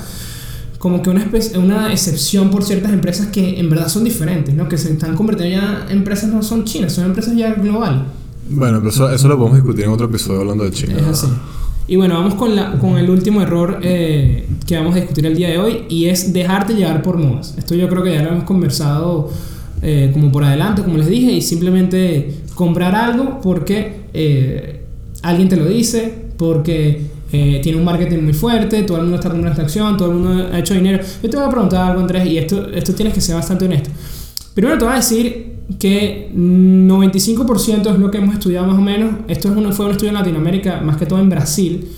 como 0.78 1.00
que 1.00 1.10
una, 1.10 1.30
una 1.58 1.92
excepción 1.92 2.50
por 2.50 2.64
ciertas 2.64 2.92
empresas 2.92 3.28
que 3.28 3.60
en 3.60 3.70
verdad 3.70 3.86
son 3.86 4.02
diferentes, 4.02 4.52
¿no? 4.52 4.68
Que 4.68 4.76
se 4.76 4.92
están 4.92 5.14
convirtiendo 5.14 5.56
ya 5.56 5.86
en 5.88 5.98
empresas 5.98 6.28
no 6.28 6.42
son 6.42 6.64
chinas, 6.64 6.92
son 6.92 7.04
empresas 7.04 7.36
ya 7.36 7.54
global. 7.54 8.06
Bueno, 8.50 8.78
pero 8.78 8.90
eso, 8.90 9.08
eso 9.08 9.28
lo 9.28 9.38
podemos 9.38 9.58
discutir 9.58 9.84
en 9.84 9.90
otro 9.92 10.06
episodio 10.06 10.40
hablando 10.40 10.64
de 10.64 10.72
China. 10.72 10.96
Es 10.98 11.06
así. 11.06 11.28
Y 11.86 11.94
bueno, 11.94 12.14
vamos 12.14 12.34
con, 12.34 12.56
la, 12.56 12.78
con 12.80 12.98
el 12.98 13.08
último 13.10 13.40
error 13.42 13.78
eh, 13.80 14.48
que 14.66 14.76
vamos 14.76 14.96
a 14.96 14.98
discutir 14.98 15.24
el 15.24 15.36
día 15.36 15.50
de 15.50 15.58
hoy 15.58 15.84
y 15.88 16.06
es 16.06 16.32
dejarte 16.32 16.74
llevar 16.74 17.00
por 17.00 17.16
modas. 17.16 17.54
Esto 17.56 17.76
yo 17.76 17.88
creo 17.88 18.02
que 18.02 18.12
ya 18.12 18.22
lo 18.24 18.30
hemos 18.30 18.44
conversado 18.44 19.30
eh, 19.82 20.10
como 20.12 20.32
por 20.32 20.42
adelante, 20.42 20.82
como 20.82 20.98
les 20.98 21.06
dije, 21.06 21.30
y 21.30 21.42
simplemente 21.42 22.42
comprar 22.56 22.96
algo 22.96 23.40
porque... 23.40 24.02
Eh, 24.12 24.80
alguien 25.22 25.48
te 25.48 25.56
lo 25.56 25.66
dice, 25.66 26.26
porque 26.36 27.02
eh, 27.32 27.60
tiene 27.62 27.78
un 27.78 27.84
marketing 27.84 28.18
muy 28.24 28.34
fuerte, 28.34 28.82
todo 28.82 28.98
el 28.98 29.04
mundo 29.04 29.16
está 29.16 29.30
con 29.30 29.40
una 29.40 29.52
acción, 29.52 29.96
todo 29.96 30.10
el 30.10 30.18
mundo 30.18 30.48
ha 30.52 30.58
hecho 30.58 30.74
dinero. 30.74 31.02
Yo 31.22 31.30
te 31.30 31.36
voy 31.36 31.46
a 31.46 31.50
preguntar 31.50 31.90
algo, 31.90 32.00
Andrés, 32.00 32.26
y 32.26 32.36
esto, 32.36 32.68
esto 32.70 32.94
tienes 32.94 33.14
que 33.14 33.20
ser 33.20 33.36
bastante 33.36 33.64
honesto. 33.64 33.90
Primero 34.54 34.76
te 34.76 34.84
voy 34.84 34.92
a 34.92 34.96
decir 34.96 35.52
que 35.78 36.30
95% 36.34 37.92
es 37.92 37.98
lo 37.98 38.10
que 38.10 38.18
hemos 38.18 38.34
estudiado 38.34 38.66
más 38.66 38.76
o 38.76 38.82
menos. 38.82 39.14
Esto 39.28 39.50
es 39.50 39.56
uno, 39.56 39.72
fue 39.72 39.86
un 39.86 39.92
estudio 39.92 40.10
en 40.10 40.16
Latinoamérica, 40.16 40.80
más 40.82 40.98
que 40.98 41.06
todo 41.06 41.20
en 41.20 41.30
Brasil. 41.30 41.88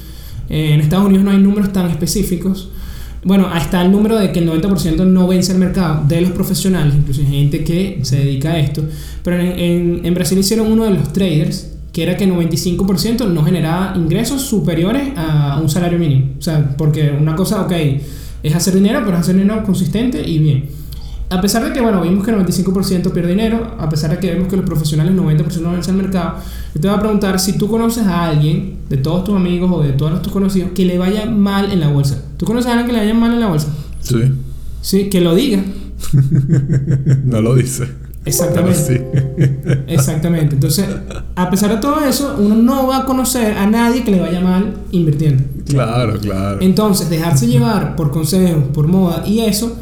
Eh, 0.49 0.75
en 0.75 0.81
Estados 0.81 1.07
Unidos 1.07 1.25
no 1.25 1.33
hay 1.33 1.39
números 1.39 1.73
tan 1.73 1.91
específicos. 1.91 2.71
Bueno, 3.25 3.49
está 3.57 3.83
el 3.83 3.91
número 3.91 4.19
de 4.19 4.31
que 4.31 4.41
el 4.41 4.49
90% 4.49 5.05
no 5.07 5.27
vence 5.27 5.53
el 5.53 5.59
mercado 5.59 6.05
de 6.07 6.21
los 6.21 6.31
profesionales, 6.31 6.95
incluso 6.95 7.23
gente 7.27 7.65
que 7.65 8.01
se 8.03 8.19
dedica 8.19 8.53
a 8.53 8.59
esto. 8.61 8.85
Pero 9.25 9.41
en, 9.41 9.59
en, 9.59 10.01
en 10.05 10.15
Brasil 10.15 10.39
hicieron 10.39 10.71
uno 10.71 10.85
de 10.85 10.91
los 10.91 11.13
traders 11.13 11.74
que 11.95 12.03
era 12.03 12.17
que 12.17 12.29
95% 12.29 13.29
no 13.29 13.45
generaba 13.45 13.95
ingresos 13.97 14.43
superiores 14.43 15.17
a 15.17 15.61
un 15.63 15.71
salario 15.71 15.97
mínimo. 15.97 16.33
O 16.37 16.43
sea, 16.43 16.75
porque 16.77 17.17
una 17.19 17.37
cosa, 17.37 17.63
ok, 17.63 17.73
es 18.43 18.55
hacer 18.55 18.75
dinero, 18.75 19.01
pero 19.05 19.17
es 19.17 19.21
hacer 19.21 19.37
dinero 19.37 19.63
consistente 19.63 20.29
y 20.29 20.41
bien. 20.41 20.65
A 21.31 21.41
pesar 21.41 21.65
de 21.65 21.73
que, 21.73 21.81
bueno, 21.81 22.03
vimos 22.03 22.25
que 22.25 22.33
el 22.33 22.39
95% 22.39 23.13
pierde 23.13 23.31
dinero, 23.31 23.77
a 23.79 23.89
pesar 23.89 24.11
de 24.11 24.19
que 24.19 24.33
vemos 24.33 24.49
que 24.49 24.57
los 24.57 24.67
profesionales 24.67 25.15
90% 25.15 25.61
no 25.61 25.71
vencen 25.71 25.95
el 25.95 26.03
mercado, 26.03 26.39
yo 26.75 26.81
te 26.81 26.89
voy 26.89 26.97
a 26.97 27.01
preguntar 27.01 27.39
si 27.39 27.57
tú 27.57 27.69
conoces 27.69 28.05
a 28.09 28.25
alguien, 28.25 28.79
de 28.89 28.97
todos 28.97 29.23
tus 29.23 29.37
amigos 29.37 29.71
o 29.73 29.81
de 29.81 29.93
todos 29.93 30.21
tus 30.21 30.33
conocidos, 30.33 30.73
que 30.75 30.85
le 30.85 30.99
vaya 30.99 31.27
mal 31.27 31.71
en 31.71 31.79
la 31.79 31.89
bolsa. 31.89 32.21
¿Tú 32.37 32.45
conoces 32.45 32.73
a 32.73 32.73
alguien 32.73 32.89
que 32.89 32.93
le 32.93 32.99
vaya 32.99 33.15
mal 33.15 33.33
en 33.33 33.41
la 33.41 33.47
bolsa? 33.47 33.69
Sí. 34.01 34.33
Sí, 34.81 35.09
que 35.09 35.21
lo 35.21 35.33
diga. 35.33 35.63
no 37.25 37.41
lo 37.41 37.55
dice. 37.55 37.87
Exactamente. 38.25 39.07
Exactamente. 39.87 40.55
Entonces, 40.55 40.87
a 41.35 41.51
pesar 41.51 41.71
de 41.71 41.77
todo 41.77 42.05
eso, 42.05 42.37
uno 42.39 42.55
no 42.55 42.87
va 42.87 42.99
a 42.99 43.05
conocer 43.05 43.57
a 43.57 43.67
nadie 43.67 44.03
que 44.03 44.11
le 44.11 44.21
vaya 44.21 44.41
mal 44.41 44.75
invirtiendo. 44.93 45.43
Claro, 45.67 46.19
claro. 46.19 46.59
Entonces, 46.61 47.11
dejarse 47.11 47.47
llevar 47.47 47.97
por 47.97 48.11
consejos, 48.11 48.65
por 48.73 48.87
moda 48.87 49.25
y 49.27 49.41
eso, 49.41 49.77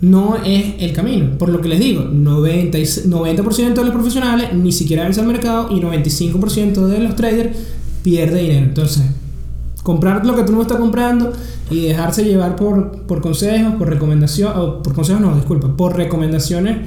no 0.00 0.36
es 0.44 0.74
el 0.78 0.92
camino. 0.92 1.38
Por 1.38 1.50
lo 1.50 1.60
que 1.60 1.68
les 1.68 1.80
digo, 1.80 2.04
90, 2.04 2.78
90 3.06 3.42
de 3.42 3.84
los 3.84 3.94
profesionales 3.94 4.54
ni 4.54 4.72
siquiera 4.72 5.06
ven 5.06 5.18
al 5.18 5.26
mercado 5.26 5.68
y 5.70 5.80
95% 5.80 6.86
de 6.86 7.00
los 7.00 7.16
traders 7.16 7.56
pierde 8.02 8.40
dinero. 8.40 8.66
Entonces, 8.66 9.02
comprar 9.82 10.24
lo 10.24 10.34
que 10.34 10.44
tú 10.44 10.52
no 10.52 10.62
estás 10.62 10.78
comprando 10.78 11.32
y 11.70 11.82
dejarse 11.82 12.24
llevar 12.24 12.56
por, 12.56 13.02
por 13.02 13.20
consejos, 13.20 13.74
por 13.74 13.88
recomendaciones, 13.88 14.56
o 14.56 14.82
por 14.82 14.94
consejos 14.94 15.20
no, 15.20 15.34
disculpa, 15.34 15.76
por 15.76 15.96
recomendaciones 15.96 16.78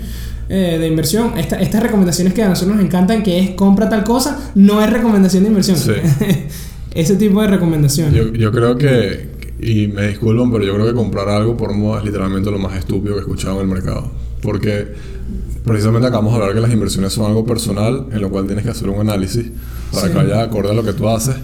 eh, 0.50 0.78
de 0.80 0.88
inversión. 0.88 1.34
estas 1.38 1.82
recomendaciones 1.82 2.34
que 2.34 2.44
a 2.44 2.50
nosotros 2.50 2.76
nos 2.76 2.86
encantan, 2.86 3.24
que 3.24 3.40
es 3.40 3.50
compra 3.52 3.90
tal 3.90 4.04
cosa, 4.04 4.52
no 4.56 4.82
es 4.82 4.90
recomendación 4.90 5.44
de 5.44 5.50
inversión. 5.50 5.78
Ese 6.94 7.16
tipo 7.16 7.42
de 7.42 7.48
recomendación. 7.48 8.14
Yo, 8.14 8.32
yo, 8.34 8.52
creo 8.52 8.78
que, 8.78 9.30
y 9.60 9.88
me 9.88 10.08
disculpan, 10.10 10.52
pero 10.52 10.64
yo 10.64 10.74
creo 10.76 10.86
que 10.86 10.94
comprar 10.94 11.28
algo 11.30 11.58
por 11.58 11.74
moda 11.74 12.00
es 12.00 12.06
literalmente 12.06 12.52
lo 12.52 12.60
más 12.60 12.78
estúpido 12.78 13.16
que 13.16 13.20
he 13.20 13.24
escuchado 13.24 13.56
en 13.56 13.62
el 13.62 13.74
mercado. 13.74 14.12
Porque 14.42 14.94
precisamente 15.64 16.08
acabamos 16.08 16.34
de 16.34 16.40
hablar 16.40 16.56
que 16.56 16.62
las 16.62 16.72
inversiones 16.72 17.14
son 17.14 17.26
algo 17.26 17.46
personal, 17.46 18.08
en 18.12 18.22
lo 18.22 18.30
cual 18.30 18.46
tienes 18.46 18.64
que 18.64 18.72
hacer 18.72 18.90
un 18.90 19.00
análisis 19.00 19.46
para 19.92 20.10
que 20.10 20.14
vaya 20.14 20.44
acorde 20.44 20.72
a 20.72 20.74
lo 20.74 20.84
que 20.84 20.94
tú 20.94 21.08
haces 21.10 21.36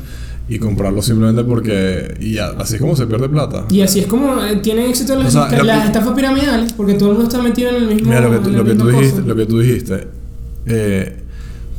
y 0.50 0.58
comprarlo 0.58 1.02
simplemente 1.02 1.44
porque 1.44 2.16
y 2.20 2.40
así 2.40 2.76
es 2.76 2.82
como 2.82 2.96
se 2.96 3.06
pierde 3.06 3.30
plata. 3.30 3.66
Y 3.70 3.82
así 3.82 4.00
es 4.00 4.08
como 4.08 4.44
eh, 4.44 4.58
tienen 4.58 4.90
éxito 4.90 5.16
las, 5.16 5.36
estafas 5.36 6.14
piramidales, 6.16 6.74
porque 6.74 6.96
todo 6.96 7.12
el 7.12 7.18
mundo 7.18 7.30
está 7.30 7.42
metido 7.42 7.70
en 7.70 7.76
el 7.76 7.88
mismo. 7.88 8.10
Mira, 8.10 8.22
lo 8.22 8.42
que, 8.42 8.50
lo 8.50 8.66
que 8.66 8.76
tú, 8.76 8.88
dijiste, 8.88 9.22
lo 9.22 9.36
que 9.36 9.46
tú 9.46 9.60
dijiste, 9.60 10.08
eh, 10.66 11.18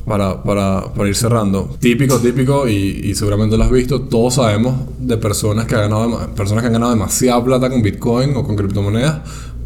para, 0.06 0.42
para, 0.42 0.94
para, 0.94 1.08
ir 1.08 1.16
cerrando, 1.16 1.76
típico, 1.80 2.18
típico, 2.18 2.68
y, 2.68 3.00
y, 3.04 3.14
seguramente 3.14 3.56
lo 3.56 3.64
has 3.64 3.70
visto, 3.70 4.02
todos 4.02 4.34
sabemos 4.34 4.76
de 4.98 5.16
personas 5.16 5.66
que, 5.66 5.74
han 5.74 5.90
ganado, 5.90 6.30
personas 6.34 6.62
que 6.62 6.68
han 6.68 6.72
ganado 6.72 6.92
demasiada 6.92 7.44
plata 7.44 7.68
con 7.68 7.82
Bitcoin 7.82 8.36
o 8.36 8.44
con 8.44 8.54
criptomonedas 8.54 9.20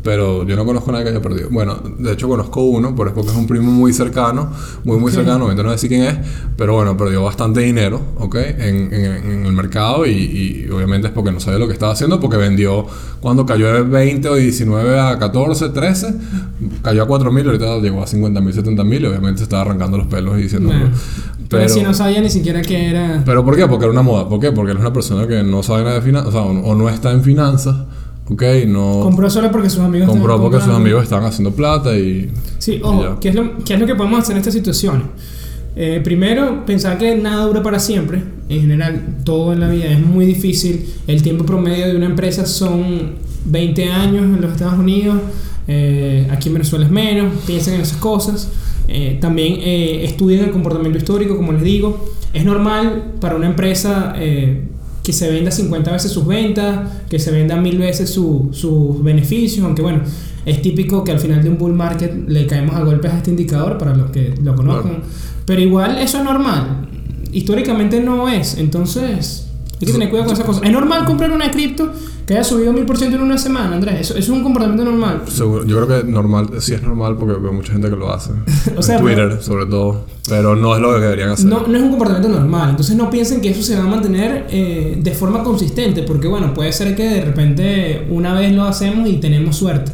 pero 0.04 0.46
yo 0.46 0.54
no 0.54 0.66
conozco 0.66 0.90
a 0.90 0.92
nadie 0.92 1.06
que 1.06 1.10
haya 1.12 1.22
perdido. 1.22 1.48
Bueno, 1.50 1.80
de 1.98 2.12
hecho 2.12 2.28
conozco 2.28 2.62
uno, 2.62 2.94
pero 2.94 3.08
es 3.08 3.14
porque 3.14 3.30
es 3.30 3.36
un 3.36 3.46
primo 3.46 3.72
muy 3.72 3.94
cercano, 3.94 4.52
muy, 4.84 4.98
muy 4.98 5.10
cercano, 5.10 5.48
no 5.48 5.54
voy 5.54 5.68
a 5.68 5.72
decir 5.72 5.88
quién 5.88 6.02
es, 6.02 6.14
pero 6.58 6.74
bueno, 6.74 6.94
perdió 6.94 7.24
bastante 7.24 7.60
dinero, 7.60 8.02
¿ok? 8.18 8.34
En, 8.34 8.92
en, 8.92 9.46
el 9.46 9.52
mercado 9.54 10.04
y, 10.06 10.68
obviamente 10.70 11.08
es 11.08 11.12
porque 11.14 11.32
no 11.32 11.40
sabía 11.40 11.58
lo 11.58 11.66
que 11.66 11.72
estaba 11.72 11.92
haciendo, 11.92 12.20
porque 12.20 12.36
vendió 12.36 12.86
cuando 13.20 13.46
cayó 13.46 13.72
de 13.72 13.80
20 13.80 14.28
o 14.28 14.34
19 14.34 15.00
a 15.00 15.18
14, 15.18 15.70
13, 15.70 16.14
cayó 16.82 17.02
a 17.02 17.06
4 17.06 17.32
mil, 17.32 17.46
ahorita 17.46 17.78
llegó 17.78 18.02
a 18.02 18.06
50 18.06 18.40
mil, 18.42 18.52
70 18.52 18.84
mil, 18.84 19.02
y 19.04 19.06
obviamente 19.06 19.38
se 19.38 19.44
estaba 19.44 19.62
arrancando 19.62 19.96
los 19.96 20.06
pelos 20.06 20.38
y 20.38 20.42
diciendo... 20.42 20.70
Pero, 21.48 21.68
si 21.68 21.82
no 21.82 21.94
sabía 21.94 22.20
ni 22.20 22.30
siquiera 22.30 22.60
qué 22.60 22.90
era... 22.90 23.22
¿Pero 23.24 23.44
por 23.44 23.56
qué? 23.56 23.66
Porque 23.68 23.84
era 23.84 23.92
una 23.92 24.02
moda. 24.02 24.28
¿Por 24.28 24.40
qué? 24.40 24.50
Porque 24.50 24.72
es 24.72 24.78
una 24.78 24.92
persona 24.92 25.26
que 25.26 25.42
no 25.44 25.62
sabe 25.62 25.84
nada 25.84 25.94
de 25.94 26.02
finanzas, 26.02 26.28
o, 26.28 26.32
sea, 26.32 26.42
o 26.42 26.74
no 26.74 26.88
está 26.88 27.12
en 27.12 27.22
finanzas 27.22 27.76
Ok, 28.28 28.42
no. 28.66 29.00
Compró 29.02 29.28
solo 29.28 29.50
porque 29.50 29.68
sus 29.68 29.80
amigos 29.80 30.08
Compró 30.08 30.40
porque 30.40 30.58
sus 30.60 30.72
amigos 30.72 31.02
estaban 31.02 31.26
haciendo 31.26 31.52
plata 31.52 31.96
y. 31.96 32.30
Sí, 32.58 32.80
ojo, 32.82 33.18
¿qué 33.20 33.28
es, 33.28 33.34
lo, 33.34 33.58
¿qué 33.64 33.74
es 33.74 33.80
lo 33.80 33.87
que 33.87 33.94
podemos 33.94 34.20
hacer 34.20 34.32
en 34.32 34.38
estas 34.38 34.54
situaciones? 34.54 35.02
Eh, 35.76 36.00
primero, 36.02 36.64
pensar 36.64 36.96
que 36.96 37.16
nada 37.16 37.44
dura 37.44 37.62
para 37.62 37.78
siempre. 37.78 38.22
En 38.48 38.60
general, 38.62 39.18
todo 39.24 39.52
en 39.52 39.60
la 39.60 39.68
vida 39.68 39.87
es 39.87 40.00
muy 40.00 40.24
difícil. 40.24 40.87
El 41.06 41.22
tiempo 41.22 41.44
promedio 41.44 41.87
de 41.87 41.96
una 41.96 42.06
empresa 42.06 42.46
son 42.46 43.16
20 43.44 43.90
años 43.90 44.24
en 44.24 44.40
los 44.40 44.52
Estados 44.52 44.78
Unidos. 44.78 45.18
Eh, 45.66 46.26
aquí 46.30 46.48
en 46.48 46.54
Venezuela 46.54 46.87
es 46.87 46.90
menos. 46.90 47.34
Piensen 47.46 47.74
en 47.74 47.80
esas 47.82 47.98
cosas. 47.98 48.50
Eh, 48.88 49.18
también 49.20 49.58
estudien 49.60 50.44
el 50.44 50.50
comportamiento 50.50 50.96
histórico, 50.96 51.37
como 51.37 51.52
les 51.52 51.62
digo. 51.62 52.12
Es 52.32 52.44
normal 52.44 53.12
para 53.20 53.37
una 53.37 53.46
empresa 53.46 54.14
que 55.04 55.12
se 55.12 55.30
venda 55.30 55.50
50 55.50 55.92
veces 55.92 56.10
sus 56.10 56.26
ventas, 56.26 56.88
que 57.10 57.18
se 57.18 57.30
venda 57.30 57.56
mil 57.56 57.78
veces 57.78 58.10
sus 58.10 59.04
beneficios, 59.04 59.64
aunque 59.64 59.82
bueno, 59.82 60.00
es 60.46 60.62
típico 60.62 61.04
que 61.04 61.12
al 61.12 61.20
final 61.20 61.42
de 61.42 61.50
un 61.50 61.58
bull 61.58 61.74
market 61.74 62.26
le 62.26 62.46
caemos 62.46 62.74
a 62.74 62.82
golpes 62.82 63.12
a 63.12 63.18
este 63.18 63.30
indicador 63.30 63.76
para 63.76 63.94
los 63.94 64.10
que 64.10 64.34
lo 64.42 64.56
conozcan, 64.56 65.02
pero 65.44 65.60
igual 65.60 65.98
eso 65.98 66.18
es 66.18 66.24
normal, 66.24 66.88
históricamente 67.32 68.00
no 68.00 68.30
es, 68.30 68.56
entonces 68.56 69.43
hay 69.84 69.86
que 69.86 69.92
tener 69.92 70.08
cuidado 70.08 70.26
con 70.26 70.34
esas 70.34 70.46
cosas. 70.46 70.62
Es 70.64 70.72
normal 70.72 71.04
comprar 71.04 71.30
una 71.30 71.50
cripto 71.50 71.92
que 72.26 72.34
haya 72.34 72.44
subido 72.44 72.72
mil 72.72 72.86
por 72.86 72.96
ciento 72.96 73.16
en 73.16 73.22
una 73.22 73.36
semana, 73.36 73.76
Andrés. 73.76 74.00
Eso, 74.00 74.16
es 74.16 74.28
un 74.28 74.42
comportamiento 74.42 74.84
normal. 74.84 75.22
Seguro. 75.28 75.64
Yo 75.66 75.84
creo 75.84 76.02
que 76.02 76.10
normal, 76.10 76.48
sí 76.58 76.74
es 76.74 76.82
normal 76.82 77.16
porque 77.18 77.38
veo 77.38 77.52
mucha 77.52 77.72
gente 77.72 77.90
que 77.90 77.96
lo 77.96 78.12
hace. 78.12 78.30
o 78.76 78.82
sea, 78.82 78.98
Twitter, 78.98 79.38
sobre 79.42 79.66
todo. 79.66 80.06
Pero 80.28 80.56
no 80.56 80.74
es 80.74 80.80
lo 80.80 80.94
que 80.94 81.00
deberían 81.00 81.30
hacer. 81.30 81.46
No, 81.46 81.66
no 81.66 81.76
es 81.76 81.82
un 81.82 81.90
comportamiento 81.90 82.28
normal. 82.30 82.70
Entonces 82.70 82.96
no 82.96 83.10
piensen 83.10 83.40
que 83.42 83.50
eso 83.50 83.62
se 83.62 83.76
va 83.76 83.84
a 83.84 83.86
mantener 83.88 84.46
eh, 84.48 84.98
de 84.98 85.10
forma 85.12 85.42
consistente. 85.42 86.02
Porque 86.02 86.28
bueno, 86.28 86.54
puede 86.54 86.72
ser 86.72 86.96
que 86.96 87.04
de 87.04 87.24
repente 87.24 88.06
una 88.10 88.32
vez 88.32 88.52
lo 88.52 88.64
hacemos 88.64 89.08
y 89.08 89.16
tenemos 89.16 89.56
suerte. 89.56 89.92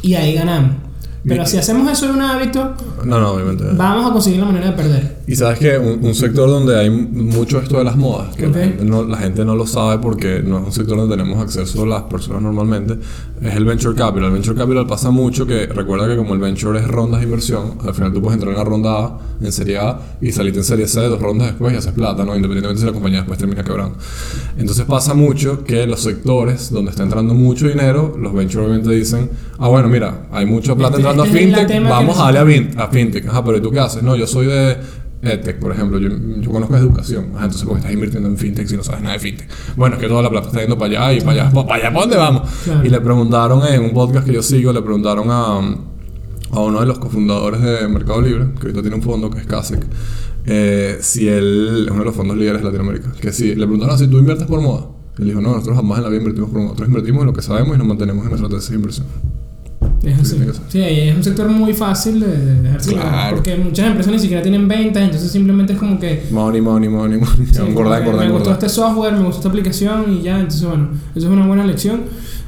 Y 0.00 0.14
ahí 0.14 0.34
ganamos. 0.34 0.85
Pero 1.26 1.44
si 1.44 1.56
hacemos 1.56 1.90
eso 1.90 2.06
de 2.06 2.12
un 2.12 2.22
hábito, 2.22 2.74
no, 3.04 3.20
no, 3.20 3.32
obviamente. 3.32 3.64
vamos 3.74 4.10
a 4.10 4.12
conseguir 4.12 4.40
la 4.40 4.46
manera 4.46 4.70
de 4.70 4.72
perder. 4.72 5.16
Y 5.26 5.34
sabes 5.34 5.58
que 5.58 5.76
un, 5.76 6.14
sector 6.14 6.48
donde 6.48 6.78
hay 6.78 6.88
mucho 6.88 7.60
esto 7.60 7.78
de 7.78 7.84
las 7.84 7.96
modas, 7.96 8.36
que 8.36 8.46
la, 8.46 9.16
gente 9.18 9.44
no, 9.44 9.56
lo 9.56 9.66
sabe 9.66 9.98
porque 10.00 10.40
no 10.40 10.58
es 10.58 10.66
un 10.66 10.72
sector 10.72 10.96
donde 10.96 11.16
tenemos 11.16 11.42
acceso 11.42 11.82
a 11.82 11.86
las 11.86 12.02
personas 12.02 12.42
normalmente, 12.42 12.96
es 13.42 13.54
el 13.54 13.64
venture 13.64 13.94
capital. 13.96 14.26
El 14.26 14.32
venture 14.34 14.56
capital 14.56 14.86
pasa 14.86 15.10
mucho 15.10 15.46
que 15.46 15.66
recuerda 15.66 16.06
que 16.06 16.16
como 16.16 16.34
el 16.34 16.40
venture 16.40 16.78
es 16.78 16.86
rondas 16.86 17.20
de 17.20 17.26
inversión, 17.26 17.78
al 17.84 17.92
final 17.92 18.12
tú 18.12 18.20
puedes 18.20 18.34
entrar 18.34 18.52
en 18.52 18.58
la 18.58 18.64
ronda 18.64 19.04
A, 19.04 19.18
en 19.40 19.50
serie 19.50 19.78
A, 19.78 19.98
y 20.20 20.30
salirte 20.30 20.60
en 20.60 20.64
serie 20.64 20.86
C 20.86 21.00
dos 21.00 21.20
rondas 21.20 21.48
después 21.48 21.74
y 21.74 21.76
haces 21.76 21.92
plata, 21.92 22.24
¿no? 22.24 22.36
Independientemente 22.36 22.80
si 22.80 22.86
la 22.86 22.92
compañía 22.92 23.18
después 23.18 23.38
termina 23.38 23.64
quebrando. 23.64 23.98
Entonces 24.56 24.84
pasa 24.84 25.14
mucho 25.14 25.64
que 25.64 25.86
los 25.88 26.00
sectores 26.00 26.70
donde 26.70 26.92
está 26.92 27.02
entrando 27.02 27.34
mucho 27.34 27.66
dinero, 27.66 28.16
los 28.16 28.32
venture 28.32 28.64
obviamente 28.64 28.90
dicen, 28.90 29.28
ah, 29.58 29.68
bueno, 29.68 29.88
mira, 29.88 30.28
hay 30.30 30.46
mucha 30.46 30.76
plata 30.76 30.98
este 30.98 31.15
entrando 31.24 31.56
a 31.56 31.60
fintech, 31.60 31.88
vamos 31.88 32.18
a 32.18 32.30
darle 32.32 32.70
a, 32.76 32.88
fintech. 32.88 33.28
Ajá, 33.28 33.44
pero 33.44 33.58
¿y 33.58 33.60
tú 33.60 33.70
qué 33.70 33.80
haces? 33.80 34.02
No, 34.02 34.16
yo 34.16 34.26
soy 34.26 34.46
de 34.46 34.76
EdTech, 35.22 35.58
por 35.58 35.72
ejemplo, 35.72 35.98
yo, 35.98 36.10
yo 36.40 36.50
conozco 36.50 36.76
educación, 36.76 37.30
Ajá, 37.34 37.44
entonces 37.44 37.64
porque 37.64 37.78
estás 37.80 37.92
invirtiendo 37.92 38.28
en 38.28 38.36
fintech 38.36 38.66
si 38.66 38.76
no 38.76 38.84
sabes 38.84 39.02
nada 39.02 39.14
de 39.14 39.20
fintech. 39.20 39.48
Bueno, 39.76 39.96
es 39.96 40.02
que 40.02 40.08
toda 40.08 40.22
la 40.22 40.30
plata 40.30 40.48
está 40.48 40.60
yendo 40.60 40.78
para 40.78 41.06
allá 41.06 41.18
y 41.18 41.20
para 41.20 41.44
allá, 41.44 41.50
para 41.50 41.74
allá, 41.74 41.92
¿para 41.92 42.00
dónde 42.00 42.16
vamos? 42.16 42.42
Y 42.84 42.88
le 42.88 43.00
preguntaron 43.00 43.66
en 43.66 43.82
un 43.82 43.90
podcast 43.92 44.26
que 44.26 44.32
yo 44.32 44.42
sigo, 44.42 44.72
le 44.72 44.82
preguntaron 44.82 45.30
a, 45.30 45.58
a 46.50 46.60
uno 46.60 46.80
de 46.80 46.86
los 46.86 46.98
cofundadores 46.98 47.60
de 47.60 47.88
Mercado 47.88 48.20
Libre, 48.20 48.46
que 48.54 48.62
ahorita 48.62 48.82
tiene 48.82 48.96
un 48.96 49.02
fondo 49.02 49.30
que 49.30 49.40
es 49.40 49.46
CASEC, 49.46 49.84
eh, 50.46 50.98
si 51.00 51.28
él 51.28 51.84
es 51.86 51.90
uno 51.90 52.00
de 52.00 52.04
los 52.04 52.14
fondos 52.14 52.36
líderes 52.36 52.60
de 52.60 52.66
Latinoamérica, 52.66 53.12
que 53.20 53.32
si 53.32 53.54
le 53.54 53.66
preguntaron 53.66 53.98
si 53.98 54.06
tú 54.06 54.18
inviertes 54.18 54.46
por 54.46 54.60
moda. 54.60 54.88
Él 55.18 55.24
dijo, 55.24 55.40
no, 55.40 55.52
nosotros 55.52 55.76
jamás 55.76 55.98
en 55.98 56.04
la 56.04 56.10
vida 56.10 56.20
invertimos 56.20 56.50
por 56.50 56.58
moda, 56.58 56.68
nosotros 56.68 56.88
invertimos 56.88 57.20
en 57.22 57.26
lo 57.26 57.32
que 57.32 57.42
sabemos 57.42 57.74
y 57.74 57.78
nos 57.78 57.86
mantenemos 57.86 58.22
en 58.24 58.30
nuestra 58.30 58.48
tesis 58.50 58.70
de 58.70 58.76
inversión. 58.76 59.06
Es 60.02 60.20
así. 60.20 60.36
Sí, 60.68 60.80
es 60.82 61.16
un 61.16 61.24
sector 61.24 61.48
muy 61.48 61.72
fácil 61.72 62.20
de, 62.20 62.26
de 62.26 62.62
dejarse 62.62 62.92
claro. 62.92 63.36
Porque 63.36 63.56
muchas 63.56 63.86
empresas 63.86 64.12
ni 64.12 64.18
siquiera 64.18 64.42
tienen 64.42 64.68
ventas, 64.68 65.02
entonces 65.02 65.30
simplemente 65.30 65.72
es 65.72 65.78
como 65.78 65.98
que. 65.98 66.24
Money, 66.30 66.60
money, 66.60 66.88
money, 66.88 67.18
money. 67.18 67.46
Sí, 67.52 67.60
engordar, 67.60 68.02
Me 68.04 68.30
gustó 68.30 68.52
este 68.52 68.68
software, 68.68 69.14
me 69.14 69.24
gustó 69.24 69.38
esta 69.38 69.48
aplicación 69.48 70.12
y 70.12 70.22
ya. 70.22 70.36
Entonces, 70.36 70.64
bueno, 70.64 70.88
eso 71.14 71.26
es 71.26 71.32
una 71.32 71.46
buena 71.46 71.64
lección. 71.64 72.02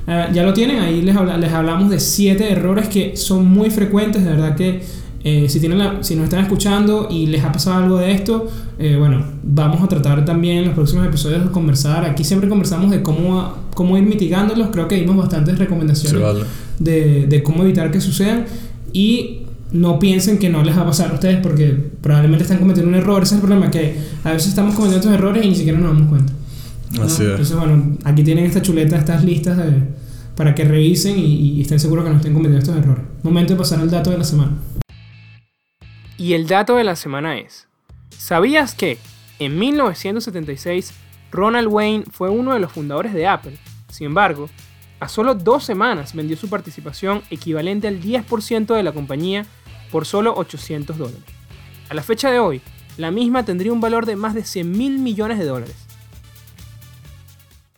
Eh, 0.07 0.29
ya 0.33 0.43
lo 0.43 0.55
tienen, 0.55 0.81
ahí 0.81 1.03
les, 1.03 1.15
les 1.15 1.53
hablamos 1.53 1.91
de 1.91 2.01
siete 2.01 2.51
errores 2.51 2.89
que 2.89 3.17
son 3.17 3.47
muy 3.47 3.71
frecuentes, 3.71 4.25
de 4.25 4.31
verdad 4.31 4.57
que 4.57 4.83
eh, 5.25 5.49
si, 5.49 5.61
tienen 5.61 5.79
la, 5.79 6.03
si 6.03 6.15
nos 6.15 6.25
están 6.25 6.41
escuchando 6.41 7.09
y 7.11 7.27
les 7.27 7.45
ha 7.45 7.53
pasado 7.53 7.83
algo 7.83 7.99
de 7.99 8.13
esto, 8.13 8.49
eh, 8.79 8.97
bueno, 8.99 9.23
vamos 9.43 9.83
a 9.83 9.89
tratar 9.89 10.25
también 10.25 10.59
en 10.59 10.65
los 10.67 10.75
próximos 10.75 11.07
episodios 11.07 11.45
de 11.45 11.51
conversar. 11.51 12.05
Aquí 12.05 12.25
siempre 12.25 12.49
conversamos 12.49 12.91
de 12.91 13.03
cómo, 13.03 13.53
cómo 13.75 13.99
ir 13.99 14.05
mitigándolos. 14.05 14.69
Creo 14.69 14.89
que 14.89 14.95
dimos 14.95 15.17
bastantes 15.17 15.59
recomendaciones 15.59 16.47
de, 16.79 17.27
de 17.27 17.43
cómo 17.43 17.63
evitar 17.63 17.91
que 17.91 18.01
sucedan. 18.01 18.47
Y 18.93 19.43
no 19.71 19.99
piensen 19.99 20.39
que 20.39 20.49
no 20.49 20.63
les 20.63 20.77
va 20.77 20.83
a 20.83 20.87
pasar 20.87 21.11
a 21.11 21.15
ustedes 21.15 21.41
porque 21.43 21.67
probablemente 22.01 22.45
están 22.45 22.59
cometiendo 22.59 22.89
un 22.89 22.95
error. 22.95 23.23
Ese 23.23 23.35
es 23.35 23.41
el 23.41 23.47
problema, 23.47 23.71
que 23.71 23.97
a 24.25 24.33
veces 24.33 24.49
estamos 24.49 24.75
cometiendo 24.75 24.99
estos 24.99 25.13
errores 25.13 25.45
y 25.45 25.49
ni 25.49 25.55
siquiera 25.55 25.79
nos 25.79 25.93
damos 25.95 26.09
cuenta. 26.09 26.33
Así 27.03 27.23
es. 27.23 27.31
Entonces, 27.31 27.57
bueno, 27.57 27.97
aquí 28.05 28.25
tienen 28.25 28.47
esta 28.47 28.63
chuleta, 28.63 28.97
estas 28.97 29.25
listas 29.25 29.59
para 30.37 30.55
que 30.55 30.65
revisen 30.65 31.19
y, 31.19 31.57
y 31.57 31.61
estén 31.61 31.79
seguros 31.81 32.05
que 32.05 32.11
no 32.11 32.17
estén 32.17 32.33
cometiendo 32.33 32.59
estos 32.59 32.77
errores. 32.77 33.05
Momento 33.23 33.53
de 33.53 33.59
pasar 33.59 33.81
al 33.81 33.91
dato 33.91 34.11
de 34.11 34.19
la 34.19 34.25
semana. 34.25 34.57
Y 36.17 36.33
el 36.33 36.47
dato 36.47 36.77
de 36.77 36.85
la 36.85 36.97
semana 36.97 37.39
es, 37.39 37.69
¿sabías 38.17 38.75
que 38.75 38.99
en 39.39 39.59
1976 39.59 40.93
Ronald 41.31 41.69
Wayne 41.69 42.05
fue 42.11 42.31
uno 42.31 42.55
de 42.55 42.61
los 42.61 42.73
fundadores 42.73 43.13
de 43.13 43.27
Apple? 43.27 43.57
Sin 43.91 44.07
embargo, 44.07 44.49
a 45.01 45.09
solo 45.09 45.35
dos 45.35 45.65
semanas 45.65 46.15
vendió 46.15 46.37
su 46.37 46.49
participación 46.49 47.23
equivalente 47.31 47.89
al 47.89 48.01
10% 48.01 48.75
de 48.75 48.83
la 48.83 48.93
compañía 48.93 49.47
por 49.91 50.07
solo 50.07 50.35
800 50.37 50.99
dólares. 50.99 51.23
A 51.89 51.95
la 51.95 52.03
fecha 52.03 52.31
de 52.31 52.39
hoy, 52.39 52.61
la 52.97 53.11
misma 53.11 53.45
tendría 53.45 53.73
un 53.73 53.81
valor 53.81 54.07
de 54.07 54.17
más 54.17 54.35
de 54.35 54.45
100 54.45 54.71
mil 54.71 54.99
millones 54.99 55.39
de 55.39 55.45
dólares. 55.45 55.77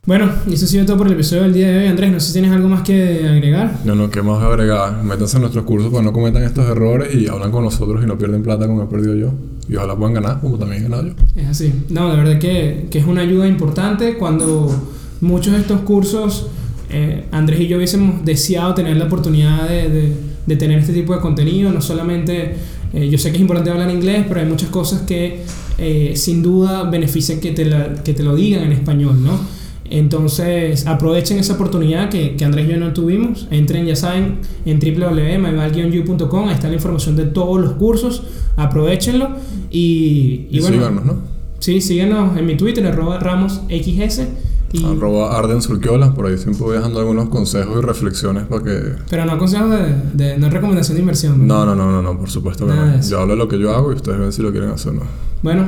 Bueno, 0.07 0.33
y 0.47 0.55
eso 0.55 0.65
ha 0.65 0.69
sido 0.69 0.87
todo 0.87 0.97
por 0.97 1.07
el 1.09 1.13
episodio 1.13 1.43
del 1.43 1.53
día 1.53 1.69
de 1.69 1.79
hoy. 1.79 1.87
Andrés, 1.87 2.11
no 2.11 2.19
sé 2.19 2.29
si 2.29 2.33
tienes 2.33 2.51
algo 2.51 2.69
más 2.71 2.83
que 2.83 3.29
agregar. 3.29 3.81
No, 3.85 3.95
no, 3.95 4.11
¿qué 4.11 4.23
más 4.23 4.43
agregar? 4.43 5.05
Métanse 5.05 5.37
en 5.37 5.43
nuestros 5.43 5.65
cursos 5.65 5.93
para 5.93 6.03
no 6.03 6.13
cometan 6.13 6.43
estos 6.43 6.69
errores 6.69 7.15
y 7.15 7.29
hablan 7.29 7.53
con 7.53 7.65
nosotros 7.65 8.03
y 8.03 8.07
no 8.07 8.17
pierden 8.17 8.43
plata 8.43 8.67
como 8.67 8.83
he 8.83 8.87
perdido 8.87 9.15
yo. 9.15 9.35
Y 9.69 9.77
ojalá 9.77 9.95
puedan 9.95 10.15
ganar, 10.15 10.41
como 10.41 10.59
también 10.59 10.81
he 10.81 10.89
ganado 10.89 11.07
yo. 11.07 11.13
Es 11.37 11.49
así. 11.49 11.85
No, 11.91 12.11
de 12.11 12.17
verdad 12.17 12.39
que, 12.39 12.89
que 12.91 12.99
es 12.99 13.05
una 13.05 13.21
ayuda 13.21 13.47
importante 13.47 14.17
cuando 14.17 14.75
muchos 15.21 15.53
de 15.53 15.61
estos 15.61 15.83
cursos, 15.83 16.49
eh, 16.91 17.25
Andrés 17.31 17.61
y 17.61 17.69
yo 17.69 17.77
hubiésemos 17.77 18.25
deseado 18.25 18.75
tener 18.75 18.97
la 18.97 19.05
oportunidad 19.05 19.69
de, 19.69 20.13
de, 20.47 20.57
tener 20.57 20.79
este 20.81 20.93
tipo 20.93 21.15
de 21.15 21.21
contenido. 21.21 21.73
No 21.73 21.81
solamente, 21.81 22.55
eh, 22.93 23.09
yo 23.09 23.19
sé 23.19 23.31
que 23.31 23.37
es 23.37 23.41
importante 23.41 23.71
hablar 23.71 23.91
inglés, 23.91 24.25
pero 24.29 24.41
hay 24.41 24.47
muchas 24.47 24.71
cosas 24.71 25.03
que 25.03 25.43
eh, 25.79 26.13
sin 26.17 26.43
duda 26.43 26.85
benefician 26.85 27.41
que 27.41 27.53
te, 27.53 27.71
que 28.05 28.15
te 28.15 28.23
lo 28.23 28.35
digan 28.35 28.65
en 28.65 28.73
español, 28.73 29.23
¿no? 29.23 29.39
Entonces, 29.93 30.87
aprovechen 30.87 31.39
esa 31.39 31.55
oportunidad 31.55 32.11
que, 32.11 32.37
que, 32.37 32.45
Andrés 32.45 32.69
y 32.69 32.73
yo 32.73 32.77
no 32.79 32.93
tuvimos. 32.93 33.49
Entren, 33.51 33.87
ya 33.87 33.97
saben, 33.97 34.39
en 34.65 34.79
www.myval-you.com. 34.79 36.49
Ahí 36.49 36.55
está 36.55 36.69
la 36.69 36.75
información 36.75 37.17
de 37.17 37.25
todos 37.25 37.61
los 37.61 37.73
cursos. 37.73 38.23
Aprovechenlo. 38.57 39.31
Y, 39.71 40.47
y, 40.51 40.61
bueno. 40.61 40.77
Síganos, 40.77 41.05
¿no? 41.05 41.19
Sí, 41.59 41.81
síguenos 41.81 42.39
en 42.39 42.47
mi 42.47 42.57
Twitter, 42.57 42.87
arroba 42.87 43.19
RamosXS. 43.19 44.21
Y... 44.73 44.85
Arroba 44.85 45.37
Arden 45.37 45.63
Surquiola, 45.63 46.15
por 46.15 46.27
ahí 46.27 46.39
siempre 46.39 46.63
voy 46.63 46.77
dejando 46.77 47.01
algunos 47.01 47.29
consejos 47.29 47.79
y 47.83 47.85
reflexiones 47.85 48.45
para 48.45 48.63
que... 48.63 48.93
Pero 49.09 49.25
no 49.25 49.37
consejos 49.37 49.71
de, 49.71 49.95
de 50.15 50.39
no 50.39 50.49
recomendación 50.49 50.95
de 50.95 51.01
inversión. 51.01 51.47
No, 51.47 51.67
no, 51.67 51.75
no, 51.75 51.91
no, 51.91 52.03
no, 52.03 52.19
por 52.19 52.31
supuesto 52.31 52.67
que 52.67 52.73
no. 52.73 53.01
Yo 53.01 53.21
hablo 53.21 53.35
de 53.35 53.39
lo 53.39 53.49
que 53.49 53.59
yo 53.59 53.75
hago 53.75 53.91
y 53.93 53.97
ustedes 53.97 54.19
ven 54.19 54.33
si 54.33 54.43
lo 54.43 54.53
quieren 54.53 54.71
hacer 54.71 54.93
o 54.93 54.95
no. 54.95 55.03
Bueno, 55.43 55.67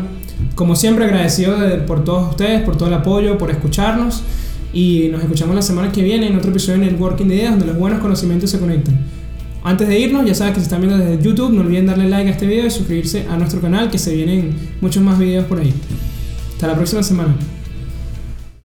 como 0.54 0.76
siempre 0.76 1.04
agradecido 1.04 1.56
por 1.86 2.04
todos 2.04 2.30
ustedes, 2.30 2.62
por 2.62 2.76
todo 2.76 2.88
el 2.88 2.94
apoyo, 2.94 3.38
por 3.38 3.50
escucharnos 3.50 4.22
y 4.72 5.08
nos 5.10 5.20
escuchamos 5.22 5.54
la 5.54 5.62
semana 5.62 5.90
que 5.90 6.02
viene 6.02 6.28
en 6.28 6.36
otro 6.36 6.50
episodio 6.50 6.78
de 6.78 6.86
Networking 6.86 7.26
de 7.26 7.34
Ideas 7.36 7.50
donde 7.50 7.66
los 7.66 7.78
buenos 7.78 8.00
conocimientos 8.00 8.50
se 8.50 8.58
conectan. 8.58 8.98
Antes 9.64 9.86
de 9.86 9.98
irnos, 9.98 10.26
ya 10.26 10.34
saben 10.34 10.54
que 10.54 10.60
se 10.60 10.64
están 10.64 10.80
viendo 10.80 10.98
desde 10.98 11.22
YouTube, 11.22 11.52
no 11.52 11.60
olviden 11.60 11.86
darle 11.86 12.08
like 12.08 12.28
a 12.28 12.32
este 12.32 12.46
video 12.46 12.66
y 12.66 12.70
suscribirse 12.70 13.26
a 13.28 13.36
nuestro 13.36 13.60
canal 13.60 13.90
que 13.90 13.98
se 13.98 14.14
vienen 14.14 14.54
muchos 14.80 15.02
más 15.02 15.18
videos 15.18 15.44
por 15.44 15.60
ahí. 15.60 15.72
Hasta 16.54 16.66
la 16.66 16.74
próxima 16.74 17.02
semana. 17.02 17.34